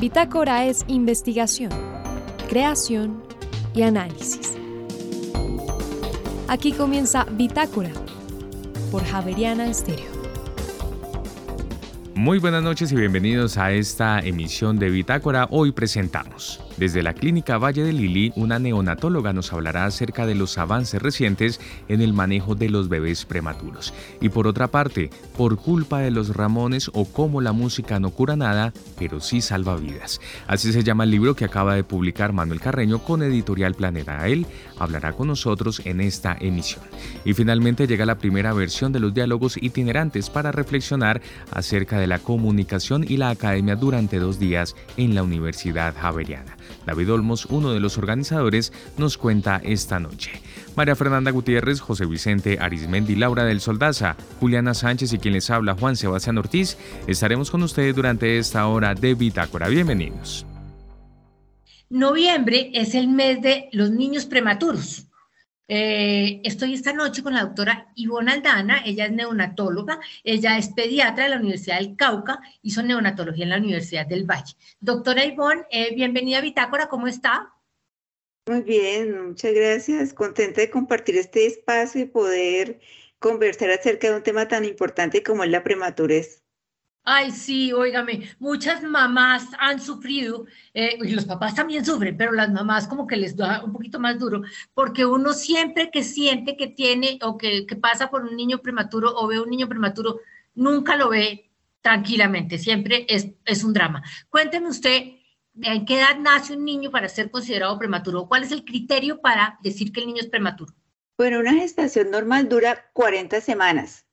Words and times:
Bitácora 0.00 0.64
es 0.64 0.84
investigación, 0.86 1.70
creación 2.48 3.20
y 3.74 3.82
análisis. 3.82 4.56
Aquí 6.46 6.70
comienza 6.70 7.24
Bitácora 7.32 7.90
por 8.92 9.02
Javeriana 9.04 9.66
Estéreo. 9.66 10.06
Muy 12.14 12.38
buenas 12.38 12.62
noches 12.62 12.92
y 12.92 12.94
bienvenidos 12.94 13.58
a 13.58 13.72
esta 13.72 14.20
emisión 14.20 14.78
de 14.78 14.88
Bitácora. 14.88 15.48
Hoy 15.50 15.72
presentamos 15.72 16.60
desde 16.78 17.02
la 17.02 17.12
Clínica 17.12 17.58
Valle 17.58 17.82
de 17.82 17.92
Lili, 17.92 18.32
una 18.36 18.60
neonatóloga 18.60 19.32
nos 19.32 19.52
hablará 19.52 19.84
acerca 19.84 20.26
de 20.26 20.36
los 20.36 20.58
avances 20.58 21.02
recientes 21.02 21.60
en 21.88 22.00
el 22.00 22.12
manejo 22.12 22.54
de 22.54 22.68
los 22.68 22.88
bebés 22.88 23.24
prematuros. 23.24 23.92
Y 24.20 24.28
por 24.28 24.46
otra 24.46 24.68
parte, 24.68 25.10
por 25.36 25.56
culpa 25.56 25.98
de 25.98 26.12
los 26.12 26.36
Ramones 26.36 26.88
o 26.94 27.04
cómo 27.04 27.40
la 27.40 27.52
música 27.52 27.98
no 27.98 28.10
cura 28.10 28.36
nada, 28.36 28.72
pero 28.96 29.18
sí 29.20 29.40
salva 29.40 29.76
vidas. 29.76 30.20
Así 30.46 30.72
se 30.72 30.84
llama 30.84 31.02
el 31.02 31.10
libro 31.10 31.34
que 31.34 31.44
acaba 31.44 31.74
de 31.74 31.82
publicar 31.82 32.32
Manuel 32.32 32.60
Carreño 32.60 33.00
con 33.00 33.24
Editorial 33.24 33.74
Planeta. 33.74 34.28
Él 34.28 34.46
hablará 34.78 35.12
con 35.12 35.26
nosotros 35.26 35.82
en 35.84 36.00
esta 36.00 36.36
emisión. 36.38 36.84
Y 37.24 37.34
finalmente 37.34 37.88
llega 37.88 38.06
la 38.06 38.18
primera 38.18 38.52
versión 38.52 38.92
de 38.92 39.00
los 39.00 39.12
diálogos 39.12 39.56
itinerantes 39.60 40.30
para 40.30 40.52
reflexionar 40.52 41.20
acerca 41.50 41.98
de 41.98 42.06
la 42.06 42.20
comunicación 42.20 43.04
y 43.08 43.16
la 43.16 43.30
academia 43.30 43.74
durante 43.74 44.18
dos 44.20 44.38
días 44.38 44.76
en 44.96 45.16
la 45.16 45.24
Universidad 45.24 45.94
Javeriana. 45.98 46.56
David 46.86 47.12
Olmos, 47.12 47.46
uno 47.46 47.72
de 47.72 47.80
los 47.80 47.98
organizadores, 47.98 48.72
nos 48.96 49.18
cuenta 49.18 49.60
esta 49.64 49.98
noche. 50.00 50.42
María 50.76 50.96
Fernanda 50.96 51.30
Gutiérrez, 51.30 51.80
José 51.80 52.06
Vicente 52.06 52.58
Arismendi, 52.60 53.16
Laura 53.16 53.44
del 53.44 53.60
Soldaza, 53.60 54.16
Juliana 54.40 54.74
Sánchez 54.74 55.12
y 55.12 55.18
quien 55.18 55.34
les 55.34 55.50
habla 55.50 55.74
Juan 55.74 55.96
Sebastián 55.96 56.38
Ortiz, 56.38 56.78
estaremos 57.06 57.50
con 57.50 57.62
ustedes 57.62 57.96
durante 57.96 58.38
esta 58.38 58.66
hora 58.66 58.94
de 58.94 59.14
Bitácora. 59.14 59.68
Bienvenidos. 59.68 60.46
Noviembre 61.90 62.70
es 62.74 62.94
el 62.94 63.08
mes 63.08 63.40
de 63.40 63.68
los 63.72 63.90
niños 63.90 64.26
prematuros. 64.26 65.07
Eh, 65.70 66.40
estoy 66.44 66.72
esta 66.72 66.94
noche 66.94 67.22
con 67.22 67.34
la 67.34 67.44
doctora 67.44 67.92
Ivonne 67.94 68.32
Aldana, 68.32 68.82
ella 68.86 69.04
es 69.04 69.12
neonatóloga, 69.12 70.00
ella 70.24 70.56
es 70.56 70.70
pediatra 70.70 71.24
de 71.24 71.30
la 71.30 71.36
Universidad 71.36 71.78
del 71.78 71.94
Cauca, 71.94 72.40
hizo 72.62 72.82
neonatología 72.82 73.44
en 73.44 73.50
la 73.50 73.58
Universidad 73.58 74.06
del 74.06 74.24
Valle. 74.24 74.54
Doctora 74.80 75.26
Ivonne, 75.26 75.66
eh, 75.70 75.94
bienvenida 75.94 76.38
a 76.38 76.40
Bitácora, 76.40 76.88
¿cómo 76.88 77.06
está? 77.06 77.52
Muy 78.46 78.62
bien, 78.62 79.28
muchas 79.28 79.52
gracias. 79.52 80.14
Contenta 80.14 80.62
de 80.62 80.70
compartir 80.70 81.18
este 81.18 81.44
espacio 81.46 82.00
y 82.00 82.06
poder 82.06 82.80
conversar 83.18 83.70
acerca 83.70 84.08
de 84.08 84.16
un 84.16 84.22
tema 84.22 84.48
tan 84.48 84.64
importante 84.64 85.22
como 85.22 85.44
es 85.44 85.50
la 85.50 85.62
prematurez. 85.62 86.47
Ay, 87.10 87.30
sí, 87.30 87.72
óigame, 87.72 88.28
muchas 88.38 88.82
mamás 88.82 89.46
han 89.58 89.80
sufrido, 89.80 90.44
eh, 90.74 90.98
y 91.02 91.12
los 91.12 91.24
papás 91.24 91.54
también 91.54 91.82
sufren, 91.82 92.18
pero 92.18 92.32
las 92.32 92.50
mamás 92.52 92.86
como 92.86 93.06
que 93.06 93.16
les 93.16 93.34
da 93.34 93.64
un 93.64 93.72
poquito 93.72 93.98
más 93.98 94.18
duro, 94.18 94.42
porque 94.74 95.06
uno 95.06 95.32
siempre 95.32 95.90
que 95.90 96.02
siente 96.04 96.54
que 96.54 96.66
tiene 96.66 97.18
o 97.22 97.38
que, 97.38 97.66
pasa 97.80 98.10
por 98.10 98.24
un 98.24 98.36
niño 98.36 98.58
prematuro 98.58 99.10
o 99.16 99.26
ve 99.26 99.40
un 99.40 99.48
niño 99.48 99.70
prematuro, 99.70 100.20
nunca 100.54 100.96
lo 100.96 101.08
ve 101.08 101.50
tranquilamente, 101.80 102.58
siempre 102.58 103.06
es, 103.08 103.28
es 103.46 103.64
un 103.64 103.72
drama. 103.72 104.02
Cuénteme 104.28 104.68
usted, 104.68 105.14
¿en 105.62 105.86
qué 105.86 106.00
edad 106.00 106.18
nace 106.18 106.52
un 106.58 106.64
niño 106.66 106.90
para 106.90 107.08
ser 107.08 107.30
considerado 107.30 107.78
prematuro? 107.78 108.28
¿Cuál 108.28 108.42
es 108.42 108.52
el 108.52 108.66
criterio 108.66 109.22
para 109.22 109.58
decir 109.62 109.92
que 109.92 110.00
el 110.00 110.08
niño 110.08 110.20
es 110.20 110.28
prematuro? 110.28 110.74
Bueno, 111.16 111.40
una 111.40 111.54
gestación 111.54 112.10
normal 112.10 112.50
dura 112.50 112.90
40 112.92 113.40
semanas. 113.40 114.07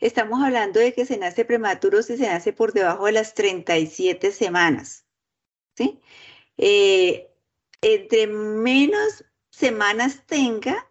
Estamos 0.00 0.42
hablando 0.42 0.80
de 0.80 0.94
que 0.94 1.04
se 1.06 1.18
nace 1.18 1.44
prematuro 1.44 2.02
si 2.02 2.16
se 2.16 2.26
nace 2.26 2.52
por 2.52 2.72
debajo 2.72 3.06
de 3.06 3.12
las 3.12 3.34
37 3.34 4.32
semanas. 4.32 5.06
¿sí? 5.76 6.00
Eh, 6.56 7.30
entre 7.82 8.26
menos 8.26 9.24
semanas 9.50 10.24
tenga, 10.26 10.90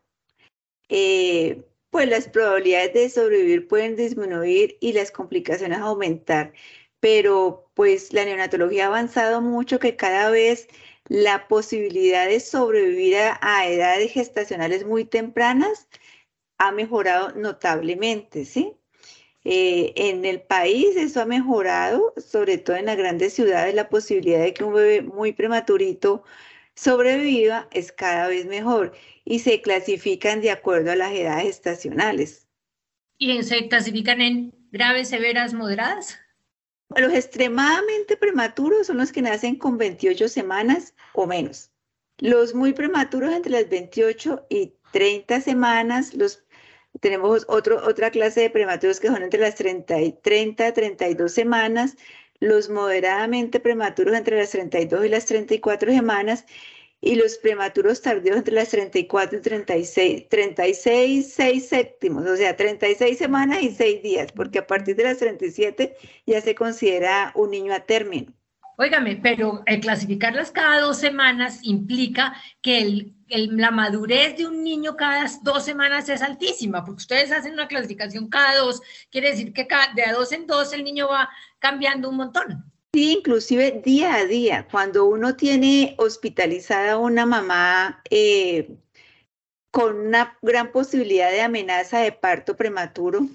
eh, 0.89 1.64
pues 1.89 2.08
las 2.09 2.27
probabilidades 2.27 2.93
de 2.93 3.09
sobrevivir 3.09 3.67
pueden 3.67 3.95
disminuir 3.95 4.77
y 4.80 4.93
las 4.93 5.11
complicaciones 5.11 5.80
aumentar. 5.80 6.53
Pero 6.99 7.71
pues 7.73 8.14
la 8.14 8.25
neonatología 8.25 8.86
ha 8.86 8.87
avanzado 8.87 9.42
mucho 9.42 9.80
que 9.80 9.95
cada 9.95 10.30
vez 10.30 10.67
la 11.08 11.48
posibilidad 11.48 12.27
de 12.27 12.39
sobrevivir 12.39 13.17
a, 13.42 13.67
edades 13.67 14.11
gestacionales 14.11 14.86
muy 14.86 15.05
tempranas 15.05 15.87
ha 16.59 16.71
mejorado 16.71 17.31
notablemente, 17.36 18.45
¿sí? 18.45 18.79
Eh, 19.45 19.94
en 19.95 20.26
el 20.26 20.42
país 20.42 20.95
eso 20.98 21.22
ha 21.22 21.26
mejorado, 21.26 22.14
sobre 22.17 22.58
todo 22.58 22.76
en 22.76 22.86
las 22.86 22.98
grandes 22.98 23.33
ciudades, 23.33 23.73
la 23.73 23.89
posibilidad 23.89 24.42
de 24.42 24.54
que 24.54 24.64
un 24.64 24.73
bebé 24.73 25.02
muy 25.02 25.32
prematurito 25.32 26.23
sobreviva 26.76 27.67
es 27.72 27.92
cada 27.92 28.28
vez 28.28 28.45
mejor 28.45 28.94
y 29.23 29.39
se 29.39 29.61
clasifican 29.61 30.42
de 30.42 30.52
acuerdo 30.52 30.92
a 30.92 30.95
las 30.95 31.14
edades 31.14 31.48
estacionales. 31.48 32.48
¿Y 33.17 33.42
se 33.44 33.67
clasifican 33.67 34.22
en 34.22 34.54
graves, 34.72 35.10
severas, 35.10 35.54
moderadas? 35.54 36.17
Los 36.95 37.14
extremadamente 37.14 38.17
prematuros 38.17 38.88
son 38.88 38.98
los 38.98 39.11
que 39.11 39.22
nacen 39.22 39.55
con 39.55 39.78
28 39.78 40.28
semanas 40.28 40.95
o 41.14 41.28
menos. 41.28 41.70
Los 42.17 42.55
muy 42.55 42.73
prematuros 42.73 43.33
entre 43.33 43.52
las 43.52 43.70
28 43.70 44.48
y 44.49 44.73
30 44.92 45.42
semanas, 45.42 46.14
los 46.14 46.44
tenemos 47.00 47.45
otro, 47.48 47.86
otra 47.86 48.11
clase 48.11 48.42
de 48.42 48.50
prematuros 48.50 49.00
que 49.00 49.08
son 49.08 49.23
entre 49.23 49.39
las 49.39 49.55
30 49.55 50.02
y 50.02 50.11
30, 50.14 50.73
32 50.73 51.32
semanas, 51.32 51.95
los 52.39 52.70
moderadamente 52.70 53.60
prematuros 53.60 54.16
entre 54.16 54.38
las 54.38 54.52
32 54.52 55.05
y 55.05 55.10
las 55.10 55.26
34 55.26 55.92
semanas 55.92 56.45
y 57.02 57.16
los 57.16 57.38
prematuros 57.38 58.02
tardíos 58.02 58.38
entre 58.38 58.54
las 58.54 58.70
34 58.70 59.39
y 59.39 59.42
36, 59.42 60.30
36, 60.30 61.33
6 61.33 61.67
séptimos, 61.67 62.26
o 62.26 62.36
sea, 62.36 62.55
36 62.55 63.17
semanas 63.17 63.61
y 63.61 63.72
6 63.72 64.04
días, 64.04 64.32
porque 64.33 64.60
a 64.60 64.67
partir 64.67 64.95
de 64.95 65.05
las 65.05 65.17
37 65.17 65.95
ya 66.26 66.42
se 66.42 66.55
considera 66.55 67.32
un 67.36 67.52
niño 67.52 67.73
a 67.73 67.80
término. 67.82 68.33
Óigame, 68.78 69.20
pero 69.22 69.61
el 69.66 69.82
clasificarlas 69.82 70.52
cada 70.52 70.80
dos 70.80 70.98
semanas 70.98 71.60
implica 71.64 72.33
que 72.61 73.11
la 73.30 73.72
madurez 73.72 74.38
de 74.38 74.45
un 74.45 74.64
niño 74.64 74.95
cada 74.95 75.26
dos 75.44 75.64
semanas 75.64 76.10
es 76.10 76.22
altísima, 76.22 76.84
porque 76.84 77.02
ustedes 77.02 77.32
hacen 77.32 77.54
una 77.54 77.67
clasificación 77.67 78.30
cada 78.30 78.58
dos, 78.60 78.82
quiere 79.12 79.32
decir 79.32 79.54
que 79.54 79.67
de 79.95 80.04
a 80.04 80.14
dos 80.14 80.32
en 80.32 80.48
dos 80.48 80.73
el 80.73 80.84
niño 80.84 81.08
va 81.08 81.30
cambiando 81.60 82.10
un 82.10 82.17
montón. 82.17 82.72
Sí, 82.94 83.14
inclusive 83.20 83.82
día 83.86 84.16
a 84.16 84.26
día, 84.26 84.67
cuando 84.72 85.06
uno 85.06 85.36
tiene 85.36 85.95
hospitalizada 85.98 86.98
una 86.98 87.26
mamá 87.26 88.02
eh, 88.10 88.78
con 89.72 89.96
una 90.08 90.38
gran 90.42 90.72
posibilidad 90.72 91.30
de 91.30 91.42
amenaza 91.42 92.00
de 92.00 92.11
parto 92.11 92.56
prematuro, 92.58 93.28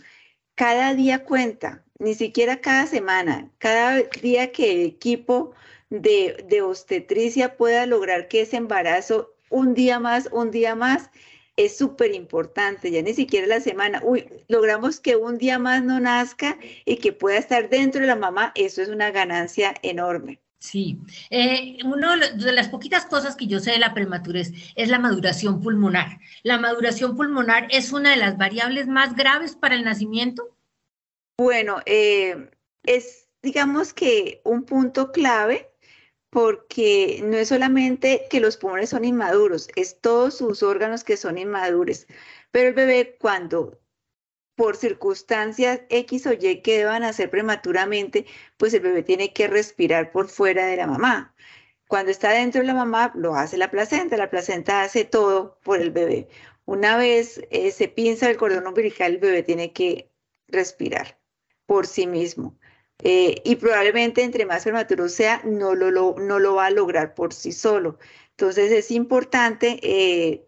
cada 0.57 0.95
día 0.95 1.25
cuenta 1.25 1.85
ni 2.01 2.15
siquiera 2.15 2.61
cada 2.61 2.87
semana, 2.89 3.53
cada 3.59 4.03
día 4.21 4.51
que 4.51 4.73
el 4.73 4.87
equipo 4.89 5.55
de 5.89 6.63
obstetricia 6.63 7.57
pueda 7.57 7.87
lograr 7.87 8.27
que 8.27 8.41
ese 8.41 8.57
embarazo 8.57 9.34
un 9.51 9.75
día 9.75 10.01
más, 10.01 10.29
un 10.33 10.51
día 10.51 10.75
más, 10.75 11.11
es 11.57 11.77
súper 11.77 12.15
importante, 12.15 12.91
ya 12.91 13.03
ni 13.03 13.15
siquiera 13.15 13.47
la 13.47 13.61
semana, 13.61 14.01
uy, 14.05 14.27
logramos 14.49 14.99
que 15.01 15.17
un 15.17 15.39
día 15.39 15.59
más 15.59 15.85
no 15.85 16.01
nazca 16.01 16.59
y 16.85 16.97
que 16.97 17.13
pueda 17.13 17.39
estar 17.39 17.69
dentro 17.69 18.01
de 18.01 18.09
la 18.09 18.17
mamá, 18.17 18.53
eso 18.57 18.83
es 18.83 18.89
una 18.89 19.11
ganancia 19.11 19.75
enorme. 19.83 20.41
Sí, 20.59 20.99
eh, 21.29 21.77
una 21.85 22.17
de 22.17 22.53
las 22.53 22.69
poquitas 22.69 23.05
cosas 23.05 23.37
que 23.37 23.47
yo 23.47 23.61
sé 23.61 23.73
de 23.73 23.79
la 23.79 23.93
prematurez 23.93 24.51
es 24.77 24.89
la 24.89 24.99
maduración 24.99 25.61
pulmonar. 25.61 26.19
¿La 26.43 26.59
maduración 26.59 27.17
pulmonar 27.17 27.69
es 27.71 27.93
una 27.93 28.13
de 28.13 28.17
las 28.17 28.39
variables 28.39 28.87
más 28.87 29.15
graves 29.15 29.57
para 29.57 29.75
el 29.75 29.85
nacimiento? 29.85 30.57
Bueno, 31.37 31.83
eh, 31.85 32.49
es 32.83 33.25
digamos 33.45 33.93
que 33.93 34.41
un 34.43 34.65
punto 34.65 35.13
clave 35.13 35.71
porque 36.35 37.21
no 37.25 37.37
es 37.37 37.49
solamente 37.51 38.27
que 38.29 38.41
los 38.41 38.57
pulmones 38.57 38.91
son 38.91 39.05
inmaduros, 39.05 39.69
es 39.77 40.01
todos 40.01 40.39
sus 40.39 40.65
órganos 40.65 41.05
que 41.05 41.17
son 41.17 41.39
inmaduros. 41.39 42.09
Pero 42.51 42.71
el 42.71 42.75
bebé 42.75 43.17
cuando 43.21 43.81
por 44.57 44.77
circunstancias 44.77 45.83
X 45.91 46.27
o 46.27 46.33
Y 46.33 46.61
que 46.63 46.79
deban 46.79 47.05
hacer 47.05 47.31
prematuramente, 47.31 48.27
pues 48.57 48.75
el 48.75 48.81
bebé 48.81 49.05
tiene 49.05 49.33
que 49.33 49.47
respirar 49.47 50.11
por 50.11 50.29
fuera 50.29 50.67
de 50.67 50.77
la 50.77 50.89
mamá. 50.89 51.37
Cuando 51.87 52.11
está 52.11 52.31
dentro 52.33 52.63
de 52.63 52.67
la 52.67 52.75
mamá, 52.75 53.13
lo 53.15 53.37
hace 53.37 53.57
la 53.57 53.71
placenta, 53.71 54.17
la 54.17 54.31
placenta 54.31 54.83
hace 54.83 55.05
todo 55.05 55.61
por 55.63 55.81
el 55.81 55.93
bebé. 55.93 56.29
Una 56.65 56.97
vez 56.97 57.43
eh, 57.51 57.71
se 57.71 57.87
pinza 57.89 58.29
el 58.29 58.39
cordón 58.39 58.67
umbilical, 58.67 59.13
el 59.13 59.19
bebé 59.19 59.45
tiene 59.45 59.73
que 59.73 60.11
respirar 60.49 61.21
por 61.67 61.87
sí 61.87 62.09
mismo. 62.09 62.59
Eh, 63.03 63.43
y 63.45 63.57
probablemente 63.57 64.23
entre 64.23 64.47
más 64.47 64.63
prematuro 64.65 65.09
sea, 65.09 65.43
no 65.45 65.75
lo, 65.75 66.55
va 66.55 66.67
a 66.67 66.71
lograr 66.71 67.15
por 67.15 67.35
sí 67.35 67.53
solo. 67.53 67.99
Entonces 68.31 68.73
es 68.73 68.91
importante 68.91 69.79
eh, 69.83 70.47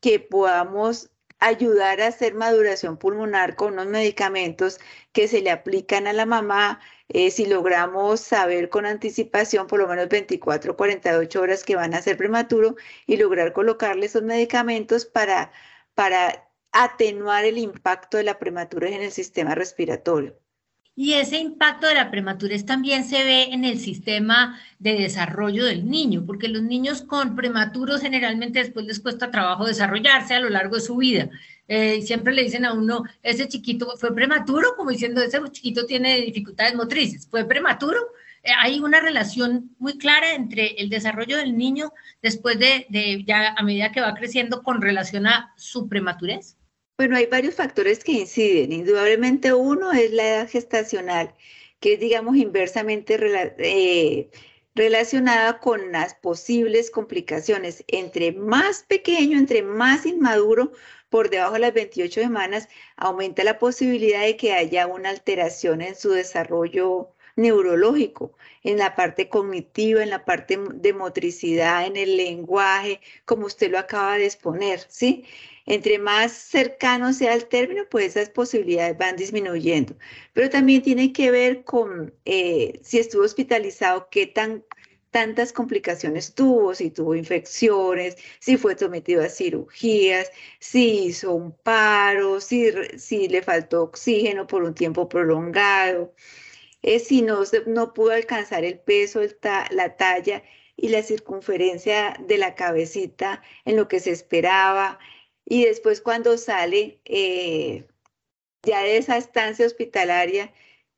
que 0.00 0.20
podamos 0.20 1.10
ayudar 1.38 2.00
a 2.00 2.08
hacer 2.08 2.34
maduración 2.34 2.96
pulmonar 2.98 3.56
con 3.56 3.74
unos 3.74 3.86
medicamentos 3.86 4.78
que 5.12 5.28
se 5.28 5.42
le 5.42 5.50
aplican 5.50 6.06
a 6.06 6.12
la 6.12 6.26
mamá. 6.26 6.80
Eh, 7.08 7.30
si 7.30 7.46
logramos 7.46 8.20
saber 8.20 8.68
con 8.70 8.86
anticipación 8.86 9.66
por 9.66 9.78
lo 9.80 9.88
menos 9.88 10.08
24 10.08 10.72
o 10.72 10.76
48 10.76 11.40
horas 11.40 11.64
que 11.64 11.76
van 11.76 11.94
a 11.94 12.02
ser 12.02 12.16
prematuro 12.16 12.76
y 13.06 13.16
lograr 13.16 13.52
colocarle 13.52 14.06
esos 14.06 14.22
medicamentos 14.22 15.06
para, 15.06 15.52
para 15.94 16.48
atenuar 16.72 17.44
el 17.44 17.58
impacto 17.58 18.16
de 18.16 18.24
la 18.24 18.38
prematura 18.38 18.88
en 18.88 19.02
el 19.02 19.12
sistema 19.12 19.54
respiratorio. 19.54 20.36
Y 20.98 21.12
ese 21.12 21.36
impacto 21.38 21.86
de 21.86 21.94
la 21.94 22.10
prematurez 22.10 22.64
también 22.64 23.04
se 23.04 23.22
ve 23.22 23.52
en 23.52 23.66
el 23.66 23.78
sistema 23.78 24.58
de 24.78 24.94
desarrollo 24.94 25.66
del 25.66 25.90
niño, 25.90 26.24
porque 26.24 26.48
los 26.48 26.62
niños 26.62 27.02
con 27.02 27.36
prematuros 27.36 28.00
generalmente 28.00 28.60
después 28.60 28.86
les 28.86 29.00
cuesta 29.00 29.30
trabajo 29.30 29.66
desarrollarse 29.66 30.34
a 30.34 30.40
lo 30.40 30.48
largo 30.48 30.76
de 30.76 30.80
su 30.80 30.96
vida. 30.96 31.28
Eh, 31.68 32.00
siempre 32.00 32.32
le 32.32 32.44
dicen 32.44 32.64
a 32.64 32.72
uno, 32.72 33.04
ese 33.22 33.46
chiquito 33.46 33.94
fue 33.98 34.14
prematuro, 34.14 34.74
como 34.74 34.90
diciendo, 34.90 35.20
ese 35.20 35.38
chiquito 35.52 35.84
tiene 35.84 36.22
dificultades 36.22 36.74
motrices, 36.74 37.28
fue 37.30 37.44
prematuro. 37.44 37.98
Eh, 38.42 38.52
hay 38.58 38.80
una 38.80 39.00
relación 39.00 39.76
muy 39.78 39.98
clara 39.98 40.34
entre 40.34 40.76
el 40.80 40.88
desarrollo 40.88 41.36
del 41.36 41.58
niño 41.58 41.92
después 42.22 42.58
de, 42.58 42.86
de, 42.88 43.22
ya 43.26 43.54
a 43.54 43.62
medida 43.62 43.92
que 43.92 44.00
va 44.00 44.14
creciendo 44.14 44.62
con 44.62 44.80
relación 44.80 45.26
a 45.26 45.52
su 45.58 45.88
prematurez. 45.88 46.56
Bueno, 46.98 47.16
hay 47.16 47.26
varios 47.26 47.54
factores 47.54 48.02
que 48.02 48.12
inciden. 48.12 48.72
Indudablemente 48.72 49.52
uno 49.52 49.92
es 49.92 50.12
la 50.12 50.28
edad 50.28 50.48
gestacional, 50.48 51.34
que 51.80 51.94
es, 51.94 52.00
digamos, 52.00 52.36
inversamente 52.36 53.18
eh, 53.58 54.30
relacionada 54.74 55.58
con 55.60 55.92
las 55.92 56.14
posibles 56.14 56.90
complicaciones. 56.90 57.84
Entre 57.88 58.32
más 58.32 58.82
pequeño, 58.84 59.38
entre 59.38 59.62
más 59.62 60.06
inmaduro, 60.06 60.72
por 61.10 61.28
debajo 61.30 61.54
de 61.54 61.60
las 61.60 61.74
28 61.74 62.20
semanas, 62.22 62.68
aumenta 62.96 63.44
la 63.44 63.58
posibilidad 63.58 64.22
de 64.22 64.36
que 64.38 64.54
haya 64.54 64.86
una 64.86 65.10
alteración 65.10 65.82
en 65.82 65.94
su 65.96 66.10
desarrollo 66.10 67.10
neurológico, 67.36 68.36
en 68.62 68.78
la 68.78 68.94
parte 68.94 69.28
cognitiva, 69.28 70.02
en 70.02 70.10
la 70.10 70.24
parte 70.24 70.58
de 70.74 70.92
motricidad, 70.94 71.86
en 71.86 71.96
el 71.96 72.16
lenguaje, 72.16 73.00
como 73.26 73.46
usted 73.46 73.70
lo 73.70 73.78
acaba 73.78 74.16
de 74.16 74.24
exponer, 74.26 74.80
¿sí? 74.88 75.24
Entre 75.66 75.98
más 75.98 76.32
cercano 76.32 77.12
sea 77.12 77.34
el 77.34 77.46
término, 77.46 77.84
pues 77.90 78.16
esas 78.16 78.30
posibilidades 78.30 78.96
van 78.98 79.16
disminuyendo. 79.16 79.96
Pero 80.32 80.48
también 80.50 80.82
tiene 80.82 81.12
que 81.12 81.30
ver 81.30 81.64
con 81.64 82.14
eh, 82.24 82.80
si 82.82 82.98
estuvo 82.98 83.24
hospitalizado, 83.24 84.08
qué 84.10 84.26
tan 84.26 84.64
tantas 85.16 85.52
complicaciones 85.52 86.34
tuvo, 86.34 86.74
si 86.74 86.90
tuvo 86.90 87.14
infecciones, 87.14 88.16
si 88.38 88.58
fue 88.58 88.76
sometido 88.76 89.22
a 89.22 89.30
cirugías, 89.30 90.30
si 90.58 91.06
hizo 91.06 91.32
un 91.32 91.52
paro, 91.52 92.38
si, 92.40 92.70
si 92.98 93.26
le 93.28 93.40
faltó 93.42 93.84
oxígeno 93.84 94.46
por 94.46 94.62
un 94.62 94.74
tiempo 94.74 95.08
prolongado, 95.08 96.12
eh, 96.82 96.98
si 96.98 97.22
no, 97.22 97.42
no 97.66 97.94
pudo 97.94 98.10
alcanzar 98.12 98.64
el 98.64 98.78
peso, 98.78 99.20
la 99.70 99.96
talla 99.96 100.42
y 100.76 100.88
la 100.90 101.02
circunferencia 101.02 102.16
de 102.20 102.38
la 102.38 102.54
cabecita 102.54 103.42
en 103.64 103.76
lo 103.76 103.88
que 103.88 104.00
se 104.00 104.10
esperaba, 104.10 104.98
y 105.46 105.64
después 105.64 106.00
cuando 106.00 106.36
sale 106.36 107.00
eh, 107.04 107.86
ya 108.62 108.82
de 108.82 108.98
esa 108.98 109.16
estancia 109.16 109.64
hospitalaria 109.64 110.52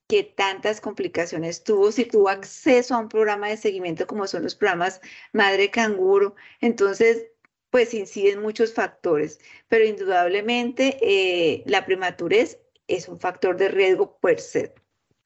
que 0.09 0.25
tantas 0.25 0.81
complicaciones 0.81 1.62
tuvo, 1.62 1.93
si 1.93 2.06
tuvo 2.06 2.31
acceso 2.31 2.95
a 2.95 2.99
un 2.99 3.11
programa 3.11 3.49
de 3.49 3.59
seguimiento 3.59 4.06
como 4.06 4.27
son 4.27 4.43
los 4.43 4.55
programas 4.55 5.03
Madre 5.35 5.71
Canguro, 5.71 6.35
entonces 6.61 7.27
pues 7.71 7.93
inciden 7.93 8.41
muchos 8.41 8.73
factores, 8.73 9.39
pero 9.69 9.85
indudablemente 9.85 10.97
eh, 11.03 11.62
la 11.67 11.85
prematurez 11.85 12.59
es 12.87 13.06
un 13.06 13.21
factor 13.21 13.59
de 13.59 13.69
riesgo 13.69 14.19
per 14.19 14.41
se. 14.41 14.75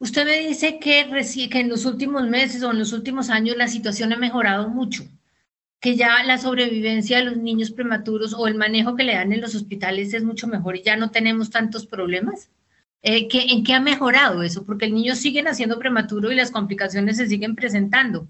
Usted 0.01 0.25
me 0.25 0.41
dice 0.41 0.81
que, 0.81 1.09
que 1.49 1.61
en 1.61 1.69
los 1.69 1.85
últimos 1.85 2.29
meses 2.29 2.65
o 2.65 2.73
en 2.73 2.81
los 2.81 2.93
últimos 2.93 3.31
años 3.31 3.57
la 3.57 3.69
situación 3.69 4.13
ha 4.13 4.17
mejorado 4.17 4.69
mucho 4.69 5.05
que 5.83 5.97
ya 5.97 6.23
la 6.23 6.39
sobrevivencia 6.39 7.19
de 7.19 7.25
los 7.25 7.37
niños 7.37 7.73
prematuros 7.73 8.35
o 8.35 8.47
el 8.47 8.55
manejo 8.55 8.95
que 8.95 9.03
le 9.03 9.15
dan 9.15 9.33
en 9.33 9.41
los 9.41 9.57
hospitales 9.57 10.15
es 10.15 10.23
mucho 10.23 10.47
mejor 10.47 10.77
y 10.77 10.83
ya 10.83 10.97
no 10.97 11.11
tenemos 11.11 11.51
tantos 11.51 11.87
problemas? 11.87 12.51
Eh, 13.03 13.29
¿En 13.33 13.65
qué 13.65 13.75
ha 13.75 13.81
mejorado 13.81 14.45
eso? 14.45 14.65
Porque 14.65 14.85
el 14.85 14.95
niño 14.95 15.17
sigue 15.17 15.43
naciendo 15.43 15.81
prematuro 15.81 16.31
y 16.31 16.37
las 16.37 16.53
complicaciones 16.53 17.17
se 17.17 17.27
siguen 17.27 17.57
presentando. 17.57 18.29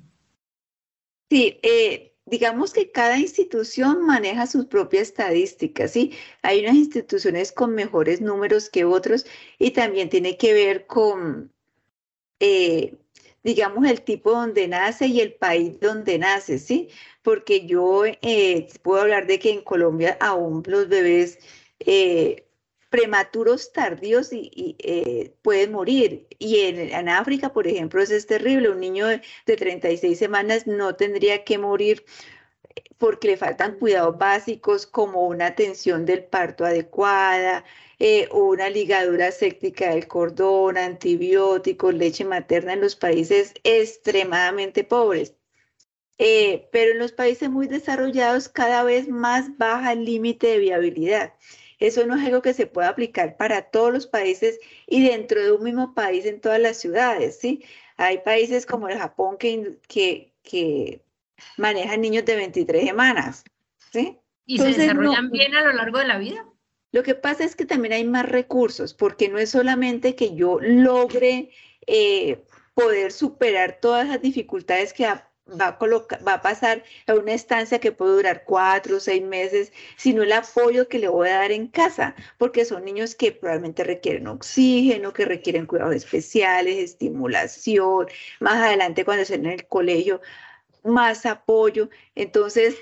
Sí, 1.30 1.60
eh, 1.62 2.14
digamos 2.24 2.72
que 2.72 2.90
cada 2.90 3.18
institución 3.18 4.06
maneja 4.06 4.46
sus 4.46 4.64
propias 4.64 5.08
estadísticas, 5.08 5.90
¿sí? 5.90 6.12
Hay 6.40 6.60
unas 6.60 6.76
instituciones 6.76 7.52
con 7.52 7.74
mejores 7.74 8.22
números 8.22 8.70
que 8.70 8.86
otros 8.86 9.26
y 9.58 9.72
también 9.72 10.08
tiene 10.08 10.38
que 10.38 10.54
ver 10.54 10.86
con 10.86 11.52
eh, 12.40 12.96
digamos, 13.42 13.86
el 13.88 14.02
tipo 14.02 14.32
donde 14.32 14.68
nace 14.68 15.06
y 15.06 15.20
el 15.20 15.34
país 15.34 15.80
donde 15.80 16.18
nace, 16.18 16.58
¿sí? 16.58 16.88
Porque 17.22 17.66
yo 17.66 18.04
eh, 18.04 18.68
puedo 18.82 19.02
hablar 19.02 19.26
de 19.26 19.38
que 19.38 19.50
en 19.50 19.62
Colombia 19.62 20.16
aún 20.20 20.62
los 20.66 20.88
bebés 20.88 21.38
eh, 21.80 22.46
prematuros 22.90 23.72
tardíos 23.72 24.32
y, 24.32 24.76
eh, 24.80 25.34
pueden 25.42 25.72
morir. 25.72 26.26
Y 26.38 26.60
en, 26.60 27.08
África, 27.08 27.52
por 27.52 27.66
ejemplo, 27.66 28.02
eso 28.02 28.14
es 28.14 28.26
terrible. 28.26 28.70
Un 28.70 28.80
niño 28.80 29.06
de, 29.06 29.22
de 29.46 29.56
36 29.56 30.18
semanas 30.18 30.66
no 30.66 30.96
tendría 30.96 31.44
que 31.44 31.58
morir 31.58 32.04
porque 32.98 33.28
le 33.28 33.36
faltan 33.36 33.78
cuidados 33.78 34.16
básicos 34.18 34.86
como 34.86 35.26
una 35.26 35.46
atención 35.46 36.04
del 36.06 36.24
parto 36.24 36.64
adecuada, 36.64 37.64
una 38.32 38.68
ligadura 38.70 39.30
séptica 39.32 39.90
del 39.90 40.08
cordón, 40.08 40.76
antibióticos, 40.78 41.94
leche 41.94 42.24
materna 42.24 42.72
en 42.74 42.80
los 42.80 42.96
países 42.96 43.54
extremadamente 43.64 44.84
pobres. 44.84 45.34
Eh, 46.24 46.68
pero 46.70 46.92
en 46.92 47.00
los 47.00 47.10
países 47.10 47.50
muy 47.50 47.66
desarrollados 47.66 48.48
cada 48.48 48.84
vez 48.84 49.08
más 49.08 49.58
baja 49.58 49.90
el 49.90 50.04
límite 50.04 50.46
de 50.46 50.58
viabilidad. 50.58 51.34
Eso 51.80 52.06
no 52.06 52.14
es 52.14 52.24
algo 52.24 52.42
que 52.42 52.54
se 52.54 52.68
pueda 52.68 52.90
aplicar 52.90 53.36
para 53.36 53.62
todos 53.62 53.92
los 53.92 54.06
países 54.06 54.60
y 54.86 55.02
dentro 55.02 55.42
de 55.42 55.50
un 55.50 55.64
mismo 55.64 55.94
país 55.94 56.24
en 56.24 56.40
todas 56.40 56.60
las 56.60 56.76
ciudades, 56.76 57.40
¿sí? 57.40 57.64
Hay 57.96 58.18
países 58.18 58.66
como 58.66 58.88
el 58.88 58.98
Japón 58.98 59.36
que, 59.36 59.80
que, 59.88 60.32
que 60.44 61.02
manejan 61.56 62.00
niños 62.00 62.24
de 62.24 62.36
23 62.36 62.86
semanas, 62.86 63.42
¿sí? 63.92 64.16
¿Y 64.46 64.58
se 64.58 64.66
desarrollan 64.66 65.28
bien 65.28 65.56
a 65.56 65.62
lo 65.62 65.72
largo 65.72 65.98
de 65.98 66.06
la 66.06 66.18
vida? 66.18 66.46
Lo 66.92 67.02
que 67.02 67.16
pasa 67.16 67.42
es 67.42 67.56
que 67.56 67.66
también 67.66 67.94
hay 67.94 68.04
más 68.04 68.28
recursos, 68.28 68.94
porque 68.94 69.28
no 69.28 69.38
es 69.38 69.50
solamente 69.50 70.14
que 70.14 70.36
yo 70.36 70.60
logre 70.60 71.50
eh, 71.88 72.44
poder 72.74 73.10
superar 73.10 73.80
todas 73.80 74.06
las 74.06 74.22
dificultades 74.22 74.92
que 74.92 75.04
va 75.48 75.68
a, 75.68 76.24
va 76.26 76.34
a 76.34 76.42
pasar 76.42 76.82
a 77.06 77.14
una 77.14 77.34
estancia 77.34 77.80
que 77.80 77.92
puede 77.92 78.16
durar 78.16 78.44
cuatro 78.44 78.96
o 78.96 79.00
seis 79.00 79.22
meses, 79.22 79.72
sino 79.96 80.22
el 80.22 80.32
apoyo 80.32 80.88
que 80.88 80.98
le 80.98 81.08
voy 81.08 81.28
a 81.28 81.38
dar 81.38 81.52
en 81.52 81.68
casa, 81.68 82.14
porque 82.38 82.64
son 82.64 82.84
niños 82.84 83.14
que 83.14 83.32
probablemente 83.32 83.84
requieren 83.84 84.26
oxígeno, 84.28 85.12
que 85.12 85.24
requieren 85.24 85.66
cuidados 85.66 85.94
especiales, 85.94 86.78
estimulación, 86.78 88.06
más 88.40 88.56
adelante 88.56 89.04
cuando 89.04 89.22
estén 89.22 89.46
en 89.46 89.52
el 89.52 89.66
colegio, 89.66 90.20
más 90.84 91.26
apoyo. 91.26 91.88
Entonces, 92.14 92.76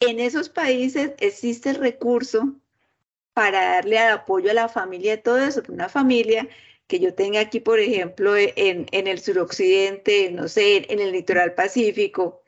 en 0.00 0.20
esos 0.20 0.48
países 0.48 1.12
existe 1.18 1.70
el 1.70 1.76
recurso 1.76 2.54
para 3.34 3.76
darle 3.76 3.98
apoyo 3.98 4.50
a 4.50 4.54
la 4.54 4.68
familia 4.68 5.22
todo 5.22 5.38
eso. 5.38 5.62
Una 5.68 5.88
familia 5.88 6.48
que 6.92 7.00
yo 7.00 7.14
tenga 7.14 7.40
aquí, 7.40 7.58
por 7.58 7.80
ejemplo, 7.80 8.36
e, 8.36 8.52
en, 8.54 8.86
en 8.92 9.06
el 9.06 9.18
suroccidente, 9.18 10.30
no 10.30 10.46
sé, 10.46 10.84
en 10.92 11.00
el 11.00 11.12
litoral 11.12 11.54
pacífico, 11.54 12.42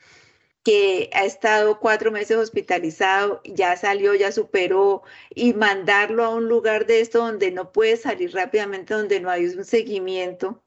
que 0.62 1.08
ha 1.14 1.24
estado 1.24 1.80
cuatro 1.80 2.12
meses 2.12 2.36
hospitalizado, 2.36 3.40
ya 3.46 3.74
salió, 3.78 4.14
ya 4.14 4.32
superó, 4.32 5.02
y 5.34 5.54
mandarlo 5.54 6.26
a 6.26 6.28
un 6.28 6.46
lugar 6.46 6.84
de 6.84 7.00
esto 7.00 7.20
donde 7.20 7.52
no 7.52 7.72
puede 7.72 7.96
salir 7.96 8.34
rápidamente, 8.34 8.92
donde 8.92 9.18
no 9.18 9.30
hay 9.30 9.46
un 9.46 9.64
seguimiento. 9.64 10.62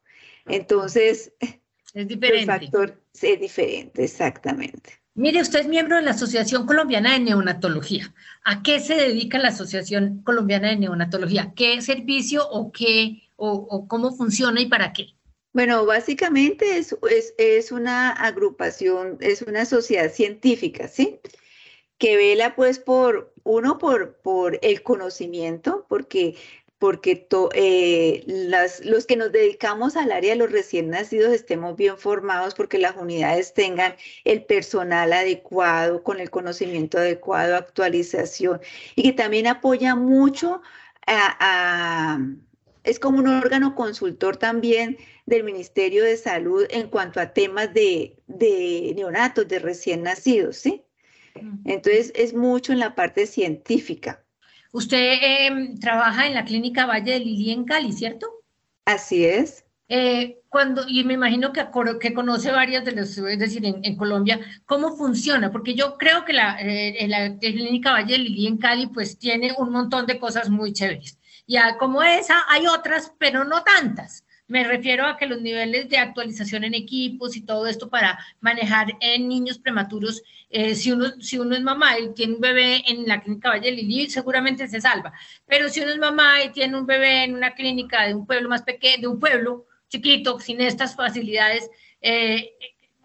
Entonces, 0.47 1.33
es 1.93 2.07
diferente. 2.07 2.51
El 2.51 2.59
factor 2.59 2.99
es 3.21 3.39
diferente, 3.39 4.05
exactamente. 4.05 4.89
Mire, 5.13 5.39
usted 5.41 5.59
es 5.59 5.67
miembro 5.67 5.97
de 5.97 6.01
la 6.01 6.11
Asociación 6.11 6.65
Colombiana 6.65 7.13
de 7.13 7.19
Neonatología. 7.19 8.11
¿A 8.43 8.63
qué 8.63 8.79
se 8.79 8.95
dedica 8.95 9.37
la 9.37 9.49
Asociación 9.49 10.23
Colombiana 10.23 10.69
de 10.69 10.77
Neonatología? 10.77 11.53
¿Qué 11.55 11.79
servicio 11.81 12.47
o 12.49 12.71
qué 12.71 13.26
o, 13.37 13.87
cómo 13.87 14.11
funciona 14.11 14.59
y 14.61 14.65
para 14.67 14.93
qué? 14.93 15.07
Bueno, 15.53 15.85
básicamente 15.85 16.77
es, 16.77 16.95
es, 17.37 17.71
una 17.71 18.11
agrupación, 18.11 19.17
es 19.21 19.41
una 19.41 19.65
sociedad 19.65 20.11
científica, 20.11 20.87
¿sí? 20.87 21.19
Que 21.97 22.15
vela 22.17 22.55
pues 22.55 22.77
por, 22.77 23.33
uno, 23.43 23.77
por, 23.77 24.17
por 24.17 24.59
el 24.61 24.83
conocimiento, 24.83 25.85
porque 25.89 26.35
porque 26.79 27.27
eh, 27.55 28.23
los 28.83 29.05
que 29.07 29.15
nos 29.15 29.31
dedicamos 29.31 29.95
al 29.95 30.11
área 30.11 30.33
de 30.33 30.35
los 30.37 30.51
recién 30.51 30.89
nacidos 30.89 31.33
estemos 31.33 31.75
bien 31.75 31.97
formados, 31.97 32.53
porque 32.53 32.77
las 32.77 32.95
unidades 32.95 33.53
tengan 33.53 33.95
el 34.25 34.43
personal 34.45 35.11
adecuado, 35.13 36.03
con 36.03 36.19
el 36.19 36.29
conocimiento 36.29 36.99
adecuado, 36.99 37.55
actualización, 37.55 38.61
y 38.95 39.03
que 39.03 39.13
también 39.13 39.47
apoya 39.47 39.95
mucho 39.95 40.61
a, 41.07 42.19
es 42.87 42.99
como 42.99 43.19
un 43.19 43.27
órgano 43.27 43.75
consultor 43.75 44.37
también 44.37 44.97
del 45.25 45.43
Ministerio 45.43 46.05
de 46.05 46.15
Salud 46.15 46.65
en 46.69 46.87
cuanto 46.87 47.19
a 47.19 47.33
temas 47.33 47.73
de, 47.73 48.15
de 48.27 48.93
neonatos, 48.95 49.47
de 49.47 49.59
recién 49.59 50.03
nacidos, 50.03 50.55
¿sí? 50.55 50.83
Entonces 51.65 52.13
es 52.15 52.33
mucho 52.33 52.71
en 52.71 52.79
la 52.79 52.95
parte 52.95 53.27
científica. 53.27 54.23
Usted 54.71 55.19
em, 55.21 55.77
trabaja 55.77 56.27
en 56.27 56.33
la 56.33 56.45
clínica 56.45 56.85
Valle 56.85 57.11
de 57.11 57.19
Lili 57.19 57.51
en 57.51 57.65
Cali, 57.65 57.91
¿cierto? 57.91 58.27
Así 58.85 59.25
es. 59.25 59.65
Eh, 59.89 60.39
cuando, 60.49 60.85
y 60.87 61.03
me 61.03 61.13
imagino 61.13 61.51
que, 61.51 61.65
que 61.99 62.13
conoce 62.13 62.51
varias 62.51 62.85
de 62.85 62.93
las, 62.93 63.17
es 63.17 63.39
decir, 63.39 63.65
en, 63.65 63.95
Colombia, 63.97 64.39
¿cómo 64.65 64.95
funciona? 64.95 65.51
Porque 65.51 65.75
yo 65.75 65.97
creo 65.97 66.25
que 66.25 66.33
la, 66.33 66.57
eh, 66.61 67.05
la 67.07 67.37
clínica 67.37 67.91
Valle 67.91 68.13
de 68.13 68.19
Lili 68.19 68.47
en 68.47 68.57
Cali 68.57 68.87
pues 68.87 69.19
tiene 69.19 69.53
un 69.57 69.71
montón 69.71 70.05
de 70.05 70.19
cosas 70.19 70.49
muy 70.49 70.71
chéveres. 70.71 71.17
Ya 71.47 71.77
como 71.77 72.03
esa 72.03 72.43
hay 72.49 72.67
otras, 72.67 73.13
pero 73.17 73.45
no 73.45 73.63
tantas. 73.63 74.25
Me 74.47 74.63
refiero 74.63 75.05
a 75.05 75.17
que 75.17 75.25
los 75.25 75.41
niveles 75.41 75.89
de 75.89 75.97
actualización 75.97 76.63
en 76.63 76.73
equipos 76.73 77.35
y 77.35 77.41
todo 77.41 77.67
esto 77.67 77.89
para 77.89 78.17
manejar 78.39 78.87
en 79.01 79.27
niños 79.27 79.57
prematuros, 79.59 80.21
eh, 80.49 80.75
si, 80.75 80.91
uno, 80.91 81.09
si 81.19 81.37
uno 81.37 81.55
es 81.55 81.61
mamá 81.61 81.99
y 81.99 82.13
tiene 82.13 82.35
un 82.35 82.41
bebé 82.41 82.83
en 82.87 83.07
la 83.07 83.21
clínica 83.21 83.49
Valle 83.49 83.71
Lili, 83.71 84.09
seguramente 84.09 84.67
se 84.67 84.79
salva. 84.79 85.13
Pero 85.45 85.67
si 85.69 85.81
uno 85.81 85.91
es 85.91 85.99
mamá 85.99 86.43
y 86.43 86.51
tiene 86.51 86.77
un 86.77 86.85
bebé 86.85 87.23
en 87.25 87.35
una 87.35 87.53
clínica 87.55 88.05
de 88.07 88.15
un 88.15 88.25
pueblo 88.25 88.49
más 88.49 88.63
pequeño, 88.63 89.01
de 89.01 89.07
un 89.07 89.19
pueblo 89.19 89.65
chiquito, 89.89 90.39
sin 90.39 90.61
estas 90.61 90.95
facilidades, 90.95 91.69
eh, 92.01 92.53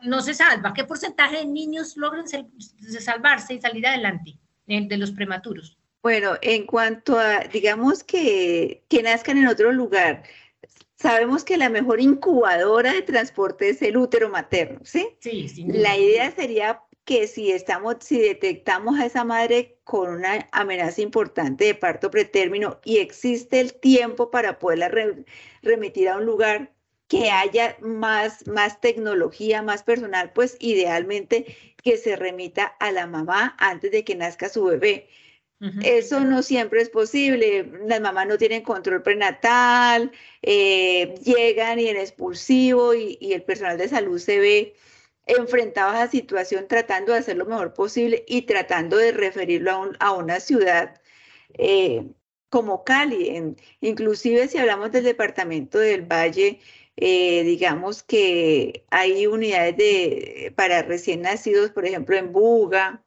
no 0.02 0.20
se 0.20 0.34
salva. 0.34 0.74
¿Qué 0.74 0.84
porcentaje 0.84 1.38
de 1.38 1.46
niños 1.46 1.96
logran 1.96 2.26
salvarse 2.28 3.54
y 3.54 3.60
salir 3.60 3.86
adelante 3.86 4.38
eh, 4.66 4.86
de 4.86 4.96
los 4.96 5.12
prematuros? 5.12 5.76
Bueno, 6.02 6.36
en 6.42 6.66
cuanto 6.66 7.18
a, 7.18 7.40
digamos 7.40 8.02
que, 8.02 8.84
que 8.88 9.02
nazcan 9.02 9.38
en 9.38 9.46
otro 9.46 9.72
lugar, 9.72 10.24
Sabemos 11.02 11.42
que 11.42 11.56
la 11.56 11.68
mejor 11.68 12.00
incubadora 12.00 12.92
de 12.92 13.02
transporte 13.02 13.70
es 13.70 13.82
el 13.82 13.96
útero 13.96 14.28
materno, 14.28 14.78
¿sí? 14.84 15.08
Sí, 15.18 15.48
sí. 15.48 15.64
La 15.66 15.96
idea 15.96 16.30
sería 16.30 16.80
que 17.04 17.26
si 17.26 17.50
estamos, 17.50 17.96
si 18.00 18.20
detectamos 18.20 19.00
a 19.00 19.06
esa 19.06 19.24
madre 19.24 19.78
con 19.82 20.10
una 20.10 20.46
amenaza 20.52 21.02
importante 21.02 21.64
de 21.64 21.74
parto 21.74 22.08
pretérmino 22.08 22.80
y 22.84 22.98
existe 22.98 23.58
el 23.58 23.74
tiempo 23.74 24.30
para 24.30 24.60
poderla 24.60 24.92
remitir 25.62 26.08
a 26.08 26.18
un 26.18 26.26
lugar 26.26 26.72
que 27.08 27.32
haya 27.32 27.76
más, 27.80 28.46
más 28.46 28.80
tecnología, 28.80 29.60
más 29.60 29.82
personal, 29.82 30.32
pues 30.32 30.56
idealmente 30.60 31.56
que 31.82 31.96
se 31.96 32.14
remita 32.14 32.64
a 32.64 32.92
la 32.92 33.08
mamá 33.08 33.56
antes 33.58 33.90
de 33.90 34.04
que 34.04 34.14
nazca 34.14 34.48
su 34.48 34.62
bebé. 34.64 35.08
Eso 35.84 36.20
no 36.20 36.42
siempre 36.42 36.82
es 36.82 36.90
posible. 36.90 37.70
Las 37.86 38.00
mamás 38.00 38.26
no 38.26 38.36
tienen 38.36 38.62
control 38.62 39.02
prenatal, 39.02 40.10
eh, 40.42 41.14
llegan 41.22 41.78
y 41.78 41.88
en 41.88 41.96
expulsivo 41.96 42.94
y, 42.94 43.16
el 43.32 43.42
personal 43.44 43.78
de 43.78 43.88
salud 43.88 44.18
se 44.18 44.40
ve 44.40 44.74
enfrentado 45.26 45.92
a 45.92 46.02
esa 46.02 46.10
situación 46.10 46.66
tratando 46.66 47.12
de 47.12 47.20
hacer 47.20 47.36
lo 47.36 47.46
mejor 47.46 47.74
posible 47.74 48.24
y 48.26 48.42
tratando 48.42 48.96
de 48.96 49.12
referirlo 49.12 49.92
a, 50.00 50.12
una 50.12 50.40
ciudad 50.40 51.00
eh, 51.54 52.08
como 52.48 52.82
Cali. 52.84 53.54
inclusive 53.80 54.48
si 54.48 54.58
hablamos 54.58 54.90
del 54.90 55.04
departamento 55.04 55.78
del 55.78 56.02
Valle, 56.02 56.60
eh, 56.96 57.44
digamos 57.44 58.02
que 58.02 58.84
hay 58.90 59.26
unidades 59.26 59.76
de, 59.76 60.52
para 60.56 60.82
recién 60.82 61.22
nacidos, 61.22 61.70
por 61.70 61.86
ejemplo, 61.86 62.16
en 62.16 62.32
Buga, 62.32 63.04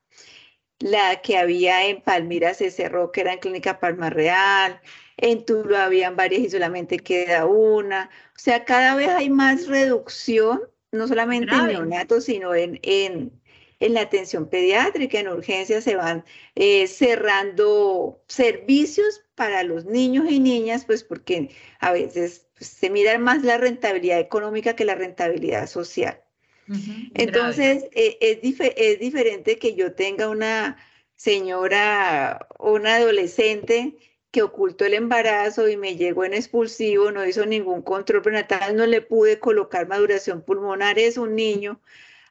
la 0.79 1.21
que 1.21 1.37
había 1.37 1.87
en 1.87 2.01
Palmira 2.01 2.53
se 2.53 2.71
cerró, 2.71 3.11
que 3.11 3.21
era 3.21 3.33
en 3.33 3.39
Clínica 3.39 3.79
Palma 3.79 4.09
Real, 4.09 4.81
en 5.17 5.45
Tuluá 5.45 5.85
habían 5.85 6.15
varias 6.15 6.41
y 6.41 6.49
solamente 6.49 6.99
queda 6.99 7.45
una. 7.45 8.09
O 8.35 8.39
sea, 8.39 8.65
cada 8.65 8.95
vez 8.95 9.09
hay 9.09 9.29
más 9.29 9.67
reducción, 9.67 10.61
no 10.91 11.07
solamente 11.07 11.53
en 11.55 11.67
neonatos, 11.67 12.25
sino 12.25 12.53
en, 12.53 12.79
en, 12.83 13.31
en, 13.79 13.93
la 13.93 14.01
atención 14.01 14.49
pediátrica, 14.49 15.19
en 15.19 15.29
urgencias 15.29 15.83
se 15.83 15.95
van 15.95 16.25
eh, 16.55 16.87
cerrando 16.87 18.21
servicios 18.27 19.23
para 19.35 19.63
los 19.63 19.85
niños 19.85 20.25
y 20.29 20.39
niñas, 20.39 20.85
pues 20.85 21.03
porque 21.03 21.49
a 21.79 21.91
veces 21.91 22.47
pues, 22.57 22.69
se 22.69 22.89
mira 22.89 23.17
más 23.19 23.43
la 23.43 23.57
rentabilidad 23.57 24.19
económica 24.19 24.75
que 24.75 24.85
la 24.85 24.95
rentabilidad 24.95 25.67
social. 25.67 26.21
Entonces, 27.13 27.85
eh, 27.93 28.17
es, 28.21 28.39
es, 28.41 28.99
diferente 28.99 29.59
que 29.59 29.75
yo 29.75 29.93
tenga 29.93 30.29
una 30.29 30.77
señora, 31.15 32.47
una 32.59 32.95
adolescente 32.95 33.95
que 34.31 34.41
ocultó 34.41 34.85
el 34.85 34.95
embarazo 34.95 35.69
y 35.69 35.77
me 35.77 35.95
llegó 35.95 36.25
en 36.25 36.33
expulsivo, 36.33 37.11
no 37.11 37.25
hizo 37.25 37.45
ningún 37.45 37.81
control 37.81 38.21
prenatal, 38.21 38.75
no 38.75 38.85
le 38.85 39.01
pude 39.01 39.39
colocar 39.39 39.87
maduración 39.87 40.41
pulmonar, 40.41 40.99
es 40.99 41.17
un 41.17 41.35
niño, 41.35 41.79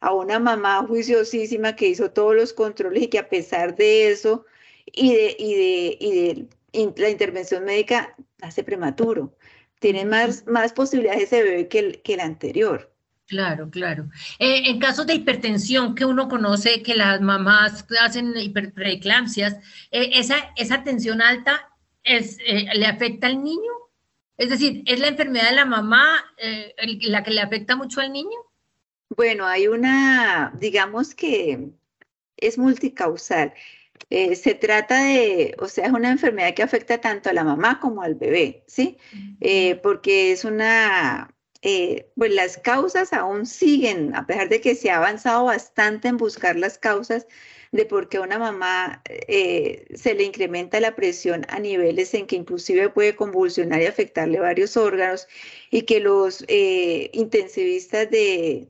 a 0.00 0.12
una 0.12 0.38
mamá 0.38 0.84
juiciosísima 0.86 1.76
que 1.76 1.88
hizo 1.88 2.10
todos 2.10 2.34
los 2.36 2.52
controles 2.52 3.04
y 3.04 3.08
que 3.08 3.18
a 3.18 3.28
pesar 3.30 3.74
de 3.74 4.10
eso 4.10 4.44
y 4.84 5.14
de, 5.14 5.36
y 5.38 5.54
de, 5.54 5.96
y 6.00 6.12
de 6.86 6.92
la 6.96 7.08
intervención 7.08 7.64
médica 7.64 8.14
hace 8.42 8.62
prematuro. 8.64 9.34
Tiene 9.78 10.04
más, 10.04 10.46
más 10.46 10.72
posibilidades 10.72 11.24
ese 11.24 11.42
bebé 11.42 11.68
que 11.68 11.78
el, 11.78 12.02
que 12.02 12.14
el 12.14 12.20
anterior. 12.20 12.93
Claro, 13.26 13.70
claro. 13.70 14.10
Eh, 14.38 14.64
en 14.66 14.78
casos 14.78 15.06
de 15.06 15.14
hipertensión 15.14 15.94
que 15.94 16.04
uno 16.04 16.28
conoce 16.28 16.82
que 16.82 16.94
las 16.94 17.20
mamás 17.22 17.86
hacen 18.00 18.34
hiperpreeclampsias, 18.36 19.54
eh, 19.90 20.10
esa, 20.14 20.52
esa 20.56 20.82
tensión 20.84 21.22
alta 21.22 21.70
es, 22.02 22.38
eh, 22.46 22.66
le 22.74 22.86
afecta 22.86 23.28
al 23.28 23.42
niño. 23.42 23.72
Es 24.36 24.50
decir, 24.50 24.82
¿es 24.86 25.00
la 25.00 25.08
enfermedad 25.08 25.48
de 25.48 25.56
la 25.56 25.64
mamá 25.64 26.24
la 27.02 27.22
que 27.22 27.30
le 27.30 27.40
afecta 27.40 27.76
mucho 27.76 28.00
al 28.00 28.12
niño? 28.12 28.36
Bueno, 29.16 29.46
hay 29.46 29.68
una, 29.68 30.52
digamos 30.58 31.14
que 31.14 31.70
es 32.36 32.58
multicausal. 32.58 33.54
se 34.10 34.54
trata 34.54 35.04
de, 35.04 35.54
o 35.60 35.68
sea, 35.68 35.86
es 35.86 35.92
una 35.92 36.10
enfermedad 36.10 36.52
que 36.52 36.64
afecta 36.64 37.00
tanto 37.00 37.30
a 37.30 37.32
la 37.32 37.44
mamá 37.44 37.78
como 37.78 38.02
al 38.02 38.16
bebé, 38.16 38.64
¿sí? 38.66 38.98
porque 39.84 40.32
es 40.32 40.44
una, 40.44 41.33
eh, 41.66 42.10
pues 42.14 42.30
las 42.34 42.58
causas 42.58 43.14
aún 43.14 43.46
siguen, 43.46 44.14
a 44.14 44.26
pesar 44.26 44.50
de 44.50 44.60
que 44.60 44.74
se 44.74 44.90
ha 44.90 44.98
avanzado 44.98 45.46
bastante 45.46 46.08
en 46.08 46.18
buscar 46.18 46.56
las 46.56 46.76
causas 46.76 47.26
de 47.72 47.86
por 47.86 48.08
qué 48.10 48.18
a 48.18 48.20
una 48.20 48.38
mamá 48.38 49.02
eh, 49.08 49.86
se 49.94 50.14
le 50.14 50.24
incrementa 50.24 50.78
la 50.80 50.94
presión 50.94 51.46
a 51.48 51.58
niveles 51.60 52.12
en 52.12 52.26
que 52.26 52.36
inclusive 52.36 52.90
puede 52.90 53.16
convulsionar 53.16 53.80
y 53.80 53.86
afectarle 53.86 54.40
varios 54.40 54.76
órganos 54.76 55.26
y 55.70 55.82
que 55.82 56.00
los 56.00 56.44
eh, 56.48 57.10
intensivistas 57.14 58.10
de, 58.10 58.68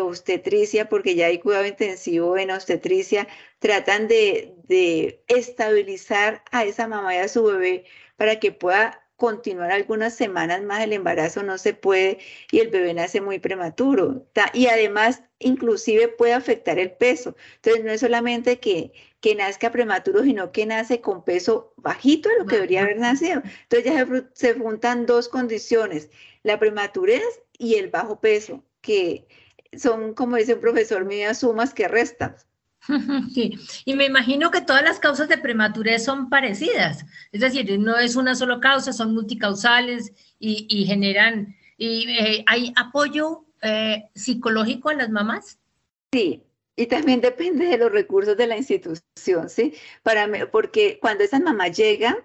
obstetricia, 0.00 0.88
porque 0.88 1.14
ya 1.16 1.26
hay 1.26 1.38
cuidado 1.38 1.66
intensivo 1.66 2.38
en 2.38 2.50
obstetricia, 2.50 3.28
tratan 3.58 4.08
de, 4.08 4.54
de 4.68 5.22
estabilizar 5.28 6.42
a 6.52 6.64
esa 6.64 6.88
mamá 6.88 7.14
y 7.14 7.18
a 7.18 7.28
su 7.28 7.44
bebé 7.44 7.84
para 8.16 8.38
que 8.40 8.52
pueda 8.52 9.05
continuar 9.16 9.72
algunas 9.72 10.14
semanas 10.14 10.62
más 10.62 10.82
el 10.82 10.92
embarazo 10.92 11.42
no 11.42 11.58
se 11.58 11.74
puede 11.74 12.18
y 12.50 12.60
el 12.60 12.68
bebé 12.68 12.94
nace 12.94 13.20
muy 13.20 13.38
prematuro. 13.38 14.26
Y 14.52 14.66
además, 14.66 15.22
inclusive 15.38 16.08
puede 16.08 16.34
afectar 16.34 16.78
el 16.78 16.92
peso. 16.92 17.36
Entonces, 17.56 17.84
no 17.84 17.92
es 17.92 18.00
solamente 18.00 18.60
que, 18.60 18.92
que 19.20 19.34
nazca 19.34 19.72
prematuro, 19.72 20.22
sino 20.22 20.52
que 20.52 20.66
nace 20.66 21.00
con 21.00 21.24
peso 21.24 21.72
bajito 21.76 22.28
de 22.28 22.38
lo 22.38 22.46
que 22.46 22.56
debería 22.56 22.82
haber 22.82 22.98
nacido. 22.98 23.42
Entonces, 23.68 23.84
ya 23.84 24.06
se, 24.06 24.52
se 24.52 24.58
juntan 24.58 25.06
dos 25.06 25.28
condiciones, 25.28 26.10
la 26.42 26.58
prematurez 26.58 27.24
y 27.58 27.76
el 27.76 27.90
bajo 27.90 28.20
peso, 28.20 28.64
que 28.80 29.26
son, 29.76 30.14
como 30.14 30.36
dice 30.36 30.54
un 30.54 30.60
profesor 30.60 31.04
mío, 31.04 31.34
sumas 31.34 31.74
que 31.74 31.88
restan. 31.88 32.36
Y 33.84 33.94
me 33.94 34.06
imagino 34.06 34.50
que 34.50 34.60
todas 34.60 34.82
las 34.82 34.98
causas 34.98 35.28
de 35.28 35.38
prematurez 35.38 36.04
son 36.04 36.28
parecidas, 36.28 37.04
es 37.32 37.40
decir, 37.40 37.78
no 37.78 37.96
es 37.96 38.16
una 38.16 38.34
sola 38.34 38.60
causa, 38.60 38.92
son 38.92 39.14
multicausales 39.14 40.12
y, 40.38 40.84
generan, 40.86 41.56
y 41.78 42.08
eh, 42.10 42.44
¿hay 42.46 42.72
apoyo 42.76 43.44
eh, 43.62 44.04
psicológico 44.14 44.90
a 44.90 44.94
las 44.94 45.10
mamás? 45.10 45.58
Sí, 46.12 46.42
y 46.76 46.86
también 46.86 47.20
depende 47.22 47.66
de 47.66 47.78
los 47.78 47.90
recursos 47.90 48.36
de 48.36 48.46
la 48.46 48.56
institución, 48.56 49.48
¿sí? 49.48 49.74
Para, 50.02 50.28
porque 50.50 50.98
cuando 51.00 51.24
esa 51.24 51.40
mamá 51.40 51.68
llega 51.68 52.16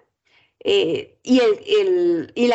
eh, 0.64 1.18
y, 1.24 1.40
el, 1.40 2.32
y 2.36 2.46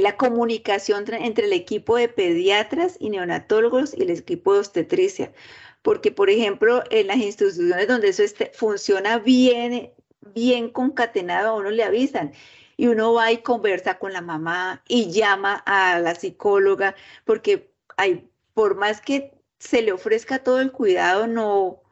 la, 0.00 0.16
comunicación 0.16 1.04
entre 1.12 1.44
el 1.46 1.52
equipo 1.52 1.96
de 1.96 2.08
pediatras 2.08 2.96
y 2.98 3.10
neonatólogos 3.10 3.94
y 3.96 4.02
el 4.02 4.10
equipo 4.10 4.54
de 4.54 4.60
obstetricia, 4.60 5.32
porque 5.82 6.10
por 6.12 6.30
ejemplo 6.30 6.82
en 6.90 7.06
las 7.08 7.16
instituciones 7.18 7.88
donde 7.88 8.08
eso 8.08 8.22
funciona 8.54 9.18
bien, 9.18 9.92
bien 10.34 10.70
concatenado, 10.70 11.50
a 11.50 11.54
uno 11.54 11.70
le 11.70 11.84
avisan. 11.84 12.32
y 12.76 12.86
uno 12.86 13.12
va 13.12 13.30
y 13.32 13.38
conversa 13.42 13.98
con 13.98 14.12
la 14.14 14.22
mamá 14.22 14.82
y 14.88 15.10
llama 15.10 15.62
a 15.66 15.98
la 16.00 16.14
psicóloga, 16.14 16.94
porque 17.24 17.70
hay, 17.98 18.30
por 18.54 18.74
más 18.76 19.00
que 19.02 19.34
se 19.58 19.82
le 19.82 19.92
ofrezca 19.92 20.42
todo 20.42 20.60
el 20.60 20.72
cuidado, 20.72 21.26
no, 21.26 21.82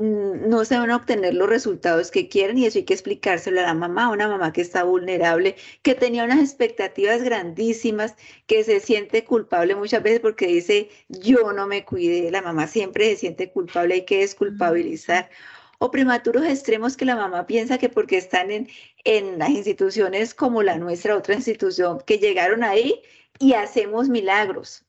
no 0.00 0.64
se 0.64 0.78
van 0.78 0.90
a 0.90 0.96
obtener 0.96 1.34
los 1.34 1.48
resultados 1.48 2.10
que 2.10 2.28
quieren 2.28 2.58
y 2.58 2.66
eso 2.66 2.78
hay 2.78 2.84
que 2.84 2.94
explicárselo 2.94 3.60
a 3.60 3.64
la 3.64 3.74
mamá, 3.74 4.10
una 4.10 4.28
mamá 4.28 4.52
que 4.52 4.60
está 4.60 4.84
vulnerable, 4.84 5.56
que 5.82 5.94
tenía 5.94 6.24
unas 6.24 6.40
expectativas 6.40 7.22
grandísimas, 7.22 8.16
que 8.46 8.64
se 8.64 8.80
siente 8.80 9.24
culpable 9.24 9.74
muchas 9.74 10.02
veces 10.02 10.20
porque 10.20 10.46
dice, 10.46 10.90
yo 11.08 11.52
no 11.52 11.66
me 11.66 11.84
cuidé, 11.84 12.30
la 12.30 12.42
mamá 12.42 12.66
siempre 12.66 13.10
se 13.10 13.16
siente 13.16 13.50
culpable, 13.50 13.94
hay 13.94 14.04
que 14.04 14.20
desculpabilizar. 14.20 15.30
O 15.78 15.90
prematuros 15.90 16.44
extremos 16.44 16.96
que 16.96 17.06
la 17.06 17.16
mamá 17.16 17.46
piensa 17.46 17.78
que 17.78 17.88
porque 17.88 18.18
están 18.18 18.50
en, 18.50 18.68
en 19.04 19.38
las 19.38 19.50
instituciones 19.50 20.34
como 20.34 20.62
la 20.62 20.76
nuestra, 20.78 21.16
otra 21.16 21.34
institución, 21.34 22.00
que 22.06 22.18
llegaron 22.18 22.64
ahí 22.64 23.00
y 23.38 23.54
hacemos 23.54 24.08
milagros. 24.08 24.84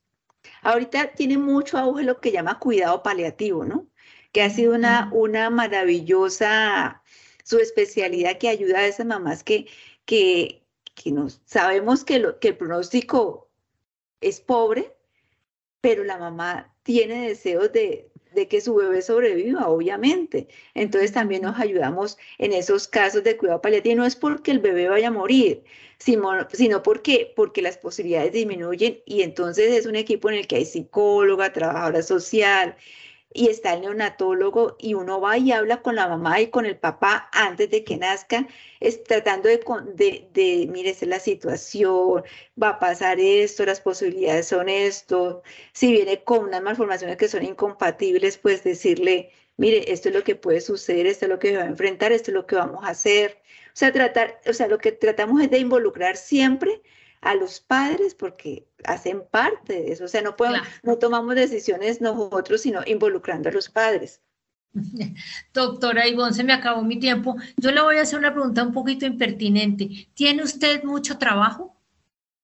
Ahorita 0.64 1.14
tiene 1.14 1.38
mucho 1.38 1.78
auge 1.78 2.04
lo 2.04 2.20
que 2.20 2.32
llama 2.32 2.60
cuidado 2.60 3.04
paliativo, 3.04 3.66
¿no? 3.66 3.88
Que 4.32 4.42
ha 4.42 4.50
sido 4.50 4.76
una, 4.76 5.10
una 5.14 5.50
maravillosa, 5.50 7.02
su 7.44 7.60
especialidad 7.60 8.38
que 8.38 8.50
ayuda 8.50 8.80
a 8.80 8.88
esas 8.88 9.06
mamás 9.06 9.44
que, 9.44 9.68
que, 10.06 10.64
que 10.96 11.12
nos, 11.12 11.42
sabemos 11.46 12.04
que, 12.04 12.20
lo, 12.20 12.40
que 12.40 12.50
el 12.50 12.58
pronóstico 12.58 13.50
es 14.22 14.40
pobre, 14.40 14.96
pero 15.82 16.04
la 16.04 16.18
mamá 16.18 16.74
tiene 16.84 17.28
deseos 17.28 17.72
de, 17.74 18.12
de 18.34 18.48
que 18.48 18.62
su 18.62 18.76
bebé 18.76 19.02
sobreviva, 19.02 19.68
obviamente. 19.68 20.48
Entonces 20.74 21.12
también 21.12 21.42
nos 21.44 21.60
ayudamos 21.60 22.18
en 22.38 22.54
esos 22.54 22.88
casos 22.88 23.24
de 23.24 23.38
cuidado 23.38 23.62
paliativo. 23.62 23.96
No 23.98 24.06
es 24.06 24.16
porque 24.16 24.52
el 24.52 24.60
bebé 24.60 24.88
vaya 24.88 25.10
a 25.10 25.12
morir, 25.12 25.64
sino, 25.98 26.48
sino 26.52 26.84
porque, 26.84 27.34
porque 27.36 27.62
las 27.62 27.78
posibilidades 27.78 28.32
disminuyen 28.34 29.02
y 29.06 29.22
entonces 29.24 29.72
es 29.72 29.86
un 29.86 29.96
equipo 29.96 30.30
en 30.30 30.36
el 30.36 30.48
que 30.48 30.58
hay 30.58 30.66
psicóloga, 30.66 31.54
trabajadora 31.54 32.02
social, 32.02 32.76
y 33.34 33.48
está 33.50 33.74
el 33.74 33.82
neonatólogo 33.82 34.76
y 34.80 34.94
uno 34.94 35.22
va 35.22 35.38
y 35.38 35.52
habla 35.52 35.82
con 35.82 35.96
la 35.96 36.08
mamá 36.08 36.42
y 36.42 36.48
con 36.48 36.66
el 36.66 36.78
papá 36.78 37.30
antes 37.32 37.70
de 37.70 37.84
que 37.84 37.98
nazcan, 37.98 38.48
es 38.80 39.04
tratando 39.04 39.50
de, 39.50 39.58
de, 39.94 40.28
de 40.34 40.68
mire, 40.70 40.90
esta 40.92 41.06
es 41.06 41.10
la 41.10 41.20
situación, 41.20 42.24
va 42.62 42.70
a 42.70 42.80
pasar 42.80 43.20
esto, 43.20 43.66
las 43.66 43.82
posibilidades 43.82 44.48
son 44.48 44.70
esto, 44.70 45.44
si 45.74 45.92
viene 45.92 46.24
con 46.24 46.46
unas 46.46 46.62
malformaciones 46.62 47.18
que 47.18 47.28
son 47.28 47.44
incompatibles, 47.46 48.38
pues 48.38 48.64
decirle, 48.64 49.32
mire, 49.58 49.92
esto 49.92 50.10
es 50.10 50.16
lo 50.16 50.24
que 50.24 50.36
puede 50.36 50.62
suceder, 50.62 51.08
esto 51.08 51.26
es 51.26 51.30
lo 51.30 51.40
que 51.40 51.58
va 51.58 51.64
a 51.64 51.68
enfrentar, 51.68 52.12
esto 52.12 52.32
es 52.32 52.36
lo 52.36 52.46
que 52.48 52.56
vamos 52.56 52.84
a 52.84 52.90
hacer. 52.90 53.40
O 53.68 53.76
sea, 53.76 53.92
tratar, 53.94 54.42
o 54.48 54.54
sea, 54.54 54.68
lo 54.68 54.78
que 54.80 54.92
tratamos 54.92 55.42
es 55.42 55.50
de 55.50 55.60
involucrar 55.60 56.18
siempre 56.18 56.82
a 57.22 57.36
los 57.36 57.60
padres 57.60 58.16
porque 58.16 58.68
hacen 58.84 59.24
parte 59.30 59.74
de 59.74 59.92
eso. 59.92 60.06
O 60.06 60.08
sea, 60.08 60.22
no, 60.22 60.36
podemos, 60.36 60.68
no 60.84 60.98
tomamos 60.98 61.36
decisiones 61.36 62.02
nosotros, 62.02 62.62
sino 62.62 62.82
involucrando 62.86 63.50
a 63.50 63.52
los 63.52 63.70
padres. 63.70 64.22
Doctora 65.54 66.08
Ivonne, 66.08 66.34
se 66.34 66.44
me 66.44 66.54
acabó 66.54 66.82
mi 66.82 67.00
tiempo. 67.00 67.36
Yo 67.58 67.72
le 67.72 67.82
voy 67.82 67.98
a 67.98 68.02
hacer 68.02 68.18
una 68.18 68.34
pregunta 68.34 68.64
un 68.64 68.74
poquito 68.74 69.06
impertinente. 69.06 70.10
¿Tiene 70.14 70.44
usted 70.44 70.84
mucho 70.84 71.18
trabajo? 71.18 71.80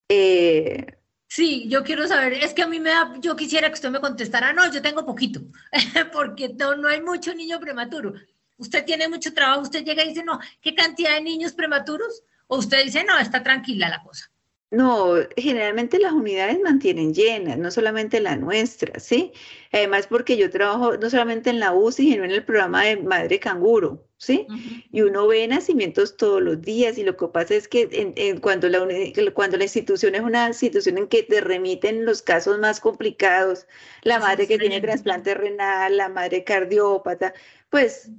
Eh, 0.10 0.98
sí, 1.28 1.68
yo 1.68 1.84
quiero 1.84 2.08
saber, 2.08 2.34
es 2.34 2.54
que 2.54 2.64
a 2.64 2.68
mí 2.68 2.80
me 2.80 2.92
da, 2.92 3.14
yo 3.20 3.36
quisiera 3.36 3.68
que 3.68 3.74
usted 3.74 3.90
me 3.90 4.00
contestara, 4.00 4.54
no, 4.54 4.72
yo 4.72 4.82
tengo 4.82 5.06
poquito, 5.06 5.42
porque 6.14 6.50
no, 6.50 6.76
no 6.76 6.88
hay 6.88 7.02
mucho 7.02 7.34
niño 7.34 7.60
prematuro. 7.60 8.14
¿Usted 8.58 8.86
tiene 8.86 9.10
mucho 9.10 9.34
trabajo? 9.34 9.62
¿Usted 9.62 9.84
llega 9.84 10.04
y 10.04 10.10
dice, 10.10 10.24
no, 10.24 10.40
qué 10.62 10.74
cantidad 10.74 11.14
de 11.16 11.22
niños 11.22 11.54
prematuros? 11.54 12.24
¿O 12.48 12.58
usted 12.58 12.84
dice, 12.84 13.04
no, 13.04 13.18
está 13.20 13.44
tranquila 13.44 13.90
la 13.90 14.02
cosa? 14.02 14.32
No, 14.70 15.16
generalmente 15.38 15.98
las 15.98 16.12
unidades 16.12 16.60
mantienen 16.62 17.14
llenas, 17.14 17.58
no 17.58 17.72
solamente 17.72 18.20
la 18.20 18.36
nuestra, 18.36 19.00
¿sí? 19.00 19.32
Además 19.72 20.08
porque 20.08 20.36
yo 20.36 20.50
trabajo 20.50 20.98
no 20.98 21.10
solamente 21.10 21.50
en 21.50 21.62
la 21.62 21.72
UCI, 21.72 22.12
sino 22.12 22.26
en 22.26 22.32
el 22.32 22.44
programa 22.44 22.84
de 22.84 22.98
Madre 22.98 23.40
Canguro, 23.40 24.06
¿sí? 24.18 24.46
Y 24.92 25.02
uno 25.04 25.26
ve 25.26 25.48
nacimientos 25.48 26.18
todos 26.18 26.42
los 26.42 26.62
días 26.62 26.98
y 26.98 27.04
lo 27.04 27.16
que 27.16 27.30
pasa 27.30 27.56
es 27.56 27.70
que 27.70 28.40
cuando, 28.42 28.68
la, 28.68 28.86
cuando 29.34 29.56
la 29.56 29.64
institución 29.64 30.16
es 30.16 30.22
una 30.22 30.48
institución 30.50 30.98
en 30.98 31.08
que 31.08 31.24
te 31.24 31.40
remiten 31.40 32.04
los 32.06 32.22
casos 32.22 32.60
más 32.60 32.82
complicados, 32.82 33.68
la 34.02 34.20
madre 34.20 34.48
que 34.48 34.58
tiene 34.58 34.82
trasplante 34.82 35.34
renal, 35.34 35.96
la 35.96 36.10
madre 36.10 36.44
cardiópata, 36.44 37.34
pues 37.70 38.12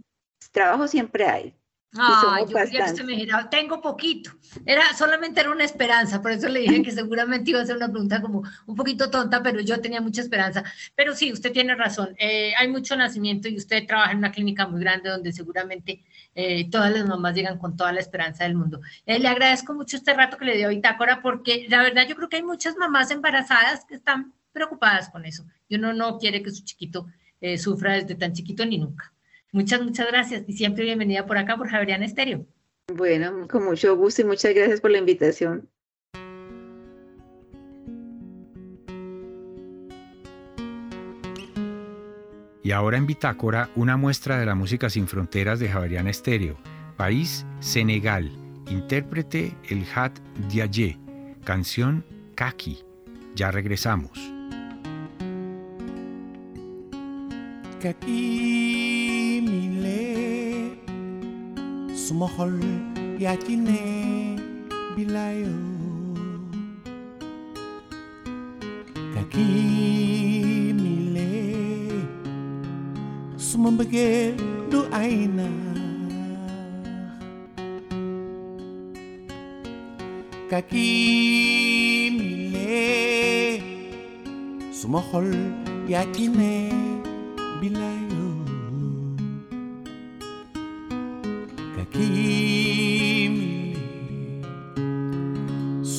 trabajo 0.52 0.88
siempre 0.88 1.26
hay, 1.26 1.54
Ah, 1.96 2.40
yo 2.40 2.54
quería 2.54 2.84
que 2.84 2.90
usted 2.90 3.04
me 3.04 3.12
dijera, 3.12 3.48
tengo 3.48 3.80
poquito. 3.80 4.30
Era, 4.66 4.92
solamente 4.94 5.40
era 5.40 5.50
una 5.50 5.64
esperanza, 5.64 6.20
por 6.20 6.32
eso 6.32 6.48
le 6.48 6.60
dije 6.60 6.82
que 6.82 6.90
seguramente 6.92 7.50
iba 7.50 7.62
a 7.62 7.66
ser 7.66 7.76
una 7.76 7.88
pregunta 7.90 8.20
como 8.20 8.42
un 8.66 8.76
poquito 8.76 9.10
tonta, 9.10 9.42
pero 9.42 9.60
yo 9.60 9.80
tenía 9.80 10.00
mucha 10.00 10.20
esperanza. 10.20 10.62
Pero 10.94 11.14
sí, 11.14 11.32
usted 11.32 11.50
tiene 11.50 11.74
razón, 11.74 12.14
eh, 12.18 12.52
hay 12.58 12.68
mucho 12.68 12.94
nacimiento 12.94 13.48
y 13.48 13.56
usted 13.56 13.86
trabaja 13.86 14.12
en 14.12 14.18
una 14.18 14.32
clínica 14.32 14.66
muy 14.66 14.80
grande 14.80 15.08
donde 15.08 15.32
seguramente 15.32 16.04
eh, 16.34 16.68
todas 16.70 16.92
las 16.92 17.06
mamás 17.06 17.34
llegan 17.34 17.58
con 17.58 17.74
toda 17.76 17.92
la 17.92 18.00
esperanza 18.00 18.44
del 18.44 18.54
mundo. 18.54 18.80
Eh, 19.06 19.18
le 19.18 19.28
agradezco 19.28 19.72
mucho 19.72 19.96
este 19.96 20.12
rato 20.12 20.36
que 20.36 20.44
le 20.44 20.56
dio 20.56 20.68
Bitácora 20.68 21.22
porque 21.22 21.66
la 21.70 21.82
verdad 21.82 22.06
yo 22.06 22.16
creo 22.16 22.28
que 22.28 22.36
hay 22.36 22.42
muchas 22.42 22.76
mamás 22.76 23.10
embarazadas 23.10 23.86
que 23.86 23.94
están 23.94 24.34
preocupadas 24.52 25.08
con 25.08 25.24
eso 25.24 25.46
y 25.68 25.76
uno 25.76 25.94
no 25.94 26.18
quiere 26.18 26.42
que 26.42 26.50
su 26.50 26.64
chiquito 26.64 27.06
sufra 27.56 27.94
desde 27.94 28.16
tan 28.16 28.32
chiquito 28.32 28.66
ni 28.66 28.78
nunca. 28.78 29.12
Muchas, 29.52 29.82
muchas 29.82 30.06
gracias 30.08 30.44
y 30.46 30.52
siempre 30.52 30.84
bienvenida 30.84 31.26
por 31.26 31.38
acá 31.38 31.56
por 31.56 31.68
Javeriana 31.68 32.04
Estéreo. 32.04 32.46
Bueno, 32.94 33.48
con 33.48 33.64
mucho 33.64 33.96
gusto 33.96 34.22
y 34.22 34.24
muchas 34.24 34.54
gracias 34.54 34.80
por 34.80 34.90
la 34.90 34.98
invitación. 34.98 35.68
Y 42.62 42.70
ahora 42.72 42.98
en 42.98 43.06
Bitácora, 43.06 43.70
una 43.76 43.96
muestra 43.96 44.38
de 44.38 44.44
la 44.44 44.54
música 44.54 44.90
sin 44.90 45.08
fronteras 45.08 45.58
de 45.58 45.70
Javeriana 45.70 46.10
Estéreo. 46.10 46.58
País, 46.98 47.46
Senegal. 47.60 48.30
Intérprete, 48.68 49.56
el 49.70 49.86
Hat 49.94 50.18
Diaye. 50.50 50.98
Canción, 51.44 52.04
Kaki. 52.34 52.80
Ya 53.34 53.50
regresamos. 53.50 54.18
Kaki. 57.80 58.57
suma 62.08 62.26
xol 62.36 62.54
yaa 63.22 63.36
ci 63.44 63.54
ne 63.66 63.80
bilayo. 64.96 65.52
Ka 69.14 69.22
kii 69.32 70.72
mi 70.80 70.94
le 71.14 71.30
suma 73.48 73.68
mbëggee 73.74 74.20
du 74.70 74.78
ay 75.00 75.14
na 75.36 75.48
bilayo. 87.60 88.07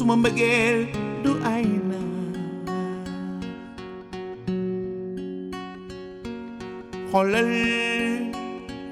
memegel 0.10 0.78
doaina 1.24 2.02
Holal 7.12 7.54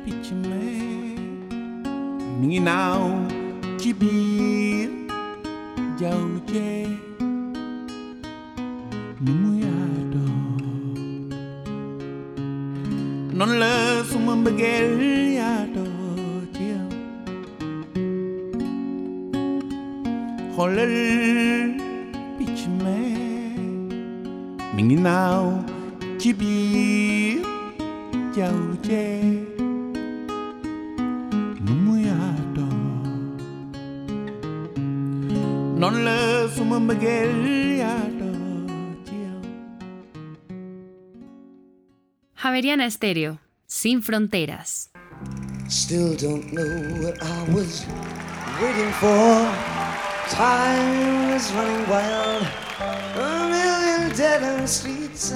pichme 0.04 0.66
Minginau 2.40 3.02
kibir 3.82 4.90
jauje 6.00 6.70
Mumuyado 9.24 10.26
Non 13.38 13.52
le 13.62 13.74
sumembegel 14.10 14.94
yado 15.40 15.77
mu 31.86 31.94
yaatoo 32.08 32.80
noonu 35.80 36.00
la 36.08 36.18
suma 36.56 36.78
mbëggeel 36.86 37.34
yaatoo 37.84 38.42
ci 39.06 39.16
yow 39.26 39.42
Javeriana 42.42 42.86
Estéreo, 42.92 43.34
sin 43.68 44.02
fronteras. 44.02 44.72
Still 45.70 46.12
don't 46.26 46.46
know 46.56 46.72
what 47.04 47.16
I 47.22 47.40
was 47.54 47.86
waiting 48.62 48.94
for 49.02 49.77
Time 50.30 51.34
is 51.36 51.54
running 51.54 51.88
wild, 51.90 52.46
a 53.16 53.48
million 53.50 54.16
dead 54.18 54.44
end 54.44 54.70
streets. 54.70 55.34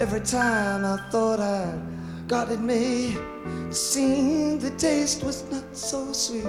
Every 0.00 0.20
time 0.20 0.84
I 0.84 0.98
thought 1.10 1.40
I'd 1.40 2.28
got 2.28 2.50
it 2.50 2.60
made, 2.60 3.16
it 3.68 3.74
seemed 3.74 4.60
the 4.60 4.70
taste 4.72 5.24
was 5.24 5.44
not 5.50 5.64
so 5.74 6.12
sweet. 6.12 6.44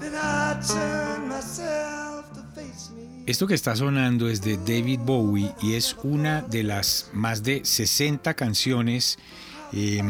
Then 0.00 0.14
I 0.14 0.58
turned 0.66 1.28
myself 1.28 2.32
to 2.32 2.42
face 2.54 2.90
me. 2.96 3.24
Esto 3.26 3.46
que 3.46 3.54
está 3.54 3.76
sonando 3.76 4.28
es 4.30 4.40
de 4.40 4.56
David 4.56 5.00
Bowie 5.04 5.52
y 5.60 5.74
es 5.74 5.94
una 6.02 6.40
de 6.40 6.62
las 6.62 7.10
más 7.12 7.42
de 7.42 7.64
60 7.64 8.32
canciones 8.32 9.18
eh, 9.72 10.00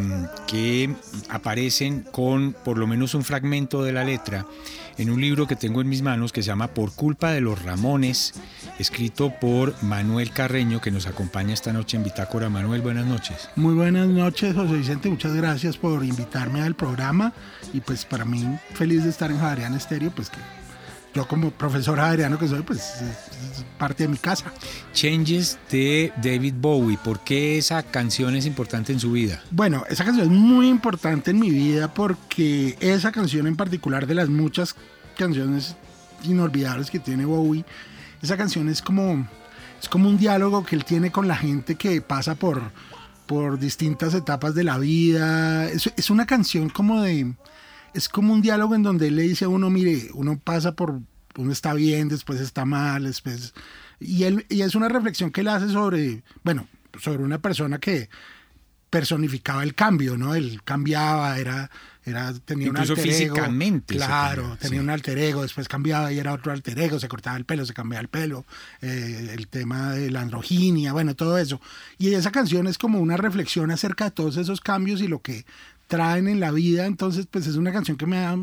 que 0.46 0.94
aparecen 1.28 2.02
con 2.12 2.52
por 2.52 2.78
lo 2.78 2.86
menos 2.86 3.14
un 3.14 3.24
fragmento 3.24 3.82
de 3.82 3.92
la 3.92 4.04
letra 4.04 4.46
en 4.98 5.10
un 5.10 5.20
libro 5.20 5.46
que 5.46 5.56
tengo 5.56 5.80
en 5.80 5.88
mis 5.88 6.02
manos 6.02 6.32
que 6.32 6.42
se 6.42 6.48
llama 6.48 6.68
Por 6.68 6.92
culpa 6.92 7.30
de 7.30 7.40
los 7.40 7.62
Ramones, 7.62 8.34
escrito 8.78 9.32
por 9.40 9.74
Manuel 9.82 10.30
Carreño, 10.30 10.80
que 10.80 10.90
nos 10.90 11.06
acompaña 11.06 11.54
esta 11.54 11.72
noche 11.72 11.96
en 11.96 12.04
Bitácora. 12.04 12.48
Manuel, 12.48 12.82
buenas 12.82 13.06
noches. 13.06 13.48
Muy 13.56 13.74
buenas 13.74 14.08
noches, 14.08 14.54
José 14.54 14.74
Vicente. 14.74 15.08
Muchas 15.08 15.34
gracias 15.34 15.76
por 15.76 16.04
invitarme 16.04 16.62
al 16.62 16.74
programa. 16.74 17.32
Y 17.72 17.80
pues 17.80 18.04
para 18.04 18.24
mí, 18.24 18.44
feliz 18.74 19.04
de 19.04 19.10
estar 19.10 19.30
en 19.30 19.38
Javerian 19.38 19.74
Estéreo, 19.74 20.10
pues 20.10 20.30
que 20.30 20.38
yo 21.16 21.26
como 21.26 21.50
profesor 21.50 21.98
javeriano 21.98 22.38
que 22.38 22.46
soy, 22.46 22.60
pues 22.60 22.80
es 23.00 23.64
parte 23.78 24.02
de 24.02 24.08
mi 24.08 24.18
casa. 24.18 24.52
Changes 24.92 25.58
de 25.70 26.12
David 26.22 26.54
Bowie. 26.58 26.98
¿Por 27.02 27.20
qué 27.20 27.56
esa 27.56 27.82
canción 27.82 28.36
es 28.36 28.44
importante 28.44 28.92
en 28.92 29.00
su 29.00 29.12
vida? 29.12 29.42
Bueno, 29.50 29.84
esa 29.88 30.04
canción 30.04 30.26
es 30.26 30.32
muy 30.32 30.68
importante 30.68 31.30
en 31.30 31.40
mi 31.40 31.48
vida 31.48 31.92
porque 31.92 32.76
esa 32.80 33.12
canción 33.12 33.46
en 33.46 33.56
particular 33.56 34.06
de 34.06 34.14
las 34.14 34.28
muchas 34.28 34.76
canciones 35.16 35.74
inolvidables 36.24 36.90
que 36.90 36.98
tiene 36.98 37.24
Bowie, 37.24 37.64
esa 38.20 38.36
canción 38.36 38.68
es 38.68 38.82
como, 38.82 39.26
es 39.80 39.88
como 39.88 40.10
un 40.10 40.18
diálogo 40.18 40.66
que 40.66 40.76
él 40.76 40.84
tiene 40.84 41.10
con 41.10 41.28
la 41.28 41.36
gente 41.36 41.76
que 41.76 42.02
pasa 42.02 42.34
por, 42.34 42.60
por 43.24 43.58
distintas 43.58 44.12
etapas 44.12 44.54
de 44.54 44.64
la 44.64 44.76
vida. 44.76 45.66
Es, 45.66 45.90
es 45.96 46.10
una 46.10 46.26
canción 46.26 46.68
como 46.68 47.00
de... 47.00 47.32
Es 47.96 48.08
como 48.08 48.32
un 48.32 48.42
diálogo 48.42 48.74
en 48.74 48.82
donde 48.82 49.08
él 49.08 49.16
le 49.16 49.22
dice 49.22 49.46
a 49.46 49.48
uno, 49.48 49.70
mire, 49.70 50.10
uno 50.12 50.38
pasa 50.38 50.76
por, 50.76 51.00
uno 51.36 51.52
está 51.52 51.72
bien, 51.72 52.08
después 52.08 52.40
está 52.40 52.64
mal, 52.64 53.04
después... 53.04 53.54
Y, 53.98 54.24
él, 54.24 54.44
y 54.50 54.60
es 54.60 54.74
una 54.74 54.90
reflexión 54.90 55.30
que 55.30 55.40
él 55.40 55.48
hace 55.48 55.70
sobre, 55.70 56.22
bueno, 56.44 56.68
sobre 57.00 57.22
una 57.22 57.38
persona 57.38 57.78
que 57.78 58.10
personificaba 58.90 59.62
el 59.62 59.74
cambio, 59.74 60.16
¿no? 60.16 60.34
Él 60.34 60.60
cambiaba, 60.64 61.38
era, 61.38 61.70
era 62.04 62.32
tenía 62.44 62.68
Incluso 62.68 62.92
un 62.92 62.98
alter 62.98 63.14
ego. 63.14 63.34
físicamente 63.34 63.96
Claro, 63.96 64.56
tenía 64.60 64.78
sí. 64.78 64.84
un 64.84 64.90
alter 64.90 65.18
ego, 65.18 65.42
después 65.42 65.68
cambiaba 65.68 66.12
y 66.12 66.18
era 66.18 66.32
otro 66.32 66.52
alter 66.52 66.78
ego, 66.78 67.00
se 67.00 67.08
cortaba 67.08 67.36
el 67.36 67.44
pelo, 67.44 67.66
se 67.66 67.74
cambiaba 67.74 68.00
el 68.00 68.08
pelo, 68.08 68.44
eh, 68.80 69.32
el 69.32 69.48
tema 69.48 69.92
de 69.92 70.10
la 70.10 70.20
androginia, 70.20 70.92
bueno, 70.92 71.14
todo 71.14 71.36
eso. 71.38 71.60
Y 71.98 72.14
esa 72.14 72.30
canción 72.30 72.66
es 72.66 72.78
como 72.78 73.00
una 73.00 73.16
reflexión 73.16 73.70
acerca 73.70 74.04
de 74.04 74.10
todos 74.12 74.36
esos 74.36 74.60
cambios 74.60 75.00
y 75.00 75.08
lo 75.08 75.20
que 75.20 75.44
traen 75.86 76.28
en 76.28 76.40
la 76.40 76.50
vida, 76.50 76.86
entonces 76.86 77.26
pues 77.30 77.46
es 77.46 77.56
una 77.56 77.72
canción 77.72 77.96
que 77.96 78.06
me 78.06 78.18
ha 78.18 78.36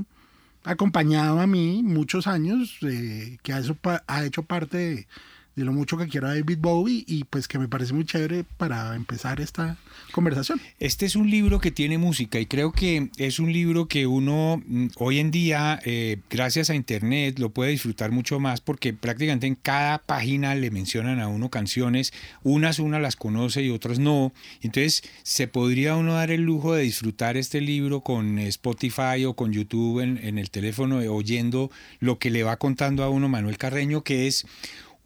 acompañado 0.63 1.39
a 1.39 1.47
mí 1.47 1.81
muchos 1.83 2.27
años, 2.27 2.77
eh, 2.83 3.37
que 3.43 3.53
ha, 3.53 3.61
pa- 3.81 4.03
ha 4.07 4.23
hecho 4.25 4.43
parte 4.43 4.77
de, 4.77 5.07
de 5.55 5.65
lo 5.65 5.71
mucho 5.71 5.97
que 5.97 6.07
quiero 6.07 6.27
a 6.27 6.35
David 6.35 6.57
Bowie 6.59 7.03
y 7.07 7.25
pues 7.25 7.47
que 7.47 7.59
me 7.59 7.67
parece 7.67 7.93
muy 7.93 8.05
chévere 8.05 8.43
para 8.57 8.95
empezar 8.95 9.39
esta 9.39 9.77
conversación. 10.11 10.59
Este 10.79 11.05
es 11.05 11.15
un 11.15 11.29
libro 11.29 11.59
que 11.59 11.71
tiene 11.71 11.97
música 11.97 12.39
y 12.39 12.45
creo 12.45 12.71
que 12.71 13.09
es 13.17 13.39
un 13.39 13.53
libro 13.53 13.87
que 13.87 14.07
uno 14.07 14.61
mm, 14.65 14.87
hoy 14.97 15.19
en 15.19 15.31
día, 15.31 15.79
eh, 15.85 16.17
gracias 16.29 16.69
a 16.69 16.75
Internet, 16.75 17.37
lo 17.37 17.49
puede 17.49 17.71
disfrutar 17.71 18.11
mucho 18.11 18.39
más 18.39 18.61
porque 18.61 18.93
prácticamente 18.93 19.45
en 19.45 19.55
cada 19.55 19.99
página 19.99 20.55
le 20.55 20.71
mencionan 20.71 21.19
a 21.19 21.27
uno 21.27 21.49
canciones, 21.49 22.13
unas 22.43 22.79
uno 22.79 22.99
las 22.99 23.15
conoce 23.15 23.61
y 23.63 23.69
otras 23.69 23.99
no. 23.99 24.33
Entonces 24.61 25.03
se 25.21 25.47
podría 25.47 25.95
uno 25.95 26.13
dar 26.13 26.31
el 26.31 26.41
lujo 26.41 26.73
de 26.73 26.83
disfrutar 26.83 27.37
este 27.37 27.61
libro 27.61 28.01
con 28.01 28.39
Spotify 28.39 29.25
o 29.25 29.35
con 29.35 29.51
YouTube 29.51 29.99
en, 29.99 30.17
en 30.23 30.39
el 30.39 30.49
teléfono, 30.49 30.97
oyendo 31.13 31.69
lo 31.99 32.17
que 32.17 32.31
le 32.31 32.43
va 32.43 32.57
contando 32.57 33.03
a 33.03 33.09
uno 33.09 33.29
Manuel 33.29 33.57
Carreño, 33.57 34.03
que 34.03 34.27
es 34.27 34.45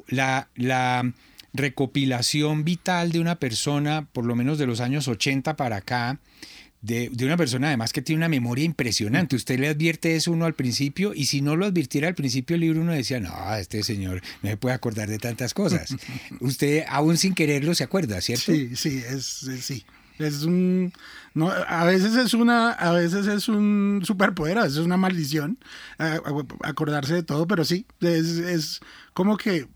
la, 0.08 0.50
la 0.56 1.12
recopilación 1.54 2.64
vital 2.64 3.12
de 3.12 3.20
una 3.20 3.36
persona, 3.40 4.08
por 4.14 4.26
lo 4.26 4.36
menos 4.36 4.58
de 4.58 4.66
los 4.68 4.80
años 4.80 5.08
80 5.08 5.56
para 5.56 5.78
acá, 5.78 6.20
de, 6.82 7.10
de, 7.12 7.26
una 7.26 7.38
persona 7.38 7.68
además 7.68 7.92
que 7.92 8.02
tiene 8.04 8.18
una 8.20 8.30
memoria 8.30 8.64
impresionante. 8.64 9.36
Usted 9.36 9.60
le 9.60 9.68
advierte 9.68 10.16
eso 10.16 10.32
uno 10.32 10.46
al 10.46 10.54
principio 10.54 11.14
y 11.14 11.26
si 11.26 11.42
no 11.42 11.56
lo 11.56 11.66
advirtiera 11.66 12.08
al 12.08 12.16
principio 12.16 12.54
del 12.54 12.62
libro 12.62 12.82
uno 12.82 12.92
decía, 12.94 13.20
no, 13.20 13.34
este 13.56 13.84
señor 13.84 14.22
no 14.44 14.50
se 14.50 14.58
puede 14.58 14.76
acordar 14.76 15.10
de 15.10 15.18
tantas 15.18 15.54
cosas. 15.54 15.96
Usted 16.40 16.84
aún 16.88 17.18
sin 17.18 17.34
quererlo 17.34 17.74
se 17.74 17.84
acuerda, 17.84 18.22
¿cierto? 18.22 18.52
Sí, 18.52 18.76
sí, 18.76 18.98
es, 19.08 19.44
es- 19.44 19.66
sí. 19.66 19.86
Es 20.20 20.44
un, 20.46 20.94
no, 21.36 21.52
a 21.52 21.86
veces 21.86 22.16
es 22.16 22.34
una, 22.34 22.72
a 22.72 22.92
veces 22.92 23.28
es 23.28 23.48
un 23.48 24.02
superpoder, 24.04 24.58
a 24.58 24.64
veces 24.64 24.80
es 24.80 24.84
una 24.86 24.98
maldición 24.98 25.60
eh, 26.00 26.18
acordarse 26.64 27.14
de 27.14 27.22
todo, 27.22 27.46
pero 27.46 27.64
sí, 27.64 27.86
es, 28.02 28.26
es 28.26 28.80
como 29.14 29.38
que 29.38 29.68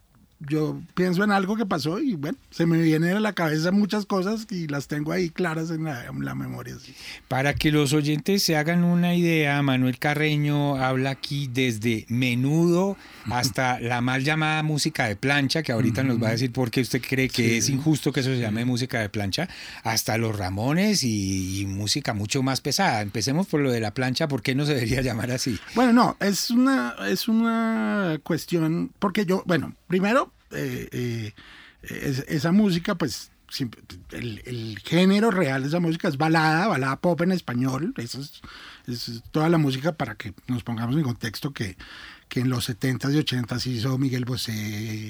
yo 0.49 0.79
pienso 0.95 1.23
en 1.23 1.31
algo 1.31 1.55
que 1.55 1.65
pasó 1.65 1.99
y 1.99 2.15
bueno, 2.15 2.37
se 2.49 2.65
me 2.65 2.77
vienen 2.81 3.15
a 3.15 3.19
la 3.19 3.33
cabeza 3.33 3.71
muchas 3.71 4.05
cosas 4.05 4.47
y 4.49 4.67
las 4.67 4.87
tengo 4.87 5.11
ahí 5.11 5.29
claras 5.29 5.69
en 5.71 5.83
la, 5.85 6.05
en 6.05 6.25
la 6.25 6.35
memoria. 6.35 6.75
sí. 6.83 6.93
Para 7.27 7.53
que 7.53 7.71
los 7.71 7.93
oyentes 7.93 8.43
se 8.43 8.55
hagan 8.57 8.83
una 8.83 9.15
idea, 9.15 9.61
Manuel 9.61 9.99
Carreño 9.99 10.75
habla 10.77 11.11
aquí 11.11 11.49
desde 11.51 12.05
menudo 12.09 12.97
hasta 13.29 13.79
la 13.79 14.01
mal 14.01 14.23
llamada 14.23 14.63
música 14.63 15.07
de 15.07 15.15
plancha, 15.15 15.61
que 15.63 15.71
ahorita 15.71 16.03
nos 16.03 16.21
va 16.21 16.29
a 16.29 16.31
decir 16.31 16.51
por 16.51 16.71
qué 16.71 16.81
usted 16.81 17.01
cree 17.07 17.29
que 17.29 17.41
Sí. 17.49 17.55
es 17.57 17.69
injusto 17.69 18.11
que 18.11 18.21
eso 18.21 18.29
se 18.29 18.39
llame 18.39 18.65
música 18.65 18.99
de 18.99 19.09
plancha, 19.09 19.47
hasta 19.83 20.17
los 20.17 20.35
Ramones 20.37 21.03
y, 21.03 21.61
y 21.61 21.65
música 21.65 22.13
mucho 22.13 22.41
más 22.43 22.61
pesada. 22.61 23.01
Empecemos 23.01 23.47
por 23.47 23.61
lo 23.61 23.71
de 23.71 23.79
la 23.79 23.93
plancha, 23.93 24.27
¿por 24.27 24.41
qué 24.41 24.55
no 24.55 24.65
se 24.65 24.73
debería 24.73 25.01
llamar 25.01 25.31
así? 25.31 25.59
Bueno, 25.75 25.93
no, 25.93 26.17
es 26.19 26.49
una, 26.51 26.95
es 27.07 27.27
una 27.27 28.19
cuestión, 28.23 28.91
porque 28.99 29.25
yo, 29.25 29.43
bueno, 29.45 29.73
primero, 29.91 30.33
eh, 30.51 30.87
eh, 30.91 31.33
es- 31.83 32.25
esa 32.27 32.51
música, 32.51 32.95
pues, 32.95 33.31
el, 34.11 34.41
el 34.45 34.79
género 34.83 35.29
real 35.29 35.61
de 35.63 35.67
esa 35.67 35.79
música 35.81 36.07
es 36.07 36.17
balada, 36.17 36.67
balada 36.67 37.01
pop 37.01 37.19
en 37.21 37.33
español, 37.33 37.93
eso 37.97 38.21
es, 38.21 38.41
es 38.87 39.21
toda 39.31 39.49
la 39.49 39.57
música 39.57 39.91
para 39.91 40.15
que 40.15 40.33
nos 40.47 40.63
pongamos 40.63 40.95
en 40.95 41.03
contexto 41.03 41.51
que, 41.51 41.75
que 42.29 42.39
en 42.39 42.49
los 42.49 42.69
70s 42.69 43.13
y 43.13 43.17
80s 43.19 43.65
hizo 43.67 43.97
Miguel 43.97 44.23
Bosé, 44.23 44.53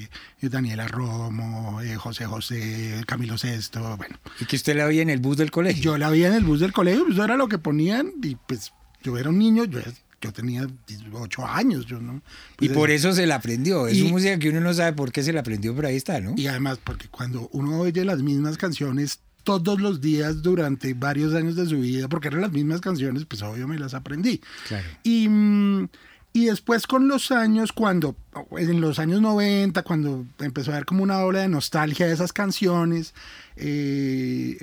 eh, 0.04 0.08
Daniela 0.48 0.88
Romo, 0.88 1.80
eh, 1.82 1.94
José 1.94 2.26
José, 2.26 3.04
Camilo 3.06 3.38
Sesto, 3.38 3.96
bueno. 3.96 4.16
Y 4.40 4.44
que 4.46 4.56
usted 4.56 4.74
la 4.76 4.86
veía 4.86 5.02
en 5.02 5.10
el 5.10 5.20
bus 5.20 5.36
del 5.36 5.52
colegio. 5.52 5.82
Yo 5.92 5.98
la 5.98 6.10
vi 6.10 6.24
en 6.24 6.34
el 6.34 6.42
bus 6.44 6.58
del 6.58 6.72
colegio, 6.72 7.02
pues 7.04 7.14
eso 7.14 7.24
era 7.24 7.36
lo 7.36 7.46
que 7.46 7.58
ponían 7.58 8.10
y 8.24 8.34
pues 8.34 8.72
yo 9.04 9.16
era 9.18 9.28
un 9.30 9.38
niño, 9.38 9.64
yo, 9.66 9.78
yo 10.22 10.32
tenía 10.32 10.66
18 10.86 11.44
años, 11.46 11.84
yo 11.84 12.00
no. 12.00 12.22
y 12.60 12.68
pues, 12.68 12.72
por 12.78 12.90
es- 12.90 13.00
eso 13.04 13.12
se 13.12 13.26
la 13.26 13.34
aprendió. 13.34 13.86
Es 13.88 13.98
y- 13.98 14.04
música 14.04 14.38
que 14.38 14.48
uno 14.48 14.60
no 14.60 14.72
sabe 14.72 14.94
por 14.94 15.12
qué 15.12 15.22
se 15.22 15.32
la 15.34 15.40
aprendió, 15.40 15.74
pero 15.76 15.88
ahí 15.88 15.96
está, 15.96 16.20
¿no? 16.20 16.34
Y 16.36 16.46
además 16.46 16.78
porque 16.82 17.08
cuando 17.08 17.48
uno 17.52 17.78
oye 17.80 18.04
las 18.04 18.22
mismas 18.22 18.56
canciones 18.56 19.20
todos 19.44 19.80
los 19.80 20.00
días 20.00 20.40
durante 20.40 20.94
varios 20.94 21.34
años 21.34 21.56
de 21.56 21.66
su 21.66 21.80
vida, 21.80 22.08
porque 22.08 22.28
eran 22.28 22.42
las 22.42 22.52
mismas 22.52 22.80
canciones, 22.80 23.24
pues 23.26 23.42
obvio 23.42 23.66
me 23.66 23.76
las 23.78 23.92
aprendí. 23.92 24.40
Claro. 24.68 24.86
Y, 25.02 25.28
mm, 25.28 25.88
y 26.34 26.44
después 26.46 26.86
con 26.86 27.08
los 27.08 27.30
años, 27.32 27.72
cuando 27.72 28.16
en 28.56 28.80
los 28.80 28.98
años 29.00 29.20
90, 29.20 29.82
cuando 29.82 30.24
empezó 30.38 30.70
a 30.70 30.74
haber 30.74 30.86
como 30.86 31.02
una 31.02 31.18
ola 31.24 31.40
de 31.40 31.48
nostalgia 31.48 32.06
de 32.06 32.12
esas 32.14 32.32
canciones, 32.32 33.12
eh, 33.56 34.56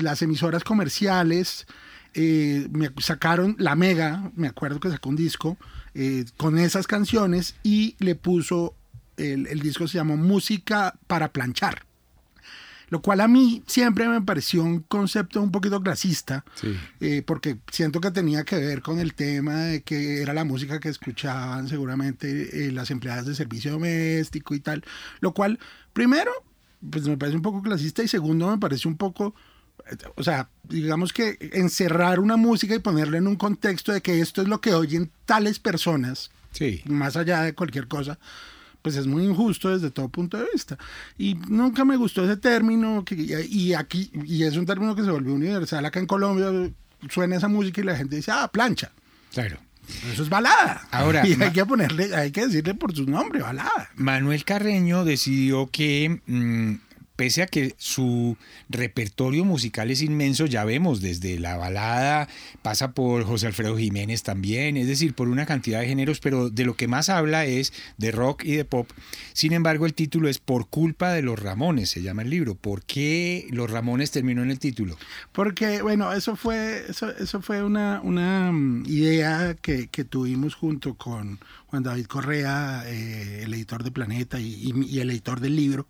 las 0.00 0.22
emisoras 0.22 0.64
comerciales 0.64 1.66
eh, 2.14 2.66
me 2.72 2.90
sacaron 2.98 3.56
la 3.58 3.74
Mega, 3.76 4.30
me 4.36 4.48
acuerdo 4.48 4.80
que 4.80 4.90
sacó 4.90 5.08
un 5.08 5.16
disco 5.16 5.56
eh, 5.94 6.24
con 6.36 6.58
esas 6.58 6.86
canciones 6.86 7.54
y 7.62 7.96
le 7.98 8.14
puso, 8.14 8.74
el, 9.16 9.46
el 9.46 9.60
disco 9.60 9.86
se 9.88 9.98
llamó 9.98 10.16
Música 10.16 10.94
para 11.06 11.32
planchar. 11.32 11.84
Lo 12.88 13.00
cual 13.02 13.20
a 13.20 13.28
mí 13.28 13.62
siempre 13.68 14.08
me 14.08 14.20
pareció 14.20 14.64
un 14.64 14.80
concepto 14.80 15.40
un 15.40 15.52
poquito 15.52 15.80
clasista, 15.80 16.44
Sí. 16.54 16.76
eh, 16.98 17.22
porque 17.24 17.58
siento 17.70 18.00
que 18.00 18.10
tenía 18.10 18.42
que 18.42 18.56
ver 18.56 18.82
con 18.82 18.98
el 18.98 19.14
tema 19.14 19.54
de 19.60 19.82
que 19.82 20.22
era 20.22 20.34
la 20.34 20.42
música 20.42 20.80
que 20.80 20.88
escuchaban 20.88 21.68
seguramente 21.68 22.66
eh, 22.66 22.72
las 22.72 22.90
empleadas 22.90 23.26
de 23.26 23.36
servicio 23.36 23.70
doméstico 23.70 24.56
y 24.56 24.60
tal, 24.60 24.82
lo 25.20 25.32
cual, 25.34 25.60
primero, 25.92 26.32
pues 26.90 27.06
me 27.06 27.16
parece 27.16 27.36
un 27.36 27.42
poco 27.42 27.62
clasista 27.62 28.02
y 28.02 28.08
segundo, 28.08 28.50
me 28.50 28.58
parece 28.58 28.88
un 28.88 28.96
poco, 28.96 29.36
o 30.16 30.22
sea, 30.22 30.48
digamos 30.68 31.12
que 31.12 31.36
encerrar 31.52 32.20
una 32.20 32.36
música 32.36 32.74
y 32.74 32.78
ponerla 32.78 33.18
en 33.18 33.26
un 33.26 33.36
contexto 33.36 33.92
de 33.92 34.00
que 34.00 34.20
esto 34.20 34.42
es 34.42 34.48
lo 34.48 34.60
que 34.60 34.74
oyen 34.74 35.10
tales 35.26 35.58
personas, 35.58 36.30
Sí. 36.52 36.82
más 36.86 37.16
allá 37.16 37.42
de 37.42 37.54
cualquier 37.54 37.86
cosa, 37.88 38.18
pues 38.82 38.96
es 38.96 39.06
muy 39.06 39.24
injusto 39.24 39.68
desde 39.70 39.90
todo 39.90 40.08
punto 40.08 40.38
de 40.38 40.46
vista. 40.52 40.78
Y 41.18 41.34
nunca 41.34 41.84
me 41.84 41.96
gustó 41.96 42.24
ese 42.24 42.36
término, 42.36 43.04
que, 43.04 43.14
y 43.48 43.74
aquí, 43.74 44.10
y 44.24 44.42
es 44.44 44.56
un 44.56 44.66
término 44.66 44.94
que 44.96 45.04
se 45.04 45.10
volvió 45.10 45.34
universal 45.34 45.84
acá 45.84 46.00
en 46.00 46.06
Colombia, 46.06 46.70
suena 47.08 47.36
esa 47.36 47.48
música 47.48 47.80
y 47.80 47.84
la 47.84 47.96
gente 47.96 48.16
dice, 48.16 48.30
ah, 48.32 48.48
plancha. 48.52 48.90
Claro. 49.32 49.58
Eso 50.12 50.22
es 50.22 50.28
balada. 50.28 50.86
Ahora, 50.92 51.26
y 51.26 51.40
hay 51.42 51.52
que 51.52 51.66
ponerle, 51.66 52.14
hay 52.14 52.30
que 52.30 52.46
decirle 52.46 52.74
por 52.74 52.94
su 52.94 53.04
nombre, 53.06 53.42
balada. 53.42 53.90
Manuel 53.96 54.44
Carreño 54.44 55.04
decidió 55.04 55.68
que, 55.70 56.20
mm, 56.26 56.74
pese 57.20 57.42
a 57.42 57.46
que 57.46 57.74
su 57.76 58.38
repertorio 58.70 59.44
musical 59.44 59.90
es 59.90 60.00
inmenso, 60.00 60.46
ya 60.46 60.64
vemos 60.64 61.02
desde 61.02 61.38
la 61.38 61.58
balada, 61.58 62.28
pasa 62.62 62.92
por 62.92 63.24
José 63.24 63.46
Alfredo 63.46 63.76
Jiménez 63.76 64.22
también, 64.22 64.78
es 64.78 64.86
decir, 64.86 65.12
por 65.12 65.28
una 65.28 65.44
cantidad 65.44 65.80
de 65.80 65.86
géneros, 65.86 66.18
pero 66.18 66.48
de 66.48 66.64
lo 66.64 66.76
que 66.76 66.88
más 66.88 67.10
habla 67.10 67.44
es 67.44 67.74
de 67.98 68.10
rock 68.10 68.44
y 68.44 68.52
de 68.52 68.64
pop. 68.64 68.88
Sin 69.34 69.52
embargo, 69.52 69.84
el 69.84 69.92
título 69.92 70.30
es 70.30 70.38
Por 70.38 70.68
culpa 70.68 71.12
de 71.12 71.20
los 71.20 71.38
Ramones, 71.38 71.90
se 71.90 72.00
llama 72.00 72.22
el 72.22 72.30
libro. 72.30 72.54
¿Por 72.54 72.84
qué 72.84 73.46
los 73.50 73.70
Ramones 73.70 74.12
terminó 74.12 74.42
en 74.42 74.50
el 74.50 74.58
título? 74.58 74.96
Porque, 75.32 75.82
bueno, 75.82 76.14
eso 76.14 76.36
fue, 76.36 76.86
eso, 76.88 77.14
eso 77.14 77.42
fue 77.42 77.62
una, 77.62 78.00
una 78.02 78.50
mm, 78.50 78.86
idea 78.86 79.54
que, 79.60 79.88
que 79.88 80.04
tuvimos 80.04 80.54
junto 80.54 80.94
con 80.94 81.38
Juan 81.70 81.84
David 81.84 82.06
Correa, 82.06 82.82
eh, 82.86 83.42
el 83.44 83.54
editor 83.54 83.84
de 83.84 83.92
Planeta 83.92 84.40
y, 84.40 84.98
el 84.98 85.10
editor 85.10 85.38
del 85.38 85.54
libro, 85.54 85.86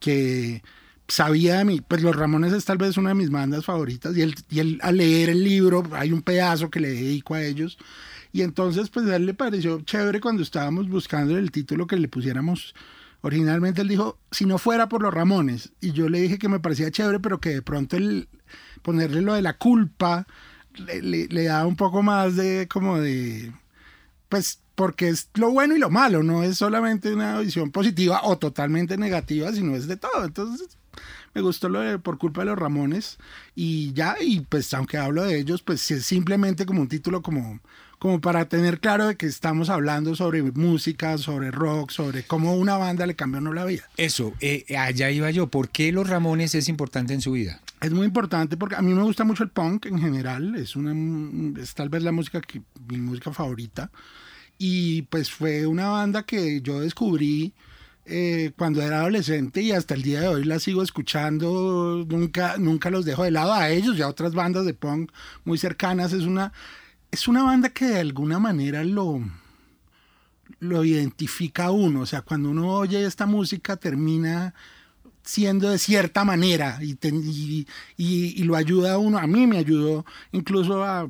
que 0.00 0.62
sabía 1.08 1.58
de 1.58 1.64
mí, 1.64 1.80
pues 1.80 2.02
Los 2.02 2.16
Ramones 2.16 2.52
es 2.52 2.64
tal 2.64 2.78
vez 2.78 2.96
una 2.96 3.10
de 3.10 3.14
mis 3.16 3.30
bandas 3.30 3.64
favoritas 3.64 4.16
y 4.16 4.22
él, 4.22 4.34
y 4.50 4.60
él 4.60 4.78
al 4.82 4.96
leer 4.98 5.30
el 5.30 5.44
libro 5.44 5.82
hay 5.92 6.12
un 6.12 6.22
pedazo 6.22 6.70
que 6.70 6.80
le 6.80 6.88
dedico 6.90 7.34
a 7.34 7.42
ellos. 7.42 7.78
Y 8.32 8.42
entonces 8.42 8.90
pues 8.90 9.06
a 9.08 9.16
él 9.16 9.26
le 9.26 9.34
pareció 9.34 9.80
chévere 9.82 10.20
cuando 10.20 10.42
estábamos 10.42 10.88
buscando 10.88 11.36
el 11.36 11.50
título 11.50 11.86
que 11.88 11.96
le 11.96 12.08
pusiéramos 12.08 12.74
originalmente. 13.22 13.82
Él 13.82 13.88
dijo 13.88 14.18
si 14.30 14.46
no 14.46 14.58
fuera 14.58 14.88
por 14.88 15.02
Los 15.02 15.12
Ramones 15.14 15.72
y 15.80 15.92
yo 15.92 16.08
le 16.08 16.20
dije 16.20 16.38
que 16.38 16.48
me 16.48 16.60
parecía 16.60 16.90
chévere 16.92 17.20
pero 17.20 17.40
que 17.40 17.50
de 17.50 17.62
pronto 17.62 17.96
el 17.96 18.28
ponerle 18.82 19.20
lo 19.22 19.34
de 19.34 19.42
la 19.42 19.58
culpa 19.58 20.26
le, 20.74 21.02
le- 21.02 21.28
le 21.28 21.44
da 21.44 21.66
un 21.66 21.76
poco 21.76 22.02
más 22.02 22.36
de 22.36 22.68
como 22.68 22.98
de 23.00 23.52
pues 24.28 24.60
porque 24.80 25.10
es 25.10 25.28
lo 25.34 25.50
bueno 25.50 25.76
y 25.76 25.78
lo 25.78 25.90
malo, 25.90 26.22
no 26.22 26.42
es 26.42 26.56
solamente 26.56 27.12
una 27.12 27.38
visión 27.38 27.70
positiva 27.70 28.22
o 28.24 28.38
totalmente 28.38 28.96
negativa, 28.96 29.52
sino 29.52 29.76
es 29.76 29.86
de 29.86 29.98
todo. 29.98 30.24
Entonces, 30.24 30.78
me 31.34 31.42
gustó 31.42 31.68
lo 31.68 31.80
de 31.80 31.98
por 31.98 32.16
culpa 32.16 32.40
de 32.40 32.46
los 32.46 32.58
Ramones 32.58 33.18
y 33.54 33.92
ya, 33.92 34.16
y 34.18 34.40
pues 34.40 34.72
aunque 34.72 34.96
hablo 34.96 35.24
de 35.24 35.38
ellos, 35.38 35.60
pues 35.60 35.90
es 35.90 36.06
simplemente 36.06 36.64
como 36.64 36.80
un 36.80 36.88
título 36.88 37.20
como, 37.20 37.60
como 37.98 38.22
para 38.22 38.48
tener 38.48 38.80
claro 38.80 39.08
de 39.08 39.16
que 39.18 39.26
estamos 39.26 39.68
hablando 39.68 40.16
sobre 40.16 40.40
música, 40.40 41.18
sobre 41.18 41.50
rock, 41.50 41.90
sobre 41.90 42.22
cómo 42.22 42.54
una 42.54 42.78
banda 42.78 43.04
le 43.04 43.14
cambió 43.14 43.42
no 43.42 43.52
la 43.52 43.66
vida. 43.66 43.82
Eso, 43.98 44.32
eh, 44.40 44.64
allá 44.78 45.10
iba 45.10 45.30
yo. 45.30 45.48
¿Por 45.48 45.68
qué 45.68 45.92
los 45.92 46.08
Ramones 46.08 46.54
es 46.54 46.70
importante 46.70 47.12
en 47.12 47.20
su 47.20 47.32
vida? 47.32 47.60
Es 47.82 47.90
muy 47.90 48.06
importante 48.06 48.56
porque 48.56 48.76
a 48.76 48.80
mí 48.80 48.94
me 48.94 49.02
gusta 49.02 49.24
mucho 49.24 49.42
el 49.42 49.50
punk 49.50 49.84
en 49.84 50.00
general, 50.00 50.54
es 50.54 50.74
una 50.74 50.94
es 51.60 51.74
tal 51.74 51.90
vez 51.90 52.02
la 52.02 52.12
música 52.12 52.40
que 52.40 52.62
mi 52.88 52.96
música 52.96 53.30
favorita 53.30 53.90
y 54.62 55.02
pues 55.02 55.30
fue 55.30 55.66
una 55.66 55.88
banda 55.88 56.24
que 56.24 56.60
yo 56.60 56.80
descubrí 56.80 57.54
eh, 58.04 58.52
cuando 58.58 58.82
era 58.82 59.00
adolescente 59.00 59.62
y 59.62 59.72
hasta 59.72 59.94
el 59.94 60.02
día 60.02 60.20
de 60.20 60.28
hoy 60.28 60.44
la 60.44 60.58
sigo 60.60 60.82
escuchando, 60.82 62.04
nunca 62.08 62.56
nunca 62.58 62.90
los 62.90 63.04
dejo 63.06 63.24
de 63.24 63.30
lado. 63.30 63.52
A 63.54 63.70
ellos 63.70 63.96
y 63.96 64.02
a 64.02 64.08
otras 64.08 64.34
bandas 64.34 64.66
de 64.66 64.74
punk 64.74 65.10
muy 65.44 65.56
cercanas, 65.58 66.12
es 66.12 66.24
una 66.24 66.52
es 67.10 67.26
una 67.28 67.42
banda 67.42 67.70
que 67.70 67.86
de 67.86 68.00
alguna 68.00 68.38
manera 68.38 68.84
lo 68.84 69.20
lo 70.58 70.84
identifica 70.84 71.66
a 71.66 71.70
uno, 71.70 72.00
o 72.00 72.06
sea, 72.06 72.22
cuando 72.22 72.50
uno 72.50 72.68
oye 72.74 73.04
esta 73.06 73.24
música 73.26 73.76
termina 73.76 74.52
siendo 75.22 75.70
de 75.70 75.78
cierta 75.78 76.24
manera 76.24 76.78
y, 76.82 76.94
te- 76.94 77.08
y- 77.14 77.66
y- 77.96 78.34
y 78.40 78.42
lo 78.44 78.56
ayuda 78.56 78.94
a 78.94 78.98
uno, 78.98 79.18
a 79.18 79.26
mí 79.26 79.46
me 79.46 79.58
ayudó 79.58 80.04
incluso 80.32 80.82
a, 80.84 81.08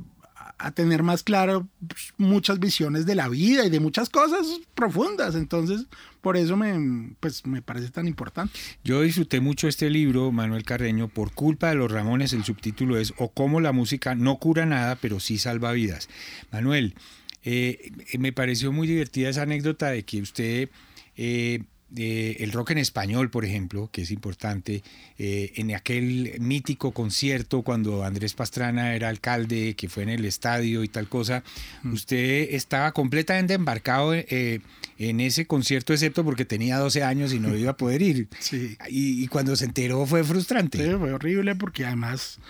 a 0.60 0.72
tener 0.72 1.02
más 1.02 1.22
claro 1.22 1.66
pues, 1.86 2.12
muchas 2.18 2.60
visiones 2.60 3.06
de 3.06 3.14
la 3.14 3.28
vida 3.28 3.64
y 3.64 3.70
de 3.70 3.80
muchas 3.80 4.10
cosas 4.10 4.46
profundas, 4.74 5.34
entonces 5.34 5.86
por 6.20 6.36
eso 6.36 6.56
me, 6.56 7.14
pues, 7.18 7.46
me 7.46 7.62
parece 7.62 7.88
tan 7.88 8.06
importante. 8.06 8.52
Yo 8.84 9.00
disfruté 9.00 9.40
mucho 9.40 9.68
este 9.68 9.88
libro, 9.88 10.32
Manuel 10.32 10.64
Carreño, 10.64 11.08
por 11.08 11.32
culpa 11.32 11.70
de 11.70 11.76
los 11.76 11.90
Ramones. 11.90 12.34
El 12.34 12.44
subtítulo 12.44 12.98
es 12.98 13.14
O 13.16 13.30
cómo 13.30 13.60
la 13.60 13.72
música 13.72 14.14
no 14.14 14.36
cura 14.36 14.66
nada, 14.66 14.96
pero 14.96 15.18
sí 15.18 15.38
salva 15.38 15.72
vidas. 15.72 16.10
Manuel, 16.52 16.94
eh, 17.42 17.92
me 18.18 18.32
pareció 18.32 18.70
muy 18.70 18.86
divertida 18.86 19.30
esa 19.30 19.42
anécdota 19.42 19.88
de 19.88 20.02
que 20.02 20.20
usted, 20.20 20.68
eh, 21.16 21.64
eh, 21.96 22.36
el 22.40 22.52
rock 22.52 22.70
en 22.70 22.78
español, 22.78 23.30
por 23.30 23.44
ejemplo, 23.44 23.88
que 23.90 24.02
es 24.02 24.10
importante, 24.10 24.82
eh, 25.18 25.52
en 25.56 25.74
aquel 25.74 26.34
mítico 26.38 26.92
concierto 26.92 27.62
cuando 27.62 28.04
Andrés 28.04 28.34
Pastrana 28.34 28.94
era 28.94 29.08
alcalde, 29.08 29.74
que 29.74 29.88
fue 29.88 30.04
en 30.04 30.10
el 30.10 30.24
estadio 30.24 30.84
y 30.84 30.88
tal 30.88 31.08
cosa, 31.08 31.42
usted 31.84 32.48
estaba 32.50 32.92
completamente 32.92 33.54
embarcado 33.54 34.14
eh, 34.14 34.60
en 34.98 35.20
ese 35.20 35.46
concierto, 35.46 35.92
excepto 35.92 36.24
porque 36.24 36.44
tenía 36.44 36.78
12 36.78 37.02
años 37.02 37.32
y 37.32 37.40
no 37.40 37.56
iba 37.56 37.72
a 37.72 37.76
poder 37.76 38.02
ir. 38.02 38.28
Sí. 38.40 38.76
Y, 38.88 39.22
y 39.22 39.28
cuando 39.28 39.54
se 39.54 39.66
enteró 39.66 40.06
fue 40.06 40.24
frustrante. 40.24 40.78
Sí, 40.78 40.90
fue 40.98 41.12
horrible 41.12 41.54
porque 41.54 41.84
además, 41.84 42.40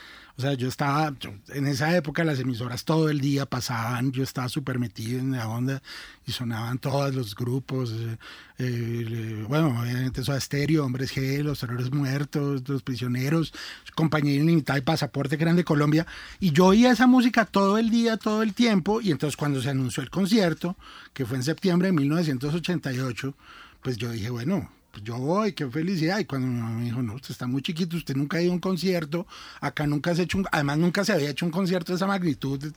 o 0.40 0.42
sea, 0.42 0.54
yo 0.54 0.68
estaba, 0.68 1.14
en 1.50 1.66
esa 1.66 1.94
época 1.94 2.24
las 2.24 2.40
emisoras 2.40 2.86
todo 2.86 3.10
el 3.10 3.20
día 3.20 3.44
pasaban, 3.44 4.10
yo 4.10 4.22
estaba 4.22 4.48
súper 4.48 4.78
metido 4.78 5.20
en 5.20 5.32
la 5.32 5.46
onda 5.46 5.82
y 6.26 6.32
sonaban 6.32 6.78
todos 6.78 7.14
los 7.14 7.34
grupos, 7.34 7.92
eh, 7.92 8.16
eh, 8.56 9.44
bueno, 9.46 9.78
obviamente 9.78 10.22
eso 10.22 10.34
Estéreo, 10.34 10.86
Hombres 10.86 11.14
G, 11.14 11.42
Los 11.42 11.60
Terrores 11.60 11.92
Muertos, 11.92 12.66
Los 12.66 12.82
Prisioneros, 12.82 13.52
Compañía 13.94 14.36
Ilimitada 14.36 14.78
y 14.78 14.82
Pasaporte 14.82 15.36
que 15.36 15.42
eran 15.42 15.56
de 15.56 15.64
Colombia, 15.64 16.06
y 16.38 16.52
yo 16.52 16.68
oía 16.68 16.90
esa 16.90 17.06
música 17.06 17.44
todo 17.44 17.76
el 17.76 17.90
día, 17.90 18.16
todo 18.16 18.42
el 18.42 18.54
tiempo, 18.54 19.02
y 19.02 19.10
entonces 19.10 19.36
cuando 19.36 19.60
se 19.60 19.68
anunció 19.68 20.02
el 20.02 20.08
concierto, 20.08 20.74
que 21.12 21.26
fue 21.26 21.36
en 21.36 21.42
septiembre 21.42 21.88
de 21.88 21.92
1988, 21.92 23.34
pues 23.82 23.98
yo 23.98 24.10
dije, 24.10 24.30
bueno, 24.30 24.70
pues 24.90 25.04
yo 25.04 25.16
voy, 25.18 25.52
qué 25.52 25.68
felicidad. 25.68 26.18
Y 26.18 26.24
cuando 26.24 26.48
mi 26.48 26.60
mamá 26.60 26.78
me 26.78 26.84
dijo, 26.84 27.02
no, 27.02 27.14
usted 27.14 27.30
está 27.30 27.46
muy 27.46 27.62
chiquito, 27.62 27.96
usted 27.96 28.16
nunca 28.16 28.38
ha 28.38 28.42
ido 28.42 28.52
a 28.52 28.54
un 28.54 28.60
concierto, 28.60 29.26
acá 29.60 29.86
nunca 29.86 30.14
se 30.14 30.22
ha 30.22 30.24
hecho 30.24 30.38
un, 30.38 30.46
además 30.50 30.78
nunca 30.78 31.04
se 31.04 31.12
había 31.12 31.30
hecho 31.30 31.46
un 31.46 31.52
concierto 31.52 31.92
de 31.92 31.96
esa 31.96 32.06
magnitud. 32.06 32.72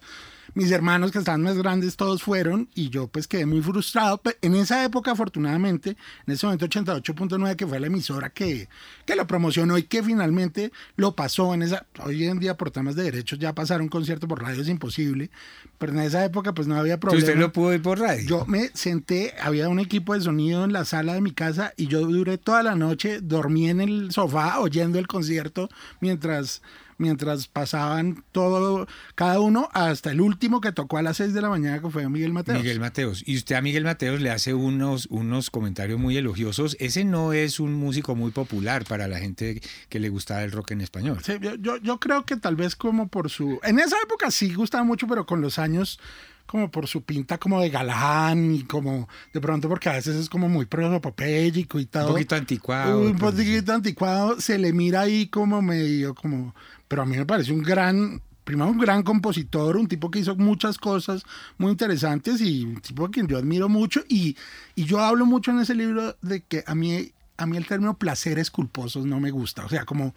Mis 0.55 0.71
hermanos 0.71 1.11
que 1.11 1.19
estaban 1.19 1.41
más 1.41 1.57
grandes 1.57 1.95
todos 1.95 2.21
fueron 2.21 2.69
y 2.75 2.89
yo 2.89 3.07
pues 3.07 3.27
quedé 3.27 3.45
muy 3.45 3.61
frustrado. 3.61 4.21
En 4.41 4.55
esa 4.55 4.83
época, 4.83 5.11
afortunadamente, 5.11 5.97
en 6.27 6.33
ese 6.33 6.45
momento 6.45 6.67
88.9, 6.67 7.55
que 7.55 7.65
fue 7.65 7.79
la 7.79 7.87
emisora 7.87 8.29
que, 8.29 8.67
que 9.05 9.15
lo 9.15 9.25
promocionó 9.25 9.77
y 9.77 9.83
que 9.83 10.03
finalmente 10.03 10.71
lo 10.95 11.15
pasó 11.15 11.53
en 11.53 11.63
esa, 11.63 11.85
hoy 12.03 12.25
en 12.25 12.39
día 12.39 12.55
por 12.55 12.71
temas 12.71 12.95
de 12.95 13.03
derechos 13.03 13.39
ya 13.39 13.53
pasar 13.53 13.81
un 13.81 13.89
concierto 13.89 14.27
por 14.27 14.41
radio 14.41 14.61
es 14.61 14.69
imposible, 14.69 15.29
pero 15.77 15.93
en 15.93 15.99
esa 15.99 16.23
época 16.23 16.53
pues 16.53 16.67
no 16.67 16.75
había 16.75 16.99
problema. 16.99 17.25
usted 17.25 17.39
lo 17.39 17.51
pudo 17.51 17.73
ir 17.73 17.81
por 17.81 17.99
radio. 17.99 18.27
Yo 18.27 18.45
me 18.45 18.69
senté, 18.73 19.33
había 19.41 19.69
un 19.69 19.79
equipo 19.79 20.13
de 20.13 20.21
sonido 20.21 20.63
en 20.63 20.73
la 20.73 20.85
sala 20.85 21.13
de 21.13 21.21
mi 21.21 21.31
casa 21.31 21.73
y 21.77 21.87
yo 21.87 22.01
duré 22.01 22.37
toda 22.37 22.63
la 22.63 22.75
noche, 22.75 23.19
dormí 23.21 23.69
en 23.69 23.81
el 23.81 24.11
sofá 24.11 24.59
oyendo 24.59 24.99
el 24.99 25.07
concierto 25.07 25.69
mientras, 25.99 26.61
mientras 26.97 27.47
pasaban 27.47 28.23
todo, 28.31 28.87
cada 29.15 29.39
uno 29.39 29.69
hasta 29.73 30.11
el 30.11 30.21
último 30.21 30.61
que 30.61 30.71
tocó 30.71 30.97
a 30.97 31.01
las 31.01 31.17
6 31.17 31.33
de 31.33 31.41
la 31.41 31.49
mañana 31.49 31.81
que 31.81 31.89
fue 31.89 32.07
Miguel 32.09 32.33
Mateos. 32.33 32.59
Miguel 32.59 32.79
Mateos. 32.79 33.23
Y 33.25 33.37
usted 33.37 33.55
a 33.55 33.61
Miguel 33.61 33.83
Mateos 33.83 34.21
le 34.21 34.29
hace 34.29 34.53
unos, 34.53 35.07
unos 35.09 35.49
comentarios 35.49 35.99
muy 35.99 36.17
elogiosos. 36.17 36.77
Ese 36.79 37.03
no 37.03 37.33
es 37.33 37.59
un 37.59 37.73
músico 37.73 38.15
muy 38.15 38.31
popular 38.31 38.85
para 38.85 39.07
la 39.07 39.19
gente 39.19 39.61
que 39.89 39.99
le 39.99 40.09
gustaba 40.09 40.43
el 40.43 40.51
rock 40.51 40.71
en 40.71 40.81
español. 40.81 41.19
Sí, 41.23 41.33
yo, 41.59 41.77
yo, 41.77 41.99
creo 41.99 42.25
que 42.25 42.37
tal 42.37 42.55
vez 42.55 42.75
como 42.75 43.07
por 43.07 43.29
su... 43.29 43.59
En 43.63 43.79
esa 43.79 43.95
época 44.03 44.31
sí 44.31 44.53
gustaba 44.53 44.83
mucho, 44.83 45.07
pero 45.07 45.25
con 45.25 45.41
los 45.41 45.59
años 45.59 45.99
como 46.45 46.69
por 46.69 46.87
su 46.87 47.03
pinta 47.03 47.37
como 47.37 47.61
de 47.61 47.69
galán 47.69 48.53
y 48.53 48.63
como 48.63 49.07
de 49.33 49.41
pronto 49.41 49.69
porque 49.69 49.89
a 49.89 49.93
veces 49.93 50.15
es 50.15 50.29
como 50.29 50.49
muy 50.49 50.65
prosopopéyico 50.65 51.79
y 51.79 51.85
todo. 51.85 52.07
Un 52.07 52.13
poquito 52.13 52.35
anticuado. 52.35 53.01
un 53.01 53.17
poquito 53.17 53.73
anticuado, 53.73 54.41
se 54.41 54.57
le 54.57 54.73
mira 54.73 55.01
ahí 55.01 55.27
como 55.27 55.61
medio, 55.61 56.13
como, 56.13 56.53
pero 56.93 57.01
a 57.01 57.05
mí 57.07 57.17
me 57.17 57.25
parece 57.25 57.51
un 57.51 57.63
gran, 57.63 58.21
primero 58.43 58.69
un 58.69 58.77
gran 58.77 59.01
compositor, 59.01 59.77
un 59.77 59.87
tipo 59.87 60.11
que 60.11 60.19
hizo 60.19 60.35
muchas 60.35 60.77
cosas 60.77 61.23
muy 61.57 61.71
interesantes 61.71 62.39
y 62.39 62.65
un 62.65 62.81
tipo 62.81 63.03
a 63.03 63.09
quien 63.09 63.25
yo 63.25 63.35
admiro 63.35 63.67
mucho 63.67 64.03
y, 64.07 64.37
y 64.75 64.85
yo 64.85 64.99
hablo 64.99 65.25
mucho 65.25 65.49
en 65.49 65.59
ese 65.59 65.73
libro 65.73 66.15
de 66.21 66.41
que 66.41 66.63
a 66.67 66.75
mí, 66.75 67.11
a 67.37 67.47
mí 67.47 67.57
el 67.57 67.65
término 67.65 67.97
placeres 67.97 68.51
culposos 68.51 69.07
no 69.07 69.19
me 69.19 69.31
gusta, 69.31 69.65
o 69.65 69.69
sea, 69.69 69.85
como 69.85 70.13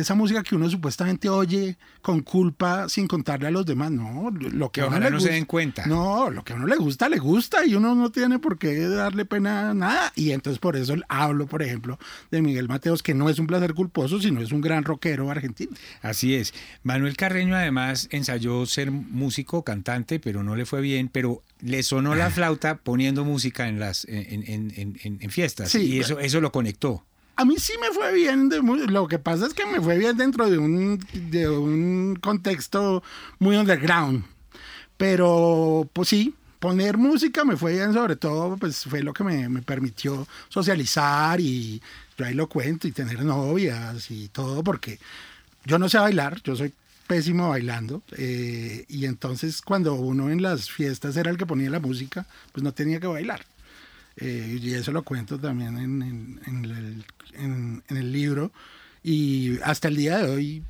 esa 0.00 0.14
música 0.14 0.42
que 0.42 0.54
uno 0.54 0.68
supuestamente 0.70 1.28
oye 1.28 1.76
con 2.02 2.20
culpa 2.20 2.88
sin 2.88 3.06
contarle 3.06 3.48
a 3.48 3.50
los 3.50 3.66
demás, 3.66 3.90
no, 3.90 4.30
lo 4.30 4.70
que 4.70 4.80
Que 4.80 4.86
a 4.86 4.88
uno 4.88 4.98
le 4.98 5.10
no 5.10 5.18
se 5.20 5.26
gusta- 5.26 5.34
den 5.34 5.44
cuenta. 5.44 5.86
no, 5.86 6.30
lo 6.30 6.44
que 6.44 6.52
a 6.52 6.56
uno 6.56 6.66
le 6.66 6.76
gusta, 6.76 7.08
le 7.08 7.18
gusta 7.18 7.64
y 7.66 7.74
uno 7.74 7.94
no 7.94 8.10
tiene 8.10 8.38
por 8.38 8.58
qué 8.58 8.78
darle 8.88 9.24
pena 9.24 9.70
a 9.70 9.74
nada. 9.74 10.12
Y 10.16 10.30
entonces 10.32 10.58
por 10.58 10.76
eso 10.76 10.94
hablo, 11.08 11.46
por 11.46 11.62
ejemplo, 11.62 11.98
de 12.30 12.42
Miguel 12.42 12.68
Mateos, 12.68 13.02
que 13.02 13.14
no 13.14 13.28
es 13.28 13.38
un 13.38 13.46
placer 13.46 13.74
culposo, 13.74 14.20
sino 14.20 14.40
es 14.40 14.52
un 14.52 14.60
gran 14.60 14.84
rockero 14.84 15.30
argentino. 15.30 15.72
Así 16.02 16.34
es. 16.34 16.54
Manuel 16.82 17.16
Carreño 17.16 17.54
además 17.56 18.08
ensayó 18.10 18.64
ser 18.66 18.90
músico, 18.90 19.64
cantante, 19.64 20.20
pero 20.20 20.42
no 20.42 20.56
le 20.56 20.66
fue 20.66 20.80
bien, 20.80 21.08
pero 21.08 21.42
le 21.60 21.82
sonó 21.82 22.14
la 22.14 22.30
flauta 22.30 22.76
poniendo 22.76 23.24
música 23.24 23.68
en 23.68 23.78
las 23.80 24.04
en, 24.06 24.42
en- 24.44 24.72
en- 24.76 24.96
en- 25.02 25.18
en 25.20 25.30
fiestas 25.30 25.70
Sí, 25.70 25.80
y 25.82 25.98
eso 26.00 26.18
eso 26.20 26.40
lo 26.40 26.52
conectó. 26.52 27.04
A 27.38 27.44
mí 27.44 27.54
sí 27.56 27.72
me 27.80 27.92
fue 27.92 28.12
bien, 28.12 28.48
de 28.48 28.60
lo 28.60 29.06
que 29.06 29.20
pasa 29.20 29.46
es 29.46 29.54
que 29.54 29.64
me 29.64 29.80
fue 29.80 29.96
bien 29.96 30.16
dentro 30.16 30.50
de 30.50 30.58
un, 30.58 30.98
de 31.30 31.48
un 31.48 32.16
contexto 32.16 33.04
muy 33.38 33.56
underground. 33.56 34.24
Pero 34.96 35.88
pues 35.92 36.08
sí, 36.08 36.34
poner 36.58 36.96
música 36.96 37.44
me 37.44 37.56
fue 37.56 37.74
bien, 37.74 37.94
sobre 37.94 38.16
todo, 38.16 38.56
pues 38.56 38.82
fue 38.82 39.04
lo 39.04 39.12
que 39.12 39.22
me, 39.22 39.48
me 39.48 39.62
permitió 39.62 40.26
socializar 40.48 41.40
y 41.40 41.80
ahí 42.18 42.34
lo 42.34 42.48
cuento 42.48 42.88
y 42.88 42.92
tener 42.92 43.24
novias 43.24 44.10
y 44.10 44.26
todo, 44.30 44.64
porque 44.64 44.98
yo 45.64 45.78
no 45.78 45.88
sé 45.88 45.98
bailar, 45.98 46.42
yo 46.42 46.56
soy 46.56 46.72
pésimo 47.06 47.50
bailando 47.50 48.02
eh, 48.16 48.84
y 48.88 49.04
entonces 49.04 49.62
cuando 49.62 49.94
uno 49.94 50.28
en 50.28 50.42
las 50.42 50.72
fiestas 50.72 51.16
era 51.16 51.30
el 51.30 51.38
que 51.38 51.46
ponía 51.46 51.70
la 51.70 51.78
música, 51.78 52.26
pues 52.50 52.64
no 52.64 52.74
tenía 52.74 52.98
que 52.98 53.06
bailar. 53.06 53.46
Eh, 54.20 54.58
y 54.60 54.74
eso 54.74 54.90
lo 54.92 55.02
cuento 55.02 55.38
también 55.38 55.78
en, 55.78 56.02
en- 56.02 56.40
en 56.46 56.64
el, 56.64 57.04
en- 57.34 57.82
el 57.88 58.12
libro 58.12 58.50
y 59.02 59.58
hasta 59.62 59.88
el 59.88 59.96
día 59.96 60.18
de 60.18 60.30
hoy 60.30 60.62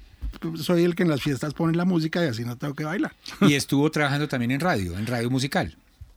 soy 0.57 0.85
el 0.85 0.95
que 0.95 1.03
en 1.05 1.09
las 1.09 1.23
fiestas 1.23 1.55
pone 1.55 1.75
la 1.77 1.87
música 1.87 2.23
y 2.25 2.29
así 2.29 2.45
no 2.45 2.57
tengo 2.59 2.75
que 2.75 2.85
bailar. 2.85 3.15
Y 3.41 3.55
estuvo 3.55 3.91
trabajando 3.91 4.29
también 4.29 4.51
en 4.51 4.61
radio, 4.61 4.99
en 4.99 5.07
radio 5.07 5.31
musical. 5.31 5.77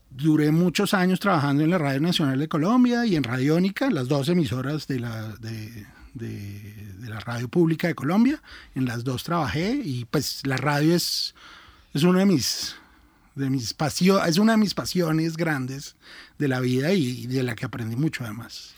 Duré 0.10 0.52
muchos 0.52 0.94
años 0.94 1.22
trabajando 1.22 1.64
en 1.64 1.70
la 1.70 1.78
Radio 1.78 2.02
Nacional 2.02 2.38
de 2.38 2.50
Colombia 2.50 3.06
y 3.06 3.16
en 3.16 3.24
Radiónica, 3.24 3.90
las 3.90 4.10
dos 4.10 4.28
emisoras 4.28 4.88
de 4.88 5.00
la, 5.00 5.30
de, 5.38 5.86
de- 6.14 6.76
de 7.00 7.10
la 7.10 7.22
radio 7.22 7.48
pública 7.48 7.88
de 7.88 7.96
Colombia. 7.96 8.42
En 8.76 8.84
las 8.86 9.06
dos 9.06 9.24
trabajé 9.24 9.72
y 9.84 10.04
pues 10.06 10.42
la 10.46 10.58
radio 10.58 10.94
es, 10.94 11.34
es 11.94 12.04
una 12.04 12.20
de 12.20 12.26
mis, 12.26 12.76
de 13.36 13.50
mis 13.50 13.74
pasio- 13.74 14.24
es 14.26 14.38
una 14.38 14.54
de 14.54 14.58
mis 14.58 14.74
pasiones 14.74 15.38
grandes 15.38 15.96
de 16.38 16.48
la 16.48 16.60
vida 16.60 16.94
y 16.94 17.28
de 17.28 17.44
la 17.44 17.56
que 17.56 17.66
aprendí 17.66 17.96
mucho 17.96 18.24
además. 18.24 18.74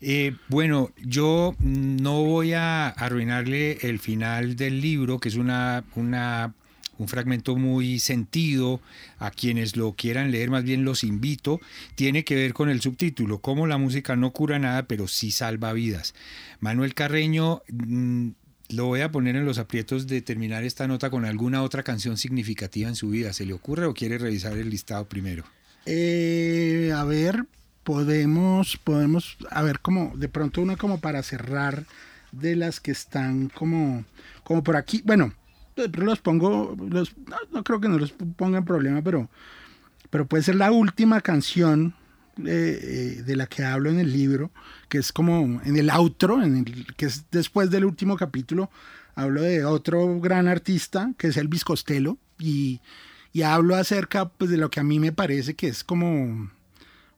Eh, 0.00 0.36
bueno, 0.48 0.92
yo 1.04 1.56
no 1.60 2.22
voy 2.24 2.52
a 2.52 2.88
arruinarle 2.88 3.78
el 3.82 3.98
final 3.98 4.54
del 4.56 4.80
libro, 4.80 5.18
que 5.18 5.28
es 5.28 5.34
una, 5.34 5.84
una- 5.96 6.54
un 6.98 7.06
fragmento 7.08 7.54
muy 7.56 7.98
sentido. 8.00 8.80
A 9.20 9.30
quienes 9.32 9.76
lo 9.76 9.94
quieran 9.94 10.30
leer, 10.30 10.50
más 10.50 10.62
bien 10.64 10.84
los 10.84 11.02
invito. 11.04 11.60
Tiene 11.96 12.24
que 12.24 12.36
ver 12.36 12.54
con 12.54 12.70
el 12.70 12.80
subtítulo, 12.80 13.40
cómo 13.40 13.66
la 13.66 13.78
música 13.78 14.14
no 14.16 14.32
cura 14.32 14.58
nada, 14.60 14.84
pero 14.84 15.08
sí 15.08 15.30
salva 15.32 15.72
vidas. 15.72 16.14
Manuel 16.60 16.94
Carreño, 16.94 17.62
mm, 17.68 18.28
lo 18.68 18.86
voy 18.86 19.00
a 19.00 19.10
poner 19.10 19.36
en 19.36 19.46
los 19.46 19.58
aprietos 19.58 20.06
de 20.06 20.20
terminar 20.20 20.64
esta 20.64 20.86
nota 20.86 21.10
con 21.10 21.24
alguna 21.24 21.62
otra 21.62 21.82
canción 21.82 22.16
significativa 22.16 22.88
en 22.88 22.96
su 22.96 23.08
vida. 23.10 23.32
¿Se 23.32 23.46
le 23.46 23.54
ocurre 23.54 23.86
o 23.86 23.94
quiere 23.94 24.18
revisar 24.18 24.56
el 24.58 24.70
listado 24.70 25.08
primero? 25.08 25.44
Eh, 25.86 26.92
a 26.94 27.04
ver, 27.04 27.46
podemos, 27.82 28.76
podemos, 28.76 29.38
a 29.50 29.62
ver, 29.62 29.80
como 29.80 30.12
de 30.16 30.28
pronto 30.28 30.60
una 30.60 30.76
como 30.76 31.00
para 31.00 31.22
cerrar 31.22 31.86
de 32.32 32.56
las 32.56 32.80
que 32.80 32.90
están 32.90 33.48
como, 33.48 34.04
como 34.44 34.62
por 34.62 34.76
aquí. 34.76 35.02
Bueno, 35.04 35.32
los 35.76 36.18
pongo, 36.18 36.76
no, 37.52 37.64
creo 37.64 37.80
que 37.80 37.88
no 37.88 37.98
los 37.98 38.12
ponga 38.36 38.58
en 38.58 38.64
problema, 38.64 39.00
pero, 39.00 39.30
pero 40.10 40.26
puede 40.26 40.42
ser 40.42 40.56
la 40.56 40.70
última 40.70 41.22
canción 41.22 41.94
eh, 42.44 43.22
de 43.24 43.36
la 43.36 43.46
que 43.46 43.64
hablo 43.64 43.90
en 43.90 43.98
el 43.98 44.12
libro, 44.12 44.50
que 44.88 44.98
es 44.98 45.12
como 45.12 45.60
en 45.64 45.76
el 45.76 45.90
outro, 45.90 46.42
en 46.42 46.58
el, 46.58 46.86
que 46.96 47.06
es 47.06 47.24
después 47.30 47.70
del 47.70 47.84
último 47.84 48.16
capítulo, 48.16 48.70
hablo 49.14 49.42
de 49.42 49.64
otro 49.64 50.20
gran 50.20 50.48
artista, 50.48 51.12
que 51.18 51.28
es 51.28 51.36
Elvis 51.36 51.64
Costello, 51.64 52.18
y, 52.38 52.80
y 53.32 53.42
hablo 53.42 53.74
acerca 53.76 54.28
pues, 54.28 54.50
de 54.50 54.56
lo 54.56 54.70
que 54.70 54.80
a 54.80 54.84
mí 54.84 54.98
me 54.98 55.12
parece 55.12 55.54
que 55.54 55.68
es 55.68 55.84
como... 55.84 56.50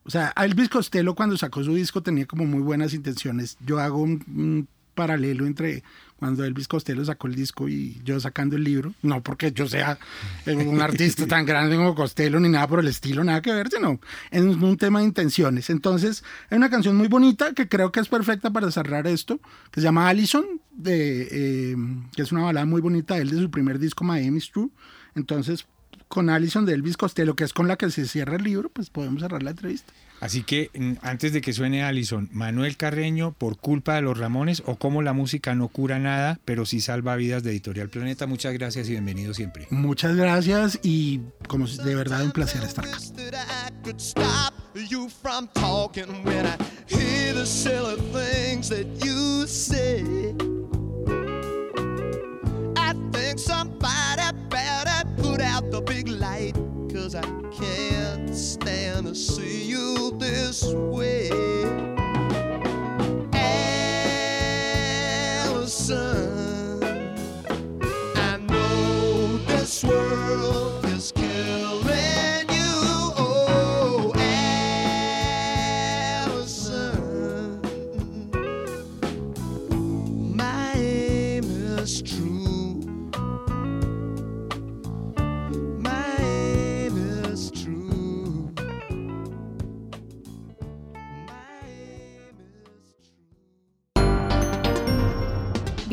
O 0.03 0.09
sea, 0.09 0.33
Elvis 0.35 0.69
Costello 0.69 1.13
cuando 1.13 1.37
sacó 1.37 1.63
su 1.63 1.75
disco 1.75 2.01
tenía 2.01 2.25
como 2.25 2.45
muy 2.45 2.61
buenas 2.61 2.95
intenciones. 2.95 3.55
Yo 3.63 3.79
hago 3.79 4.01
un 4.01 4.67
paralelo 4.95 5.45
entre 5.45 5.83
cuando 6.21 6.45
Elvis 6.45 6.67
Costello 6.67 7.03
sacó 7.03 7.25
el 7.25 7.33
disco 7.33 7.67
y 7.67 7.99
yo 8.03 8.19
sacando 8.19 8.55
el 8.55 8.63
libro. 8.63 8.93
No 9.01 9.23
porque 9.23 9.51
yo 9.51 9.67
sea 9.67 9.97
un 10.45 10.79
artista 10.79 11.25
tan 11.25 11.47
grande 11.47 11.75
como 11.75 11.95
Costello 11.95 12.39
ni 12.39 12.47
nada 12.47 12.67
por 12.67 12.79
el 12.79 12.87
estilo, 12.87 13.23
nada 13.23 13.41
que 13.41 13.51
ver, 13.51 13.69
sino 13.71 13.99
en 14.29 14.63
un 14.63 14.77
tema 14.77 14.99
de 14.99 15.05
intenciones. 15.05 15.71
Entonces, 15.71 16.23
hay 16.51 16.59
una 16.59 16.69
canción 16.69 16.95
muy 16.95 17.07
bonita 17.07 17.53
que 17.53 17.67
creo 17.67 17.91
que 17.91 18.01
es 18.01 18.07
perfecta 18.07 18.51
para 18.51 18.69
cerrar 18.69 19.07
esto, 19.07 19.39
que 19.71 19.81
se 19.81 19.85
llama 19.85 20.09
Allison, 20.09 20.45
de, 20.69 21.27
eh, 21.31 21.75
que 22.15 22.21
es 22.21 22.31
una 22.31 22.43
balada 22.43 22.67
muy 22.67 22.81
bonita 22.81 23.15
de 23.15 23.21
él 23.21 23.31
de 23.31 23.41
su 23.41 23.49
primer 23.49 23.79
disco, 23.79 24.03
Miami's 24.03 24.51
True. 24.51 24.69
Entonces, 25.15 25.65
con 26.11 26.29
Allison 26.29 26.65
de 26.65 26.73
Elvis 26.73 26.97
Costello, 26.97 27.37
que 27.37 27.45
es 27.45 27.53
con 27.53 27.69
la 27.69 27.77
que 27.77 27.89
se 27.89 28.05
cierra 28.05 28.35
el 28.35 28.43
libro, 28.43 28.69
pues 28.69 28.89
podemos 28.89 29.21
cerrar 29.21 29.41
la 29.43 29.51
entrevista. 29.51 29.93
Así 30.19 30.43
que 30.43 30.69
mm, 30.77 30.93
antes 31.01 31.31
de 31.31 31.39
que 31.39 31.53
suene 31.53 31.83
Allison, 31.83 32.29
Manuel 32.33 32.75
Carreño, 32.75 33.31
por 33.31 33.57
culpa 33.57 33.95
de 33.95 34.01
los 34.01 34.17
Ramones 34.17 34.61
o 34.65 34.75
cómo 34.75 35.01
la 35.01 35.13
música 35.13 35.55
no 35.55 35.69
cura 35.69 35.99
nada, 35.99 36.37
pero 36.43 36.65
sí 36.65 36.81
salva 36.81 37.15
vidas 37.15 37.43
de 37.43 37.51
Editorial 37.51 37.89
Planeta. 37.89 38.27
Muchas 38.27 38.53
gracias 38.53 38.89
y 38.89 38.91
bienvenido 38.91 39.33
siempre. 39.33 39.67
Muchas 39.69 40.17
gracias 40.17 40.79
y 40.83 41.21
como 41.47 41.65
de 41.65 41.95
verdad 41.95 42.23
un 42.25 42.31
placer 42.31 42.61
estar 42.61 42.85
acá. 42.85 42.99
put 55.31 55.39
out 55.39 55.71
the 55.71 55.79
big 55.79 56.09
light, 56.09 56.53
cause 56.91 57.15
I 57.15 57.21
can't 57.53 58.35
stand 58.35 59.05
to 59.05 59.15
see 59.15 59.63
you 59.63 60.11
this 60.17 60.65
way. 60.73 61.29
Allison, 65.45 66.83
I 68.15 68.37
know 68.39 69.37
this 69.47 69.85
world. 69.85 70.70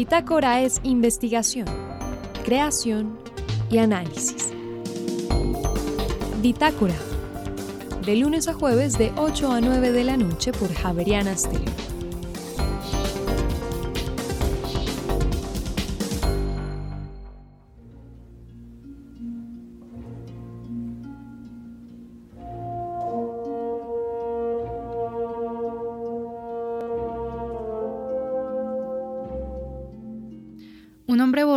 Bitácora 0.08 0.62
es 0.62 0.80
investigación, 0.84 1.66
creación 2.42 3.18
y 3.70 3.76
análisis. 3.76 4.48
Bitácora. 6.40 6.94
De 8.06 8.16
lunes 8.16 8.48
a 8.48 8.54
jueves 8.54 8.96
de 8.96 9.12
8 9.18 9.52
a 9.52 9.60
9 9.60 9.92
de 9.92 10.04
la 10.04 10.16
noche 10.16 10.52
por 10.52 10.72
Javeriana 10.72 11.36
Stereo. 11.36 11.97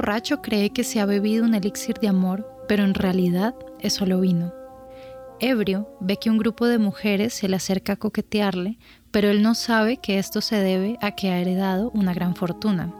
Borracho 0.01 0.41
cree 0.41 0.71
que 0.71 0.83
se 0.83 0.99
ha 0.99 1.05
bebido 1.05 1.45
un 1.45 1.53
elixir 1.53 1.99
de 1.99 2.07
amor, 2.07 2.65
pero 2.67 2.83
en 2.83 2.95
realidad 2.95 3.53
es 3.81 3.93
solo 3.93 4.19
vino. 4.19 4.51
Ebrio 5.39 5.95
ve 5.99 6.17
que 6.17 6.31
un 6.31 6.39
grupo 6.39 6.65
de 6.65 6.79
mujeres 6.79 7.35
se 7.35 7.47
le 7.47 7.55
acerca 7.57 7.93
a 7.93 7.95
coquetearle, 7.97 8.79
pero 9.11 9.29
él 9.29 9.43
no 9.43 9.53
sabe 9.53 9.97
que 9.97 10.17
esto 10.17 10.41
se 10.41 10.55
debe 10.55 10.97
a 11.01 11.11
que 11.11 11.29
ha 11.29 11.37
heredado 11.37 11.91
una 11.93 12.15
gran 12.15 12.35
fortuna. 12.35 12.91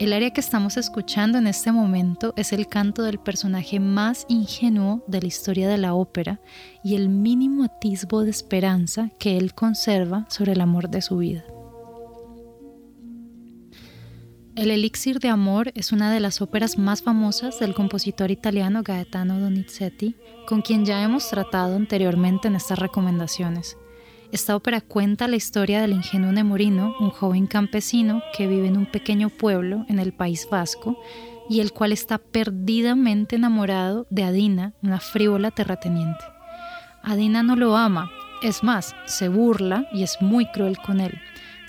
El 0.00 0.12
área 0.12 0.32
que 0.32 0.40
estamos 0.40 0.76
escuchando 0.76 1.38
en 1.38 1.46
este 1.46 1.70
momento 1.70 2.34
es 2.36 2.52
el 2.52 2.66
canto 2.66 3.04
del 3.04 3.20
personaje 3.20 3.78
más 3.78 4.26
ingenuo 4.28 5.04
de 5.06 5.20
la 5.20 5.28
historia 5.28 5.68
de 5.68 5.78
la 5.78 5.94
ópera 5.94 6.40
y 6.82 6.96
el 6.96 7.08
mínimo 7.08 7.62
atisbo 7.62 8.24
de 8.24 8.30
esperanza 8.30 9.10
que 9.20 9.36
él 9.36 9.54
conserva 9.54 10.26
sobre 10.28 10.54
el 10.54 10.60
amor 10.60 10.88
de 10.88 11.02
su 11.02 11.18
vida. 11.18 11.44
El 14.60 14.70
Elixir 14.70 15.20
de 15.20 15.30
Amor 15.30 15.72
es 15.74 15.90
una 15.90 16.12
de 16.12 16.20
las 16.20 16.42
óperas 16.42 16.76
más 16.76 17.00
famosas 17.00 17.58
del 17.60 17.72
compositor 17.72 18.30
italiano 18.30 18.82
Gaetano 18.82 19.40
Donizetti, 19.40 20.16
con 20.46 20.60
quien 20.60 20.84
ya 20.84 21.02
hemos 21.02 21.30
tratado 21.30 21.76
anteriormente 21.76 22.48
en 22.48 22.56
estas 22.56 22.78
recomendaciones. 22.78 23.78
Esta 24.32 24.54
ópera 24.54 24.82
cuenta 24.82 25.28
la 25.28 25.36
historia 25.36 25.80
del 25.80 25.94
ingenuo 25.94 26.30
Nemorino, 26.30 26.94
un 27.00 27.08
joven 27.08 27.46
campesino 27.46 28.22
que 28.36 28.48
vive 28.48 28.68
en 28.68 28.76
un 28.76 28.84
pequeño 28.84 29.30
pueblo 29.30 29.86
en 29.88 29.98
el 29.98 30.12
País 30.12 30.46
Vasco 30.50 31.02
y 31.48 31.60
el 31.60 31.72
cual 31.72 31.92
está 31.92 32.18
perdidamente 32.18 33.36
enamorado 33.36 34.06
de 34.10 34.24
Adina, 34.24 34.74
una 34.82 35.00
frívola 35.00 35.52
terrateniente. 35.52 36.22
Adina 37.02 37.42
no 37.42 37.56
lo 37.56 37.78
ama, 37.78 38.10
es 38.42 38.62
más, 38.62 38.94
se 39.06 39.30
burla 39.30 39.88
y 39.90 40.02
es 40.02 40.18
muy 40.20 40.44
cruel 40.52 40.76
con 40.76 41.00
él. 41.00 41.18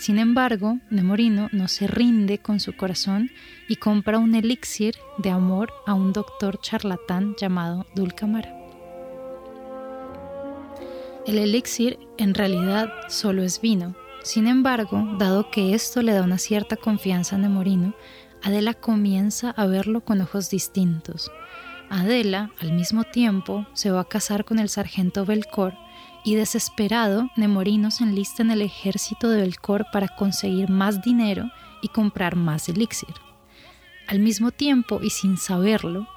Sin 0.02 0.18
embargo, 0.18 0.80
Nemorino 0.90 1.48
no 1.52 1.68
se 1.68 1.86
rinde 1.86 2.40
con 2.40 2.60
su 2.60 2.76
corazón 2.76 3.30
y 3.68 3.76
compra 3.76 4.18
un 4.18 4.34
elixir 4.34 4.96
de 5.20 5.30
amor 5.30 5.72
a 5.86 5.94
un 5.94 6.12
doctor 6.12 6.60
charlatán 6.60 7.36
llamado 7.40 7.86
Dulcamara. 7.94 8.52
El 11.28 11.38
elixir 11.38 12.00
en 12.18 12.34
realidad 12.34 12.90
solo 13.10 13.44
es 13.44 13.62
vino. 13.62 13.96
Sin 14.24 14.48
embargo, 14.48 15.08
dado 15.20 15.52
que 15.52 15.76
esto 15.76 16.02
le 16.02 16.14
da 16.14 16.24
una 16.24 16.40
cierta 16.40 16.78
confianza 16.78 17.36
a 17.36 17.40
Nemorino, 17.40 17.94
Adela 18.42 18.74
comienza 18.74 19.52
a 19.52 19.68
verlo 19.68 20.02
con 20.04 20.20
ojos 20.20 20.50
distintos. 20.50 21.32
Adela, 21.92 22.50
al 22.60 22.74
mismo 22.74 23.04
tiempo, 23.04 23.68
se 23.74 23.92
va 23.92 24.00
a 24.00 24.10
casar 24.10 24.46
con 24.46 24.58
el 24.58 24.70
sargento 24.70 25.28
Belcor 25.28 25.76
y 26.24 26.36
desesperado, 26.36 27.30
Nemorino 27.36 27.92
se 27.92 28.04
enlista 28.04 28.44
en 28.44 28.52
el 28.52 28.62
ejército 28.62 29.30
de 29.30 29.42
Belcor 29.42 29.88
para 29.92 30.08
conseguir 30.08 30.70
más 30.70 31.02
dinero 31.02 31.50
y 31.82 31.88
comprar 31.88 32.36
más 32.36 32.70
elixir. 32.70 33.14
Al 34.08 34.20
mismo 34.20 34.52
tiempo, 34.52 35.00
y 35.02 35.10
sin 35.10 35.38
saberlo, 35.38 36.08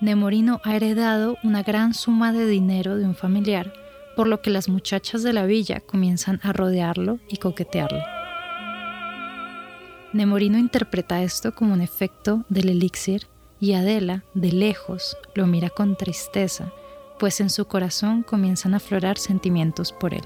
Nemorino 0.00 0.60
ha 0.64 0.76
heredado 0.76 1.36
una 1.42 1.62
gran 1.62 1.94
suma 1.94 2.32
de 2.32 2.46
dinero 2.46 2.96
de 2.96 3.06
un 3.06 3.14
familiar, 3.14 3.72
por 4.14 4.26
lo 4.26 4.42
que 4.42 4.50
las 4.50 4.68
muchachas 4.68 5.22
de 5.22 5.32
la 5.32 5.46
villa 5.46 5.80
comienzan 5.80 6.40
a 6.42 6.52
rodearlo 6.52 7.18
y 7.28 7.38
coquetearlo. 7.38 8.02
Nemorino 10.12 10.58
interpreta 10.58 11.22
esto 11.22 11.54
como 11.54 11.72
un 11.72 11.80
efecto 11.80 12.44
del 12.48 12.68
elixir 12.70 13.26
y 13.60 13.72
Adela, 13.72 14.24
de 14.34 14.52
lejos, 14.52 15.16
lo 15.34 15.46
mira 15.46 15.70
con 15.70 15.96
tristeza 15.96 16.72
pues 17.18 17.40
en 17.40 17.50
su 17.50 17.66
corazón 17.66 18.22
comienzan 18.22 18.74
a 18.74 18.78
aflorar 18.78 19.18
sentimientos 19.18 19.92
por 19.92 20.14
él. 20.14 20.24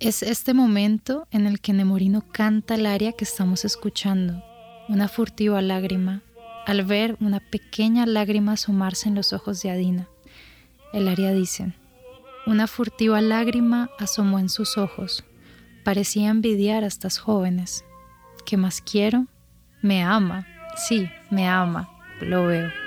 Es 0.00 0.22
este 0.22 0.52
momento 0.52 1.28
en 1.30 1.46
el 1.46 1.60
que 1.60 1.72
Nemorino 1.72 2.22
canta 2.32 2.74
el 2.74 2.86
aria 2.86 3.12
que 3.12 3.24
estamos 3.24 3.64
escuchando, 3.64 4.42
una 4.88 5.06
furtiva 5.06 5.62
lágrima, 5.62 6.22
al 6.66 6.84
ver 6.84 7.16
una 7.20 7.38
pequeña 7.38 8.04
lágrima 8.06 8.52
asomarse 8.52 9.08
en 9.08 9.14
los 9.14 9.32
ojos 9.32 9.62
de 9.62 9.70
Adina. 9.70 10.08
El 10.92 11.08
aria 11.08 11.32
dice, 11.32 11.72
una 12.46 12.66
furtiva 12.66 13.20
lágrima 13.20 13.90
asomó 13.98 14.40
en 14.40 14.48
sus 14.48 14.76
ojos, 14.76 15.24
parecía 15.84 16.30
envidiar 16.30 16.82
a 16.82 16.88
estas 16.88 17.18
jóvenes. 17.18 17.84
¿Qué 18.44 18.56
más 18.56 18.80
quiero? 18.80 19.26
Me 19.82 20.02
ama, 20.02 20.46
sí, 20.88 21.08
me 21.30 21.48
ama, 21.48 21.88
lo 22.20 22.46
veo. 22.46 22.81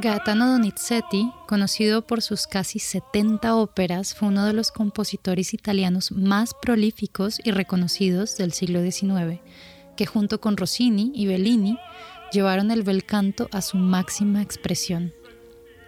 Gaetano 0.00 0.50
Donizetti, 0.50 1.30
conocido 1.46 2.06
por 2.06 2.22
sus 2.22 2.46
casi 2.46 2.78
70 2.78 3.54
óperas, 3.54 4.14
fue 4.14 4.28
uno 4.28 4.46
de 4.46 4.54
los 4.54 4.70
compositores 4.70 5.52
italianos 5.52 6.10
más 6.10 6.54
prolíficos 6.54 7.38
y 7.44 7.50
reconocidos 7.50 8.38
del 8.38 8.52
siglo 8.52 8.82
XIX, 8.82 9.40
que 9.98 10.06
junto 10.06 10.40
con 10.40 10.56
Rossini 10.56 11.12
y 11.14 11.26
Bellini 11.26 11.78
llevaron 12.32 12.70
el 12.70 12.82
bel 12.82 13.04
canto 13.04 13.50
a 13.52 13.60
su 13.60 13.76
máxima 13.76 14.40
expresión. 14.40 15.12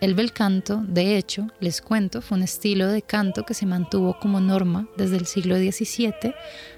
El 0.02 0.14
bel 0.14 0.32
canto, 0.32 0.82
de 0.86 1.16
hecho, 1.16 1.46
les 1.58 1.80
cuento, 1.80 2.20
fue 2.20 2.36
un 2.36 2.44
estilo 2.44 2.88
de 2.88 3.00
canto 3.00 3.44
que 3.44 3.54
se 3.54 3.64
mantuvo 3.64 4.18
como 4.20 4.40
norma 4.40 4.88
desde 4.98 5.16
el 5.16 5.24
siglo 5.24 5.56
XVII 5.56 6.34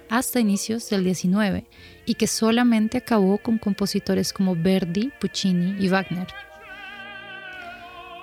hasta 0.09 0.39
inicios 0.39 0.89
del 0.89 1.03
XIX 1.03 1.66
y 2.07 2.14
que 2.14 2.28
solamente 2.28 2.99
acabó 2.99 3.39
con 3.39 3.59
compositores 3.59 4.32
como 4.32 4.55
Verdi, 4.55 5.11
Puccini 5.20 5.85
y 5.85 5.89
Wagner. 5.89 6.28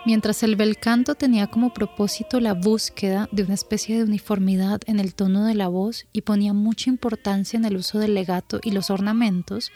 Mientras 0.03 0.41
el 0.41 0.55
bel 0.55 0.77
canto 0.77 1.13
tenía 1.13 1.45
como 1.45 1.73
propósito 1.73 2.39
la 2.39 2.55
búsqueda 2.55 3.29
de 3.31 3.43
una 3.43 3.53
especie 3.53 3.97
de 3.97 4.03
uniformidad 4.03 4.81
en 4.87 4.99
el 4.99 5.13
tono 5.13 5.45
de 5.45 5.53
la 5.53 5.67
voz 5.67 6.07
y 6.11 6.21
ponía 6.21 6.53
mucha 6.53 6.89
importancia 6.89 7.57
en 7.57 7.65
el 7.65 7.77
uso 7.77 7.99
del 7.99 8.15
legato 8.15 8.59
y 8.63 8.71
los 8.71 8.89
ornamentos, 8.89 9.71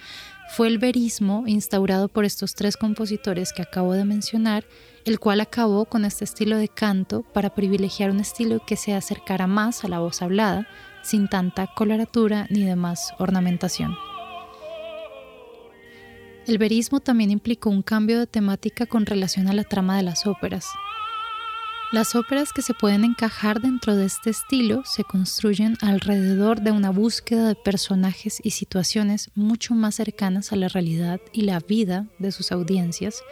fue 0.50 0.68
el 0.68 0.80
verismo 0.80 1.44
instaurado 1.46 2.08
por 2.08 2.26
estos 2.26 2.56
tres 2.56 2.76
compositores 2.76 3.54
que 3.54 3.62
acabo 3.62 3.94
de 3.94 4.06
mencionar, 4.06 4.66
el 5.06 5.20
cual 5.20 5.42
acabó 5.42 5.86
con 5.86 6.06
este 6.06 6.24
estilo 6.24 6.58
de 6.58 6.70
canto 6.70 7.22
para 7.22 7.54
privilegiar 7.54 8.10
un 8.10 8.20
estilo 8.20 8.66
que 8.66 8.78
se 8.78 8.96
acercara 8.96 9.46
más 9.46 9.84
a 9.84 9.90
la 9.90 10.00
voz 10.00 10.24
hablada, 10.24 10.68
sin 11.04 11.28
tanta 11.28 11.68
coloratura 11.68 12.48
ni 12.50 12.64
demás 12.64 13.14
ornamentación. 13.20 13.96
El 16.48 16.60
verismo 16.60 17.00
también 17.00 17.32
implicó 17.32 17.72
un 17.72 17.82
cambio 17.82 18.20
de 18.20 18.28
temática 18.28 18.86
con 18.86 19.08
relación 19.08 19.48
a 19.48 19.54
la 19.54 19.64
trama 19.64 19.98
de 19.98 20.04
las 20.04 20.28
óperas. 20.28 20.68
Las 21.92 22.16
óperas 22.16 22.54
que 22.54 22.62
se 22.62 22.76
pueden 22.76 23.04
encajar 23.04 23.62
dentro 23.62 23.96
de 23.96 24.06
este 24.06 24.30
estilo 24.30 24.84
se 24.86 25.04
construyen 25.04 25.76
alrededor 25.82 26.62
de 26.62 26.72
una 26.72 26.92
búsqueda 26.92 27.48
de 27.48 27.56
personajes 27.56 28.42
y 28.44 28.52
situaciones 28.52 29.32
mucho 29.34 29.74
más 29.74 29.96
cercanas 29.96 30.52
a 30.52 30.56
la 30.56 30.68
realidad 30.68 31.20
y 31.32 31.42
la 31.42 31.60
vida 31.60 32.06
de 32.20 32.32
sus 32.32 32.52
audiencias, 32.52 33.24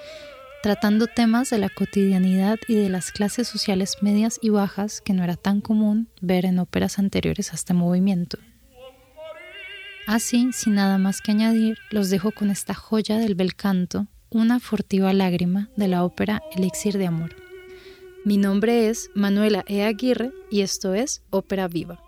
tratando 0.64 1.06
temas 1.06 1.52
de 1.52 1.60
la 1.60 1.70
cotidianidad 1.70 2.58
y 2.68 2.76
de 2.76 2.90
las 2.90 3.12
clases 3.12 3.48
sociales 3.48 3.98
medias 4.02 4.40
y 4.42 4.50
bajas 4.50 5.02
que 5.02 5.14
no 5.14 5.24
era 5.24 5.36
tan 5.36 5.62
común 5.62 6.08
ver 6.22 6.46
en 6.46 6.58
óperas 6.58 6.98
anteriores 6.98 7.52
a 7.52 7.56
este 7.56 7.74
movimiento. 7.76 8.40
Así, 10.06 10.52
sin 10.52 10.76
nada 10.76 10.98
más 10.98 11.22
que 11.22 11.32
añadir, 11.32 11.78
los 11.90 12.10
dejo 12.10 12.32
con 12.32 12.52
esta 12.52 12.74
joya 12.74 13.18
del 13.18 13.36
bel 13.36 13.56
canto, 13.56 14.08
una 14.30 14.60
furtiva 14.60 15.14
lágrima 15.14 15.70
de 15.78 15.88
la 15.88 16.04
ópera 16.04 16.42
Elixir 16.54 16.98
de 16.98 17.08
Amor. 17.08 17.36
Mi 18.26 18.38
nombre 18.38 18.90
es 18.90 19.10
Manuela 19.16 19.64
E. 19.66 19.84
Aguirre 19.84 20.32
y 20.52 20.62
esto 20.62 20.94
es 20.94 21.24
Ópera 21.30 21.70
Viva. 21.70 22.02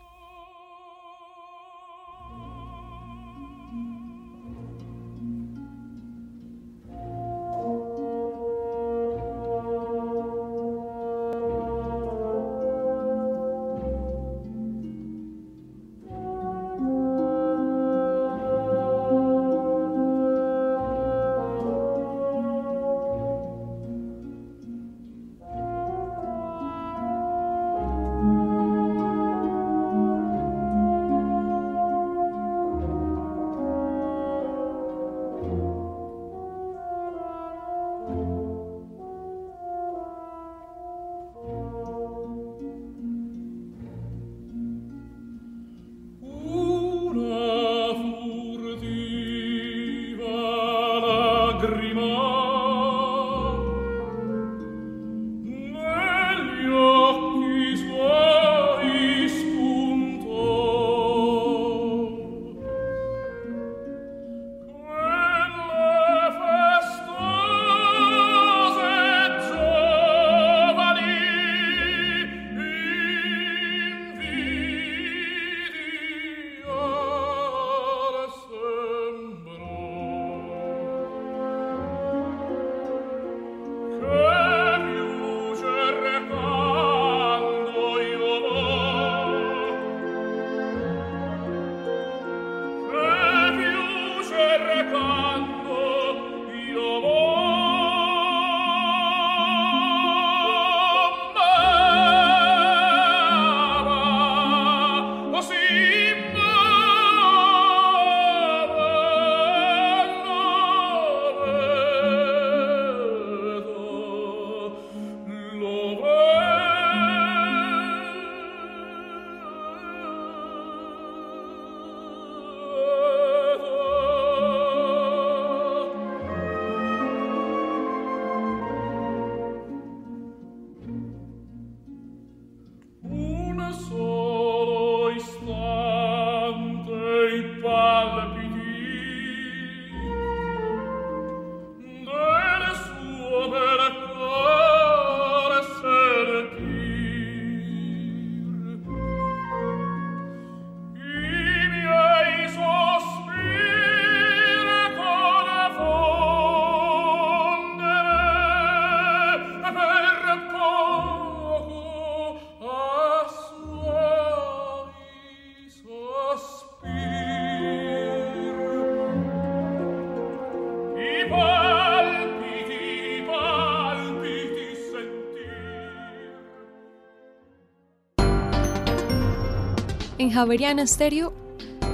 Javeriana 180.36 180.86
Stereo, 180.86 181.32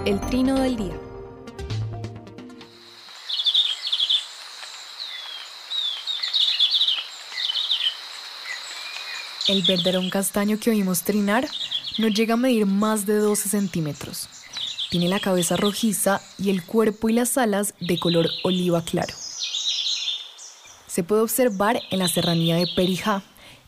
el 0.04 0.20
trino 0.20 0.60
del 0.60 0.76
día. 0.76 1.00
El 9.48 9.62
verderón 9.62 10.10
castaño 10.10 10.58
que 10.60 10.72
oímos 10.72 11.04
trinar 11.04 11.48
no 12.00 12.08
llega 12.08 12.34
a 12.34 12.38
medir 12.38 12.66
más 12.66 13.06
de 13.06 13.18
12 13.18 13.48
centímetros. 13.48 14.28
Tiene 14.90 15.08
la 15.08 15.20
cabeza 15.20 15.56
rojiza 15.56 16.20
y 16.40 16.50
el 16.50 16.64
cuerpo 16.66 17.10
y 17.10 17.14
las 17.14 17.38
alas 17.38 17.76
de 17.80 18.00
color 18.00 18.28
oliva 18.44 18.84
claro. 18.84 19.14
Se 20.88 21.04
puede 21.04 21.22
observar 21.22 21.80
en 21.92 22.00
la 22.00 22.08
serranía 22.08 22.56
de 22.56 22.66
Perijá, 22.76 23.22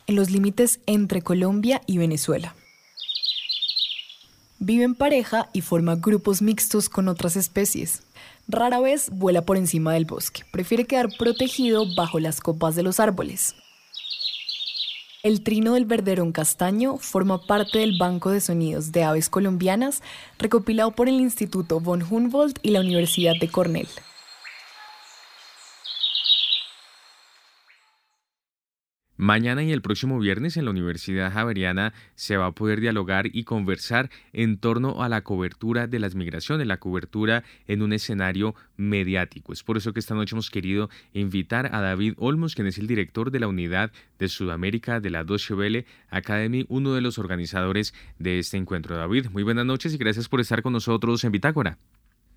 en 0.08 0.16
los 0.16 0.32
límites 0.32 0.80
entre 0.88 1.22
Colombia 1.22 1.84
y 1.86 2.00
Venezuela. 2.00 2.56
Vive 4.66 4.86
en 4.86 4.96
pareja 4.96 5.50
y 5.52 5.60
forma 5.60 5.98
grupos 5.98 6.42
mixtos 6.42 6.88
con 6.88 7.10
otras 7.10 7.36
especies. 7.36 8.02
Rara 8.48 8.80
vez 8.80 9.10
vuela 9.10 9.42
por 9.42 9.58
encima 9.58 9.92
del 9.92 10.06
bosque, 10.06 10.46
prefiere 10.54 10.86
quedar 10.86 11.10
protegido 11.20 11.84
bajo 11.98 12.18
las 12.22 12.40
copas 12.40 12.74
de 12.74 12.84
los 12.84 13.02
árboles. 13.02 13.56
El 15.22 15.44
trino 15.44 15.74
del 15.74 15.84
verderón 15.84 16.32
castaño 16.32 16.98
forma 16.98 17.46
parte 17.46 17.80
del 17.80 17.98
Banco 18.00 18.30
de 18.30 18.40
Sonidos 18.40 18.94
de 18.94 19.04
Aves 19.04 19.28
Colombianas 19.28 20.02
recopilado 20.40 20.92
por 20.92 21.10
el 21.10 21.20
Instituto 21.20 21.82
von 21.82 22.02
Humboldt 22.02 22.60
y 22.62 22.70
la 22.70 22.80
Universidad 22.80 23.34
de 23.38 23.50
Cornell. 23.50 23.90
Mañana 29.24 29.64
y 29.64 29.72
el 29.72 29.82
próximo 29.82 30.20
viernes 30.20 30.58
en 30.58 30.66
la 30.66 30.72
Universidad 30.72 31.32
Javeriana 31.32 31.94
se 32.14 32.36
va 32.36 32.48
a 32.48 32.52
poder 32.52 32.82
dialogar 32.82 33.28
y 33.32 33.46
conversar 33.46 34.10
en 34.34 34.58
torno 34.58 35.02
a 35.02 35.08
la 35.08 35.22
cobertura 35.22 35.88
de 35.88 35.98
las 35.98 36.14
migraciones, 36.14 36.68
la 36.68 36.76
cobertura 36.76 37.46
en 37.66 37.84
un 37.84 37.94
escenario 37.94 38.54
mediático. 38.76 39.54
Es 39.54 39.64
por 39.64 39.78
eso 39.78 39.94
que 39.94 40.02
esta 40.02 40.14
noche 40.14 40.36
hemos 40.36 40.50
querido 40.50 40.90
invitar 41.14 41.74
a 41.74 41.80
David 41.80 42.16
Olmos, 42.18 42.54
quien 42.54 42.68
es 42.68 42.78
el 42.78 42.86
director 42.86 43.32
de 43.32 43.40
la 43.40 43.48
unidad 43.48 43.94
de 44.20 44.28
Sudamérica 44.28 45.00
de 45.00 45.12
la 45.12 45.24
Deutsche 45.24 45.54
Welle 45.54 45.86
Academy, 46.10 46.66
uno 46.68 46.94
de 46.94 47.00
los 47.00 47.18
organizadores 47.18 47.94
de 48.20 48.40
este 48.40 48.58
encuentro. 48.58 48.98
David, 48.98 49.28
muy 49.32 49.44
buenas 49.44 49.66
noches 49.66 49.94
y 49.94 49.98
gracias 49.98 50.28
por 50.28 50.42
estar 50.42 50.62
con 50.62 50.74
nosotros 50.74 51.24
en 51.24 51.32
Bitácora. 51.32 51.78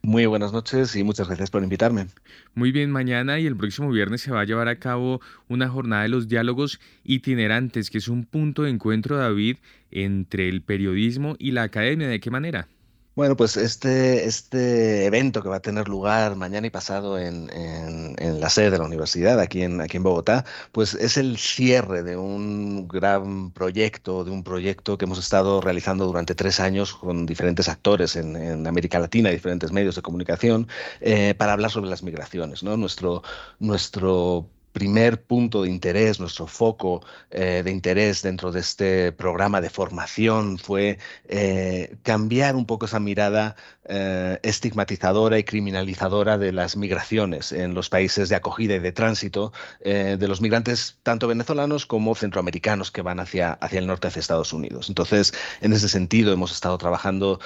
Muy 0.03 0.24
buenas 0.26 0.53
noches 0.53 0.94
y 0.94 1.03
muchas 1.03 1.26
gracias 1.26 1.51
por 1.51 1.62
invitarme. 1.62 2.07
Muy 2.55 2.70
bien, 2.70 2.90
mañana 2.90 3.40
y 3.40 3.47
el 3.47 3.57
próximo 3.57 3.90
viernes 3.90 4.20
se 4.20 4.30
va 4.30 4.40
a 4.40 4.44
llevar 4.44 4.68
a 4.68 4.78
cabo 4.78 5.20
una 5.49 5.68
jornada 5.68 6.03
de 6.03 6.09
los 6.09 6.28
diálogos 6.28 6.80
itinerantes, 7.03 7.90
que 7.90 7.99
es 7.99 8.09
un 8.09 8.24
punto 8.24 8.62
de 8.62 8.70
encuentro, 8.70 9.16
David, 9.16 9.57
entre 9.90 10.49
el 10.49 10.62
periodismo 10.62 11.34
y 11.38 11.51
la 11.51 11.64
academia. 11.64 12.09
¿De 12.09 12.20
qué 12.20 12.30
manera? 12.30 12.68
Bueno, 13.16 13.34
pues 13.34 13.56
este, 13.56 14.26
este 14.26 15.06
evento 15.06 15.42
que 15.42 15.48
va 15.48 15.56
a 15.56 15.60
tener 15.60 15.88
lugar 15.88 16.36
mañana 16.36 16.66
y 16.66 16.70
pasado 16.70 17.18
en, 17.18 17.48
en, 17.50 18.40
la 18.40 18.50
sede 18.50 18.70
de 18.70 18.76
la 18.78 18.84
universidad, 18.84 19.40
aquí 19.40 19.62
en, 19.62 19.80
aquí 19.80 19.96
en 19.96 20.02
Bogotá, 20.02 20.44
pues 20.70 20.92
es 20.92 21.16
el 21.16 21.38
cierre 21.38 22.02
de 22.02 22.18
un 22.18 22.86
gran 22.86 23.52
proyecto, 23.52 24.22
de 24.22 24.30
un 24.32 24.44
proyecto 24.44 24.98
que 24.98 25.06
hemos 25.06 25.18
estado 25.18 25.62
realizando 25.62 26.04
durante 26.04 26.34
tres 26.34 26.60
años 26.60 26.94
con 26.94 27.24
diferentes 27.24 27.70
actores 27.70 28.16
en, 28.16 28.36
en 28.36 28.66
América 28.66 28.98
Latina, 28.98 29.30
diferentes 29.30 29.72
medios 29.72 29.96
de 29.96 30.02
comunicación, 30.02 30.68
eh, 31.00 31.34
para 31.38 31.54
hablar 31.54 31.70
sobre 31.70 31.88
las 31.88 32.02
migraciones. 32.02 32.62
¿no? 32.62 32.76
Nuestro, 32.76 33.22
nuestro 33.58 34.50
primer 34.77 35.22
punto 35.22 35.62
de 35.62 35.70
interés, 35.70 36.20
nuestro 36.20 36.47
foco 36.47 37.01
eh, 37.31 37.62
de 37.64 37.70
interés 37.70 38.20
dentro 38.20 38.53
de 38.53 38.61
este 38.61 39.11
programa 39.11 39.62
de 39.62 39.70
formación 39.70 40.59
fue 40.59 40.99
eh, 41.29 41.97
cambiar 42.03 42.55
un 42.57 42.66
poco 42.66 42.85
esa 42.85 43.01
mirada 43.01 43.57
eh, 43.89 44.39
estigmatizadora 44.43 45.39
y 45.39 45.45
criminalizadora 45.45 46.37
de 46.37 46.53
las 46.53 46.77
migraciones 46.77 47.53
en 47.53 47.72
los 47.72 47.89
países 47.89 48.29
de 48.29 48.37
acogida 48.37 48.74
y 48.74 48.81
de 48.81 48.93
tránsito 48.93 49.53
de 49.83 50.29
los 50.29 50.41
migrantes 50.41 50.99
tanto 51.03 51.29
venezolanos 51.29 51.87
como 51.87 52.14
centroamericanos 52.14 52.91
que 52.91 53.01
van 53.01 53.20
hacia, 53.20 53.53
hacia 53.53 53.79
el 53.79 53.87
norte, 53.87 54.09
hacia 54.09 54.20
Estados 54.20 54.53
Unidos. 54.53 54.89
Entonces, 54.89 55.33
en 55.61 55.72
ese 55.72 55.89
sentido, 55.89 56.33
hemos 56.33 56.53
estado 56.53 56.77
trabajando, 56.77 57.39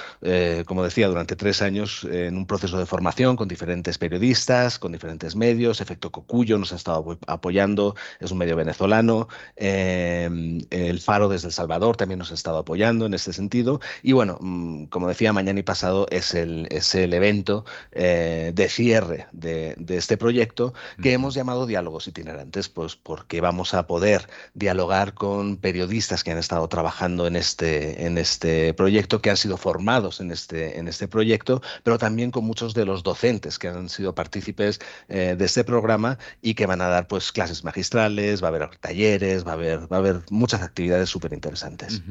como 0.65 0.83
decía, 0.83 1.07
durante 1.07 1.35
tres 1.35 1.61
años 1.61 2.03
en 2.09 2.35
un 2.35 2.47
proceso 2.47 2.79
de 2.79 2.85
formación 2.85 3.35
con 3.35 3.47
diferentes 3.47 3.97
periodistas, 3.97 4.79
con 4.79 4.91
diferentes 4.91 5.35
medios. 5.35 5.81
Efecto 5.81 6.11
Cocuyo 6.11 6.57
nos 6.57 6.73
ha 6.73 6.77
estado 6.77 7.03
apoyando, 7.27 7.95
es 8.19 8.31
un 8.31 8.37
medio 8.37 8.55
venezolano. 8.55 9.27
Em, 9.55 10.61
el 10.69 10.99
Faro 10.99 11.29
desde 11.29 11.47
El 11.47 11.53
Salvador 11.53 11.97
también 11.97 12.19
nos 12.19 12.31
ha 12.31 12.35
estado 12.35 12.57
apoyando 12.57 13.05
en 13.05 13.13
este 13.13 13.33
sentido. 13.33 13.79
Y 14.03 14.13
bueno, 14.13 14.37
mm, 14.39 14.85
como 14.85 15.07
decía, 15.07 15.33
mañana 15.33 15.59
y 15.59 15.63
pasado 15.63 16.07
es 16.09 16.33
el, 16.33 16.67
es 16.71 16.95
el 16.95 17.13
evento 17.13 17.65
eh, 17.91 18.51
de 18.53 18.69
cierre 18.69 19.27
de, 19.31 19.75
este 19.89 20.17
proyecto 20.17 20.73
que 21.01 21.13
hemos 21.13 21.33
llamado 21.33 21.65
Diálogos 21.65 22.07
Itinerantes, 22.07 22.69
pues 22.69 22.95
porque 22.95 23.41
vamos 23.41 23.73
a 23.73 23.87
poder 23.87 24.27
dialogar 24.53 25.13
con 25.13 25.57
periodistas 25.57 26.23
que 26.23 26.31
han 26.31 26.37
estado 26.37 26.67
trabajando 26.69 27.27
en 27.27 27.35
este, 27.35 28.05
en 28.05 28.17
este 28.17 28.73
proyecto, 28.73 29.21
que 29.21 29.29
han 29.29 29.37
sido 29.37 29.57
formados 29.57 30.21
en 30.21 30.31
este, 30.31 30.79
en 30.79 30.87
este 30.87 31.07
proyecto, 31.07 31.61
pero 31.83 31.97
también 31.97 32.31
con 32.31 32.45
muchos 32.45 32.73
de 32.73 32.85
los 32.85 33.03
docentes 33.03 33.59
que 33.59 33.67
han 33.67 33.89
sido 33.89 34.15
partícipes 34.15 34.79
eh, 35.09 35.35
de 35.37 35.45
este 35.45 35.63
programa 35.63 36.17
y 36.41 36.53
que 36.53 36.65
van 36.65 36.81
a 36.81 36.87
dar 36.87 37.00
pues 37.07 37.31
clases 37.31 37.63
magistrales, 37.63 38.41
va 38.41 38.47
a 38.47 38.49
haber 38.49 38.69
talleres, 38.77 39.45
va 39.45 39.51
a 39.51 39.53
haber, 39.53 39.91
va 39.91 39.97
a 39.97 39.99
haber 39.99 40.21
muchas 40.29 40.61
actividades 40.61 41.09
súper 41.09 41.33
interesantes. 41.33 42.01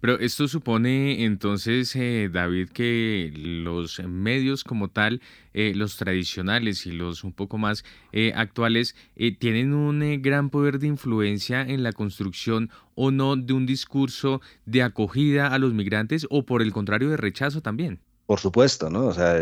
Pero 0.00 0.18
esto 0.18 0.48
supone 0.48 1.24
entonces, 1.24 1.94
eh, 1.96 2.28
David, 2.32 2.70
que 2.70 3.32
los 3.34 4.00
medios 4.00 4.64
como 4.64 4.88
tal, 4.88 5.20
eh, 5.54 5.72
los 5.74 5.96
tradicionales 5.96 6.86
y 6.86 6.92
los 6.92 7.24
un 7.24 7.32
poco 7.32 7.58
más 7.58 7.84
eh, 8.12 8.32
actuales, 8.34 8.94
tienen 9.38 9.72
un 9.72 10.22
gran 10.22 10.50
poder 10.50 10.78
de 10.78 10.88
influencia 10.88 11.62
en 11.62 11.82
la 11.82 11.92
construcción 11.92 12.70
o 12.94 13.10
no 13.10 13.36
de 13.36 13.52
un 13.52 13.66
discurso 13.66 14.40
de 14.64 14.82
acogida 14.82 15.48
a 15.48 15.58
los 15.58 15.72
migrantes 15.74 16.26
o 16.30 16.44
por 16.44 16.62
el 16.62 16.72
contrario 16.72 17.10
de 17.10 17.16
rechazo 17.16 17.60
también. 17.60 18.00
Por 18.26 18.40
supuesto, 18.40 18.90
¿no? 18.90 19.06
O 19.06 19.14
sea, 19.14 19.36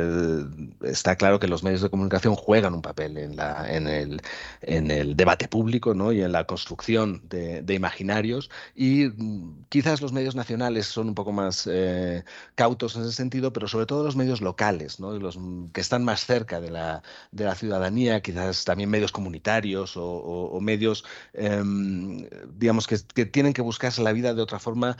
está 0.82 1.16
claro 1.16 1.40
que 1.40 1.48
los 1.48 1.62
medios 1.62 1.80
de 1.80 1.88
comunicación 1.88 2.34
juegan 2.34 2.74
un 2.74 2.82
papel 2.82 3.16
en, 3.16 3.34
la, 3.34 3.64
en, 3.74 3.86
el, 3.88 4.20
en 4.60 4.90
el 4.90 5.16
debate 5.16 5.48
público 5.48 5.94
¿no? 5.94 6.12
y 6.12 6.20
en 6.20 6.32
la 6.32 6.44
construcción 6.44 7.22
de, 7.30 7.64
imaginarios 7.74 8.50
y 8.74 9.06
mm, 9.06 9.64
quizás 9.70 10.02
los 10.02 10.12
medios 10.12 10.34
nacionales 10.34 10.84
son 10.84 11.08
un 11.08 11.14
poco 11.14 11.32
más 11.32 11.66
eh, 11.66 12.24
cautos 12.56 12.94
en 12.96 13.02
ese 13.02 13.12
sentido, 13.12 13.54
pero 13.54 13.68
sobre 13.68 13.86
todo 13.86 14.04
los 14.04 14.16
medios 14.16 14.42
locales, 14.42 15.00
¿no? 15.00 15.12
los 15.18 15.38
mm, 15.38 15.68
que 15.68 15.80
están 15.80 16.04
más 16.04 16.26
cerca 16.26 16.60
de 16.60 16.70
la, 16.70 17.02
de 17.32 17.44
la 17.44 17.54
ciudadanía, 17.54 18.20
quizás 18.20 18.66
también 18.66 18.90
medios 18.90 19.12
comunitarios 19.12 19.94
o, 19.96 20.58
medios, 20.60 21.04
em, 21.32 22.28
digamos, 22.54 22.86
que, 22.86 22.98
que 23.14 23.24
tienen 23.24 23.54
que 23.54 23.62
buscarse 23.62 24.02
la 24.02 24.12
vida 24.12 24.34
de 24.34 24.42
otra 24.42 24.58
forma 24.58 24.98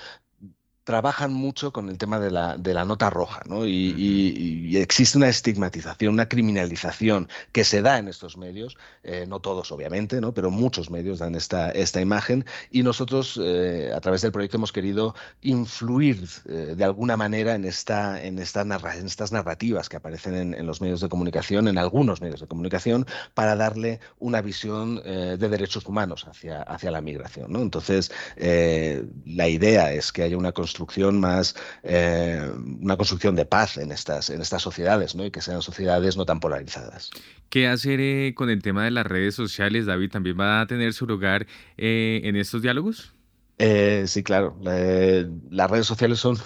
trabajan 0.85 1.33
mucho 1.33 1.73
con 1.73 1.89
el 1.89 1.97
tema 1.97 2.21
de 2.21 2.31
la, 2.31 2.57
de 2.59 2.75
la 2.75 2.85
nota 2.85 3.09
roja, 3.09 3.43
¿no? 3.47 3.67
Y, 3.67 4.77
existe 4.77 5.17
una 5.17 5.29
estigmatización, 5.29 6.13
una 6.13 6.29
criminalización 6.29 7.29
que 7.53 7.65
se 7.65 7.81
da 7.81 7.99
en 7.99 8.09
estos 8.09 8.37
medios, 8.37 8.77
eh, 9.03 9.25
no 9.27 9.41
todos 9.41 9.73
obviamente, 9.73 10.21
¿no? 10.21 10.35
Pero 10.35 10.51
muchos 10.51 10.91
medios 10.91 11.21
dan 11.21 11.35
esta, 11.35 11.71
esta 11.71 12.01
imagen 12.01 12.45
y 12.71 12.83
nosotros 12.83 13.41
eh, 13.43 13.93
a 13.95 14.01
través 14.01 14.23
del 14.23 14.33
proyecto 14.33 14.59
hemos 14.59 14.73
querido 14.73 15.15
influir 15.43 16.29
eh, 16.47 16.75
de 16.77 16.85
alguna 16.85 17.17
manera 17.17 17.55
en, 17.55 17.65
esta, 17.65 18.23
en, 18.23 18.39
esta 18.39 18.63
en 18.63 19.07
estas 19.07 19.33
narrativas 19.33 19.89
que 19.89 19.97
aparecen 19.97 20.55
en, 20.55 20.67
los 20.67 20.81
medios 20.81 21.01
de 21.01 21.09
comunicación, 21.09 21.69
en 21.69 21.79
algunos 21.79 22.21
medios 22.21 22.41
de 22.41 22.47
comunicación, 22.47 23.07
para 23.33 23.57
darle 23.57 24.01
una 24.19 24.43
visión 24.43 25.03
de 25.05 25.37
derechos 25.37 25.87
humanos 25.87 26.27
hacia, 26.27 26.63
hacia 26.63 26.91
la 26.91 27.01
migración, 27.01 27.53
¿no? 27.53 27.61
Entonces, 27.61 28.11
la 28.37 29.49
idea 29.49 29.93
es 29.93 30.13
que 30.13 30.23
haya 30.23 30.37
una 30.37 30.53
construcción 30.75 31.21
más, 31.21 31.55
eh, 31.85 32.51
una 32.81 32.97
construcción 32.97 33.37
de 33.37 33.47
paz 33.47 33.77
en 33.77 33.93
estas, 33.93 34.29
en 34.29 34.41
estas 34.41 34.61
sociedades, 34.61 35.15
¿no? 35.15 35.25
Y 35.25 35.31
que 35.31 35.41
sean 35.41 35.63
sociedades 35.63 36.17
no 36.17 36.27
tan 36.27 36.41
polarizadas. 36.41 37.11
¿Qué 37.49 37.69
hacer 37.69 38.01
eh, 38.01 38.35
con 38.35 38.51
el 38.51 38.61
tema 38.61 38.85
de 38.85 38.91
las 38.91 39.07
redes 39.07 39.37
sociales, 39.37 39.87
David? 39.87 40.11
¿También 40.11 40.37
va 40.39 40.61
a 40.61 40.67
tener 40.67 40.93
su 40.93 41.07
lugar 41.07 41.47
eh, 41.79 42.23
en 42.25 42.35
estos 42.35 42.61
diálogos? 42.61 43.15
Eh, 43.59 44.05
sí, 44.09 44.25
claro. 44.25 44.57
Eh, 44.67 45.27
las 45.51 45.71
redes 45.71 45.87
sociales 45.87 46.19
son, 46.19 46.37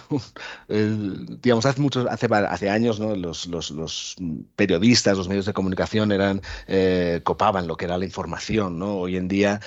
digamos, 1.43 1.65
hace 1.65 1.81
muchos, 1.81 2.07
hace, 2.07 2.27
hace 2.27 2.69
años, 2.69 3.01
¿no? 3.01 3.17
Los, 3.17 3.47
los, 3.47 4.17
periodistas, 4.57 5.17
los 5.17 5.29
medios 5.29 5.47
de 5.47 5.55
comunicación 5.55 6.13
eran 6.13 6.43
eh, 6.67 7.21
copaban 7.25 7.67
lo 7.67 7.77
que 7.77 7.87
era 7.87 7.97
la 7.97 8.05
información, 8.05 8.79
¿no? 8.79 8.99
Hoy 8.99 9.17
en 9.17 9.29
día 9.29 9.61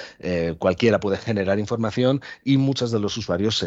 cualquiera 0.60 1.00
puede 1.00 1.18
generar 1.18 1.60
información 1.60 2.22
y 2.44 2.58
muchos 2.58 2.92
de 2.92 3.00
los 3.00 3.18
usuarios 3.18 3.66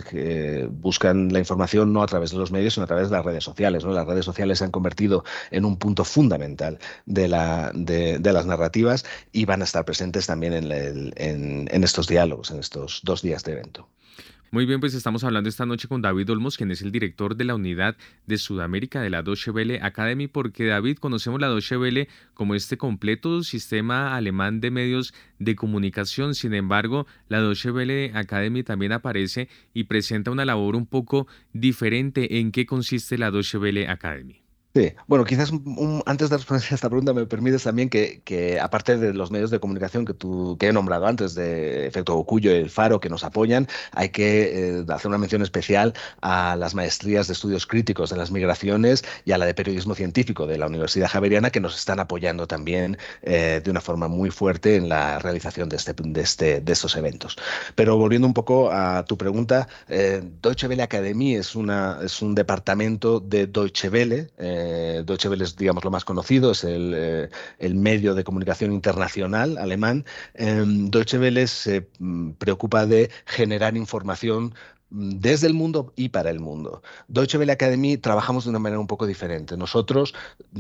buscan 0.71 1.33
la 1.33 1.39
información 1.39 1.93
no 1.93 2.03
a 2.03 2.07
través 2.07 2.31
de 2.31 2.39
los 2.39 2.53
medios, 2.53 2.75
sino 2.75 2.85
a 2.85 2.87
través 2.87 3.11
de 3.11 3.17
las 3.17 3.25
redes 3.25 3.45
sociales. 3.45 3.85
Las 3.85 4.07
redes 4.07 4.25
sociales 4.25 4.59
se 4.59 4.65
han 4.65 4.71
convertido 4.71 5.25
en 5.51 5.65
un 5.65 5.77
punto 5.79 6.05
fundamental 6.05 6.79
de, 7.07 7.29
la, 7.29 7.73
de, 7.75 8.19
de 8.19 8.33
las 8.33 8.47
narrativas 8.47 9.05
y 9.33 9.45
van 9.47 9.63
a 9.63 9.65
estar 9.65 9.85
presentes 9.85 10.27
también 10.27 10.53
en, 10.53 10.73
en, 11.17 11.69
en 11.71 11.85
estos 11.85 12.07
diálogos, 12.07 12.51
en 12.51 12.61
estos 12.61 13.01
dos 13.05 13.23
días 13.23 13.43
de 13.45 13.64
Muy 14.55 14.67
bien, 14.67 14.79
pues 14.79 14.95
estamos 14.95 15.25
hablando 15.25 15.49
esta 15.49 15.67
noche 15.67 15.89
con 15.89 16.01
David 16.01 16.31
Olmos, 16.31 16.57
quien 16.57 16.71
es 16.71 16.81
el 16.81 16.93
director 16.93 17.35
de 17.35 17.43
la 17.43 17.57
unidad 17.57 17.97
de 18.29 18.39
Sudamérica 18.39 19.01
de 19.03 19.11
la 19.11 19.25
Deutsche 19.25 19.51
Welle 19.51 19.81
Academy, 19.83 20.29
porque 20.29 20.67
David, 20.67 20.99
conocemos 20.99 21.41
la 21.41 21.49
Deutsche 21.49 21.77
Welle 21.77 22.07
como 22.35 22.55
este 22.55 22.79
completo 22.79 23.43
sistema 23.43 24.15
alemán 24.15 24.61
de 24.61 24.71
medios 24.71 25.13
de 25.41 25.57
comunicación. 25.57 26.37
Sin 26.37 26.55
embargo, 26.55 27.09
la 27.29 27.41
Deutsche 27.41 27.73
Welle 27.73 28.13
Academy 28.15 28.63
también 28.63 28.93
aparece 28.93 29.49
y 29.73 29.85
presenta 29.85 30.31
una 30.31 30.45
labor 30.45 30.77
un 30.77 30.87
poco 30.87 31.27
diferente. 31.53 32.39
¿En 32.39 32.53
qué 32.53 32.65
consiste 32.65 33.19
la 33.19 33.33
Deutsche 33.33 33.59
Welle 33.59 33.89
Academy? 33.89 34.44
Sí, 34.77 34.93
bueno, 35.07 35.25
quizás 35.25 35.53
antes 36.05 36.31
de 36.31 36.37
responder 36.37 36.67
a 36.69 36.75
esta 36.75 36.89
pregunta 36.89 37.13
me 37.13 37.27
permites 37.27 37.63
también 37.63 37.89
que, 37.89 38.23
que, 38.25 38.59
aparte 38.59 38.99
de 38.99 39.15
los 39.15 39.31
medios 39.31 39.53
de 39.53 39.61
comunicación 39.61 40.05
que 40.05 40.15
tú 40.15 40.57
que 40.59 40.67
he 40.67 40.73
nombrado 40.73 41.07
antes, 41.07 41.37
de 41.37 41.87
Efecto 41.87 42.17
Ocuyo 42.17 42.51
y 42.51 42.55
El 42.57 42.71
Faro, 42.71 42.99
que 42.99 43.09
nos 43.09 43.23
apoyan, 43.23 43.69
hay 43.93 44.09
que 44.09 44.79
eh, 44.81 44.85
hacer 44.89 45.11
una 45.11 45.19
mención 45.19 45.43
especial 45.43 45.95
a 46.23 46.57
las 46.57 46.75
maestrías 46.75 47.29
de 47.29 47.35
estudios 47.35 47.69
críticos 47.69 48.11
de 48.11 48.17
las 48.17 48.33
migraciones 48.33 49.05
y 49.25 49.31
a 49.31 49.39
la 49.39 49.47
de 49.47 49.55
periodismo 49.55 49.95
científico 49.95 50.49
de 50.49 50.59
la 50.59 50.67
Universidad 50.67 51.07
Javeriana, 51.09 51.51
que 51.51 51.61
nos 51.61 51.77
están 51.79 52.01
apoyando 52.01 52.49
también 52.49 52.99
eh, 53.23 53.61
de 53.63 53.71
una 53.71 53.81
forma 53.81 54.09
muy 54.09 54.31
fuerte 54.31 54.75
en 54.75 54.89
la 54.89 55.21
realización 55.21 55.69
de, 55.69 55.77
este, 55.77 55.95
de, 55.97 56.21
este, 56.21 56.61
de 56.61 56.73
estos 56.73 56.97
eventos. 56.97 57.37
Pero 57.77 57.97
volviendo 57.97 58.27
un 58.27 58.35
poco 58.35 58.73
a 58.73 59.05
tu 59.05 59.17
pregunta, 59.17 59.69
eh, 59.89 60.21
Deutsche 60.43 60.67
Welle 60.67 60.83
Academy 60.83 61.37
es, 61.37 61.55
una, 61.55 62.01
es 62.03 62.21
un 62.23 62.35
departamento 62.35 63.21
de 63.21 63.47
Deutsche 63.47 63.89
Welle. 63.89 64.33
Eh, 64.65 65.03
Deutsche 65.05 65.29
Welle 65.29 65.45
es, 65.45 65.57
digamos, 65.57 65.85
lo 65.85 65.91
más 65.91 66.05
conocido, 66.05 66.53
es 66.53 66.65
el, 66.65 66.93
eh, 66.97 67.29
el 67.59 67.75
medio 67.75 68.15
de 68.15 68.25
comunicación 68.25 68.73
internacional 68.73 69.59
alemán. 69.59 70.05
Em, 70.35 70.91
Deutsche 70.91 71.19
Welle 71.19 71.47
se 71.47 71.89
mm, 71.99 72.33
preocupa 72.33 72.87
de 72.87 73.11
generar 73.27 73.77
información 73.77 74.55
desde 74.91 75.47
el 75.47 75.55
mundo 75.55 75.93
y 75.97 76.11
para 76.11 76.31
el 76.31 76.41
mundo. 76.41 76.83
Deutsche 77.09 77.39
Welle 77.39 77.53
Academy 77.53 77.97
trabajamos 77.97 78.45
de 78.45 78.51
una 78.51 78.59
manera 78.59 78.79
un 78.79 78.87
poco 78.87 79.07
diferente. 79.07 79.57
Nosotros 79.57 80.15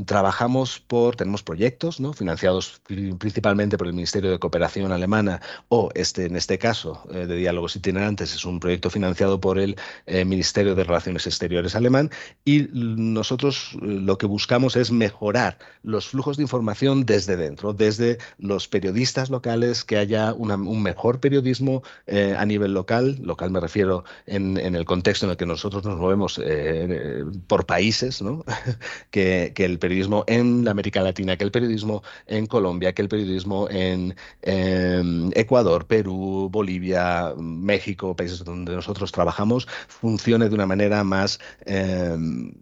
trabajamos 0.06 0.80
por, 0.80 1.16
tenemos 1.16 1.42
proyectos 1.42 2.00
financiados 2.16 2.80
principalmente 3.18 3.78
por 3.78 3.86
el 3.86 3.92
Ministerio 3.92 4.30
de 4.30 4.38
Cooperación 4.38 4.90
Alemana 4.92 5.40
o 5.68 5.90
este, 5.94 6.26
en 6.26 6.36
este 6.36 6.58
caso 6.58 7.02
eh, 7.12 7.26
de 7.26 7.36
diálogos 7.36 7.76
itinerantes 7.76 8.34
es 8.34 8.44
un 8.44 8.60
proyecto 8.60 8.90
financiado 8.90 9.40
por 9.40 9.58
el 9.58 9.76
eh, 10.06 10.24
Ministerio 10.24 10.74
de 10.74 10.84
Relaciones 10.84 11.26
Exteriores 11.26 11.76
alemán 11.76 12.10
y 12.44 12.68
nosotros 12.72 13.70
eh, 13.74 13.78
lo 13.82 14.18
que 14.18 14.26
buscamos 14.26 14.76
es 14.76 14.90
mejorar 14.90 15.58
los 15.82 16.08
flujos 16.08 16.36
de 16.36 16.42
información 16.42 17.06
desde 17.06 17.36
dentro, 17.36 17.72
desde 17.72 18.18
los 18.38 18.68
periodistas 18.68 19.30
locales, 19.30 19.84
que 19.84 19.96
haya 19.96 20.32
un 20.32 20.82
mejor 20.82 21.20
periodismo 21.20 21.82
a 22.06 22.44
nivel 22.46 22.72
local, 22.72 23.18
local 23.22 23.50
me 23.50 23.60
refiero 23.60 24.04
en, 24.26 24.56
el 24.56 24.84
contexto 24.84 25.26
en 25.26 25.30
el 25.30 25.36
que 25.36 25.46
nosotros 25.46 25.84
nos 25.84 25.98
movemos 25.98 26.40
eh, 26.42 27.24
por 27.46 27.66
países, 27.66 28.22
que, 29.10 29.52
el 29.56 29.78
periodismo 29.78 30.24
en 30.26 30.66
América 30.68 31.00
Latina, 31.02 31.36
que 31.36 31.44
el 31.44 31.50
periodismo 31.50 32.02
en 32.26 32.46
Colombia, 32.46 32.92
que 32.92 33.02
el 33.02 33.08
periodismo 33.08 33.68
en 33.70 34.14
Ecuador, 34.42 35.86
Perú, 35.86 36.48
Bolivia, 36.50 37.34
México, 37.36 38.14
países 38.16 38.44
donde 38.44 38.74
nosotros 38.74 39.12
trabajamos, 39.12 39.66
funcione 39.88 40.48
de 40.48 40.54
una 40.54 40.66
manera 40.66 41.04
más 41.04 41.38
em, 41.66 42.52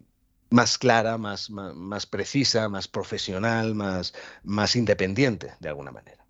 más 0.52 0.78
clara, 0.78 1.18
más, 1.18 1.50
más, 1.50 2.06
precisa, 2.06 2.68
más 2.68 2.86
profesional, 2.88 3.74
más, 3.74 4.14
más 4.44 4.76
independiente, 4.76 5.54
de 5.60 5.68
alguna 5.68 5.90
manera. 5.90 6.21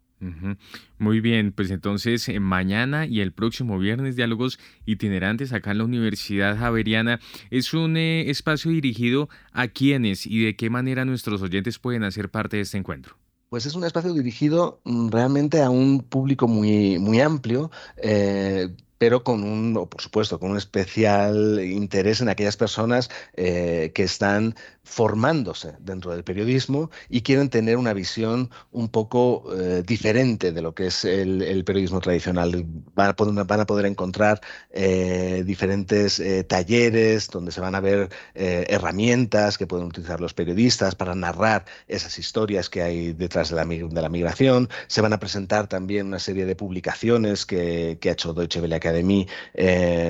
Muy 0.99 1.21
bien, 1.21 1.53
pues 1.53 1.71
entonces 1.71 2.29
eh, 2.29 2.39
mañana 2.39 3.07
y 3.07 3.21
el 3.21 3.33
próximo 3.33 3.79
viernes 3.79 4.15
diálogos 4.15 4.59
itinerantes 4.87 5.53
acá 5.53 5.73
en 5.73 5.79
la 5.79 5.85
Universidad 5.85 6.57
Javeriana 6.57 7.19
es 7.51 7.75
un 7.75 7.97
eh, 7.97 8.31
espacio 8.31 8.71
dirigido 8.71 9.29
a 9.53 9.69
quienes 9.69 10.27
y 10.27 10.45
de 10.45 10.55
qué 10.55 10.71
manera 10.71 11.05
nuestros 11.05 11.43
oyentes 11.43 11.79
pueden 11.79 12.05
hacer 12.05 12.31
parte 12.31 12.57
de 12.57 12.63
este 12.63 12.79
encuentro. 12.79 13.17
Pues 13.49 13.67
es 13.67 13.75
un 13.75 13.85
espacio 13.85 14.13
dirigido 14.15 14.81
mm, 14.85 15.11
realmente 15.11 15.61
a 15.61 15.71
un 15.71 16.03
público 16.03 16.47
muy, 16.47 16.99
muy 16.99 17.21
amplio. 17.21 17.71
Eh, 17.97 18.69
pero 18.99 19.25
con 19.25 19.43
un, 19.43 19.75
por 19.89 20.01
supuesto, 20.01 20.39
con 20.39 20.53
un 20.53 20.57
especial 20.57 21.61
interés 21.61 22.21
en 22.21 22.29
aquellas 22.29 22.57
personas 22.57 23.11
que 23.35 23.93
están 23.97 24.55
formándose 24.85 25.75
dentro 25.79 26.11
del 26.11 26.25
periodismo 26.25 26.91
y 27.09 27.23
quieren 27.23 27.49
tener 27.51 27.77
una 27.77 27.93
visión 27.93 28.51
un 28.73 28.89
poco 28.89 29.45
eh, 29.55 29.83
diferente 29.87 30.51
de 30.53 30.61
lo 30.61 30.75
que 30.75 30.87
es 30.87 31.05
el, 31.05 31.63
periodismo 31.65 32.01
tradicional. 32.01 32.65
Van 32.95 33.11
a 33.11 33.67
poder, 33.67 33.87
encontrar 33.87 34.41
eh, 34.71 35.45
diferentes 35.47 36.19
eh, 36.19 36.45
talleres 36.45 37.29
donde 37.29 37.53
se 37.53 37.61
van 37.61 37.75
a 37.75 37.81
ver 37.81 38.11
herramientas 38.35 39.57
que 39.57 39.67
pueden 39.67 39.87
utilizar 39.87 40.21
los 40.21 40.35
periodistas 40.35 40.95
para 40.95 41.15
narrar 41.15 41.65
esas 41.87 42.19
historias 42.19 42.69
que 42.69 42.83
hay 42.83 43.13
detrás 43.13 43.51
de 43.51 43.57
la, 43.57 43.65
de 43.65 44.03
la 44.03 44.09
migración. 44.09 44.69
Se 44.89 45.01
van 45.01 45.13
a 45.13 45.19
presentar 45.19 45.69
también 45.69 46.07
una 46.07 46.19
serie 46.19 46.45
de 46.45 46.57
publicaciones 46.57 47.47
que, 47.47 47.99
que 48.01 48.09
ha 48.09 48.13
hecho 48.13 48.33
Deutsche 48.33 48.61
Welle 48.61 48.75
Academy 48.75 49.29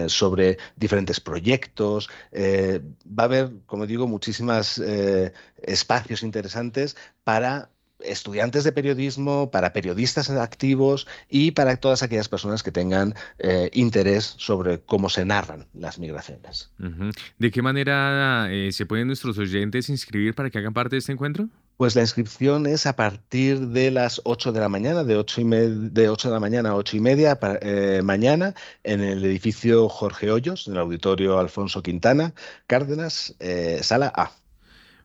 sobre 0.06 0.58
diferentes 0.76 1.20
proyectos. 1.20 2.08
va 2.34 3.22
a 3.22 3.26
haber, 3.26 3.52
como 3.66 3.86
digo, 3.86 4.06
muchísimas 4.06 4.61
eh, 4.78 5.32
espacios 5.62 6.22
interesantes 6.22 6.96
para 7.24 7.70
estudiantes 8.04 8.64
de 8.64 8.72
periodismo, 8.72 9.50
para 9.50 9.72
periodistas 9.72 10.30
activos 10.30 11.06
y 11.28 11.52
para 11.52 11.76
todas 11.76 12.02
aquellas 12.02 12.28
personas 12.28 12.62
que 12.62 12.72
tengan 12.72 13.14
eh, 13.38 13.70
interés 13.72 14.34
sobre 14.38 14.80
cómo 14.80 15.08
se 15.08 15.24
narran 15.24 15.66
las 15.74 15.98
migraciones. 15.98 16.70
¿De 17.38 17.50
qué 17.50 17.62
manera 17.62 18.48
eh, 18.50 18.72
se 18.72 18.86
pueden 18.86 19.06
nuestros 19.06 19.38
oyentes 19.38 19.88
inscribir 19.88 20.34
para 20.34 20.50
que 20.50 20.58
hagan 20.58 20.74
parte 20.74 20.96
de 20.96 21.00
este 21.00 21.12
encuentro? 21.12 21.48
Pues 21.76 21.96
la 21.96 22.02
inscripción 22.02 22.66
es 22.66 22.86
a 22.86 22.94
partir 22.94 23.58
de 23.68 23.90
las 23.90 24.20
8 24.24 24.52
de 24.52 24.60
la 24.60 24.68
mañana, 24.68 25.04
de 25.04 25.16
8, 25.16 25.40
y 25.40 25.44
de 25.90 26.08
8 26.08 26.28
de 26.28 26.34
la 26.34 26.40
mañana 26.40 26.70
a 26.70 26.74
8 26.76 26.96
y 26.96 27.00
media 27.00 27.38
mañana, 28.04 28.54
en 28.84 29.00
el 29.00 29.24
edificio 29.24 29.88
Jorge 29.88 30.30
Hoyos, 30.30 30.68
en 30.68 30.74
el 30.74 30.80
auditorio 30.80 31.38
Alfonso 31.38 31.82
Quintana, 31.82 32.34
Cárdenas, 32.66 33.34
sala 33.80 34.12
A. 34.14 34.41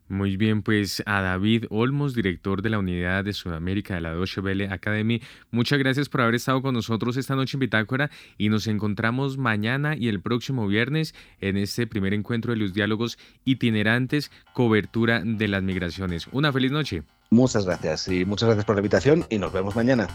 Muy 0.10 0.38
bien, 0.38 0.62
pues 0.62 1.04
a 1.06 1.22
David 1.22 1.66
Olmos, 1.70 2.16
director 2.16 2.62
de 2.62 2.70
la 2.70 2.80
Unidad 2.80 3.26
de 3.26 3.34
Sudamérica 3.34 3.96
de 3.96 4.02
la 4.02 4.14
Deutsche 4.14 4.40
Welle 4.40 4.70
Academy, 4.70 5.22
muchas 5.52 5.80
gracias 5.80 6.08
por 6.08 6.22
haber 6.22 6.36
estado 6.36 6.62
con 6.62 6.74
nosotros 6.74 7.18
esta 7.18 7.36
noche 7.36 7.58
en 7.58 7.60
Bitácora 7.60 8.10
y 8.38 8.48
nos 8.48 8.68
encontramos 8.68 9.38
mañana 9.38 9.98
y 9.98 10.08
el 10.08 10.22
próximo 10.22 10.66
viernes 10.66 11.14
en 11.42 11.58
este 11.58 11.88
primer 11.88 12.14
encuentro 12.14 12.54
de 12.54 12.60
los 12.60 12.74
diálogos 12.74 13.18
itinerantes, 13.44 14.32
cobertura 14.54 15.22
de 15.26 15.48
las 15.50 15.62
migraciones. 15.62 16.28
Una 16.32 16.54
feliz 16.54 16.72
noche. 16.72 17.04
Muchas 17.30 17.66
gracias 17.66 18.08
y 18.08 18.24
muchas 18.24 18.48
gracias 18.48 18.64
por 18.64 18.76
la 18.76 18.80
invitación 18.80 19.26
y 19.30 19.38
nos 19.40 19.52
vemos 19.52 19.76
mañana. 19.76 20.08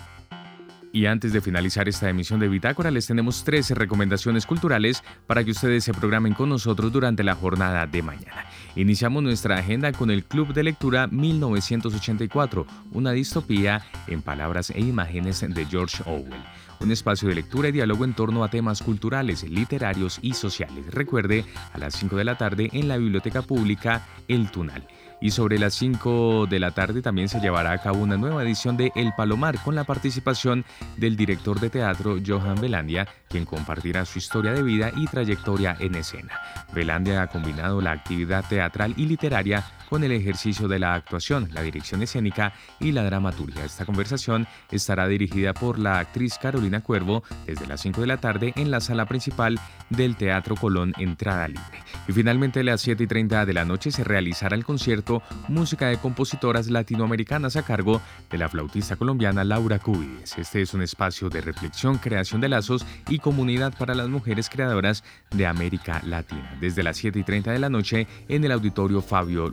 Y 0.93 1.07
antes 1.07 1.33
de 1.33 1.41
finalizar 1.41 1.89
esta 1.89 2.11
emisión 2.11 2.39
de 2.39 2.49
Bitácora, 2.49 2.91
les 2.91 3.07
tenemos 3.07 3.45
13 3.45 3.75
recomendaciones 3.75 4.45
culturales 4.45 5.03
para 5.27 5.43
que 5.43 5.51
ustedes 5.51 5.85
se 5.85 5.95
programen 5.95 6.35
con 6.35 6.51
nosotros 6.51 6.93
durante 6.93 7.23
la 7.23 7.35
jornada 7.35 7.87
de 7.87 8.03
mañana. 8.03 8.45
Iniciamos 8.75 9.23
nuestra 9.23 9.59
agenda 9.59 9.93
con 9.93 10.11
el 10.11 10.25
Club 10.25 10.55
de 10.55 10.63
Lectura 10.63 11.07
1984, 11.07 12.67
una 12.93 13.13
distopía 13.13 13.83
en 14.07 14.23
palabras 14.23 14.71
e 14.71 14.81
imágenes 14.81 15.45
de 15.47 15.67
George 15.67 16.03
Orwell. 16.07 16.43
Un 16.81 16.91
espacio 16.91 17.29
de 17.29 17.35
lectura 17.35 17.69
y 17.69 17.73
diálogo 17.73 18.05
en 18.05 18.15
torno 18.15 18.43
a 18.43 18.49
temas 18.49 18.83
culturales, 18.83 19.45
literarios 19.45 20.19
y 20.23 20.33
sociales. 20.33 20.87
Recuerde, 20.91 21.45
a 21.73 21.79
las 21.79 21.95
5 21.95 22.17
de 22.17 22.25
la 22.25 22.39
tarde 22.39 22.71
en 22.73 22.89
la 22.89 22.97
Biblioteca 22.97 23.43
Pública 23.43 24.07
El 24.27 24.51
Tunal 24.51 24.89
y 25.23 25.31
sobre 25.31 25.59
las 25.59 25.75
5 25.75 26.47
de 26.51 26.59
la 26.59 26.73
tarde 26.73 27.01
también 27.01 27.29
se 27.29 27.41
llevará 27.41 27.73
a 27.73 27.79
cabo 27.79 28.01
una 28.01 28.17
nueva 28.17 28.43
edición 28.43 28.77
de 28.77 28.93
El 28.97 29.13
Palomar 29.17 29.57
con 29.63 29.77
la 29.77 29.85
participación 29.85 30.65
del 30.97 31.17
director 31.17 31.61
de 31.61 31.71
teatro 31.71 32.17
Johan 32.27 32.61
Velandia, 32.61 33.07
quien 33.29 33.45
compartirá 33.45 34.05
su 34.05 34.19
historia 34.19 34.53
de 34.53 34.65
vida 34.65 34.91
y 34.97 35.07
trayectoria 35.07 35.77
en 35.79 35.95
escena. 35.95 36.41
Velandia 36.75 37.23
ha 37.23 37.29
combinado 37.29 37.81
la 37.81 37.93
actividad 37.93 38.45
teatral 38.49 38.95
y 38.97 39.07
literaria 39.07 39.65
con 39.93 40.05
el 40.05 40.13
ejercicio 40.13 40.69
de 40.69 40.79
la 40.79 40.95
actuación, 40.95 41.51
la 41.53 41.61
dirección 41.61 42.03
escénica 42.03 42.55
y 42.81 42.93
la 42.93 43.05
dramaturgia. 43.05 43.63
Esta 43.63 43.85
conversación 43.85 44.49
estará 44.71 45.07
dirigida 45.07 45.53
por 45.53 45.79
la 45.79 45.99
actriz 45.99 46.39
Carolina 46.41 46.81
Cuervo 46.81 47.23
desde 47.45 47.67
las 47.67 47.83
5 47.83 48.01
de 48.01 48.07
la 48.07 48.17
tarde 48.17 48.55
en 48.57 48.71
la 48.71 48.81
sala 48.81 49.05
principal 49.05 49.61
del 49.91 50.17
Teatro 50.17 50.57
Colón 50.57 50.95
Entrada 50.97 51.47
Libre. 51.47 51.85
Y 52.09 52.13
finalmente 52.13 52.61
a 52.61 52.65
las 52.65 52.81
7 52.81 53.05
y 53.05 53.07
30 53.07 53.45
de 53.45 53.53
la 53.53 53.67
noche 53.67 53.91
se 53.91 54.03
realizará 54.03 54.57
el 54.57 54.65
concierto 54.65 55.23
Música 55.49 55.89
de 55.89 55.99
Compositoras 55.99 56.71
Latinoamericanas 56.71 57.57
a 57.57 57.63
cargo 57.63 58.01
de 58.31 58.39
la 58.39 58.49
flautista 58.49 58.97
colombiana 58.97 59.45
Laura 59.45 59.79
Cubides. 59.79 60.39
Este 60.39 60.63
es 60.63 60.73
un 60.73 60.81
espacio 60.81 61.29
de 61.29 61.43
reflexión, 61.43 61.99
creación 61.99 62.41
de 62.41 62.49
lazos 62.49 62.87
y 63.11 63.19
comunidad 63.19 63.75
para 63.77 63.95
las 63.95 64.09
mujeres 64.09 64.49
creadoras 64.49 65.05
de 65.33 65.47
América 65.47 66.01
Latina. 66.07 66.57
Desde 66.63 66.83
las 66.83 66.97
7 66.97 67.19
y 67.19 67.25
30 67.25 67.53
de 67.53 67.59
la 67.59 67.69
noche 67.69 68.07
en 68.29 68.43
el 68.43 68.53
auditorio 68.53 69.03
Fabio 69.03 69.51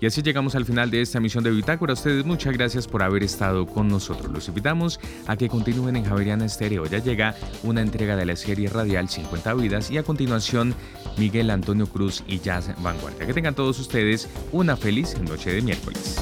Y 0.00 0.06
así 0.06 0.22
llegamos 0.22 0.54
al 0.54 0.64
final 0.64 0.90
de 0.90 1.02
esta 1.02 1.18
emisión 1.18 1.44
de 1.44 1.50
Bitácora. 1.50 1.92
A 1.92 1.94
ustedes 1.94 2.24
muchas 2.24 2.54
gracias 2.54 2.86
por 2.86 3.02
haber 3.02 3.22
estado 3.22 3.66
con 3.66 3.88
nosotros. 3.88 4.32
Los 4.32 4.48
invitamos 4.48 4.98
a 5.26 5.36
que 5.36 5.48
continúen 5.48 5.96
en 5.96 6.04
Javeriana 6.04 6.46
Estéreo. 6.46 6.86
Ya 6.86 6.98
llega 6.98 7.34
una 7.62 7.82
entrega 7.82 8.16
de 8.16 8.26
la 8.26 8.36
serie 8.36 8.68
radial 8.68 9.08
50 9.08 9.54
vidas 9.54 9.90
y 9.90 9.98
a 9.98 10.02
continuación 10.02 10.74
Miguel 11.18 11.50
Antonio 11.50 11.86
Cruz 11.86 12.24
y 12.26 12.40
Jazz 12.40 12.70
Vanguardia. 12.82 13.26
Que 13.26 13.34
tengan 13.34 13.54
todos 13.54 13.78
ustedes 13.78 14.28
una 14.52 14.76
feliz 14.76 15.18
noche 15.20 15.52
de 15.52 15.62
miércoles. 15.62 16.16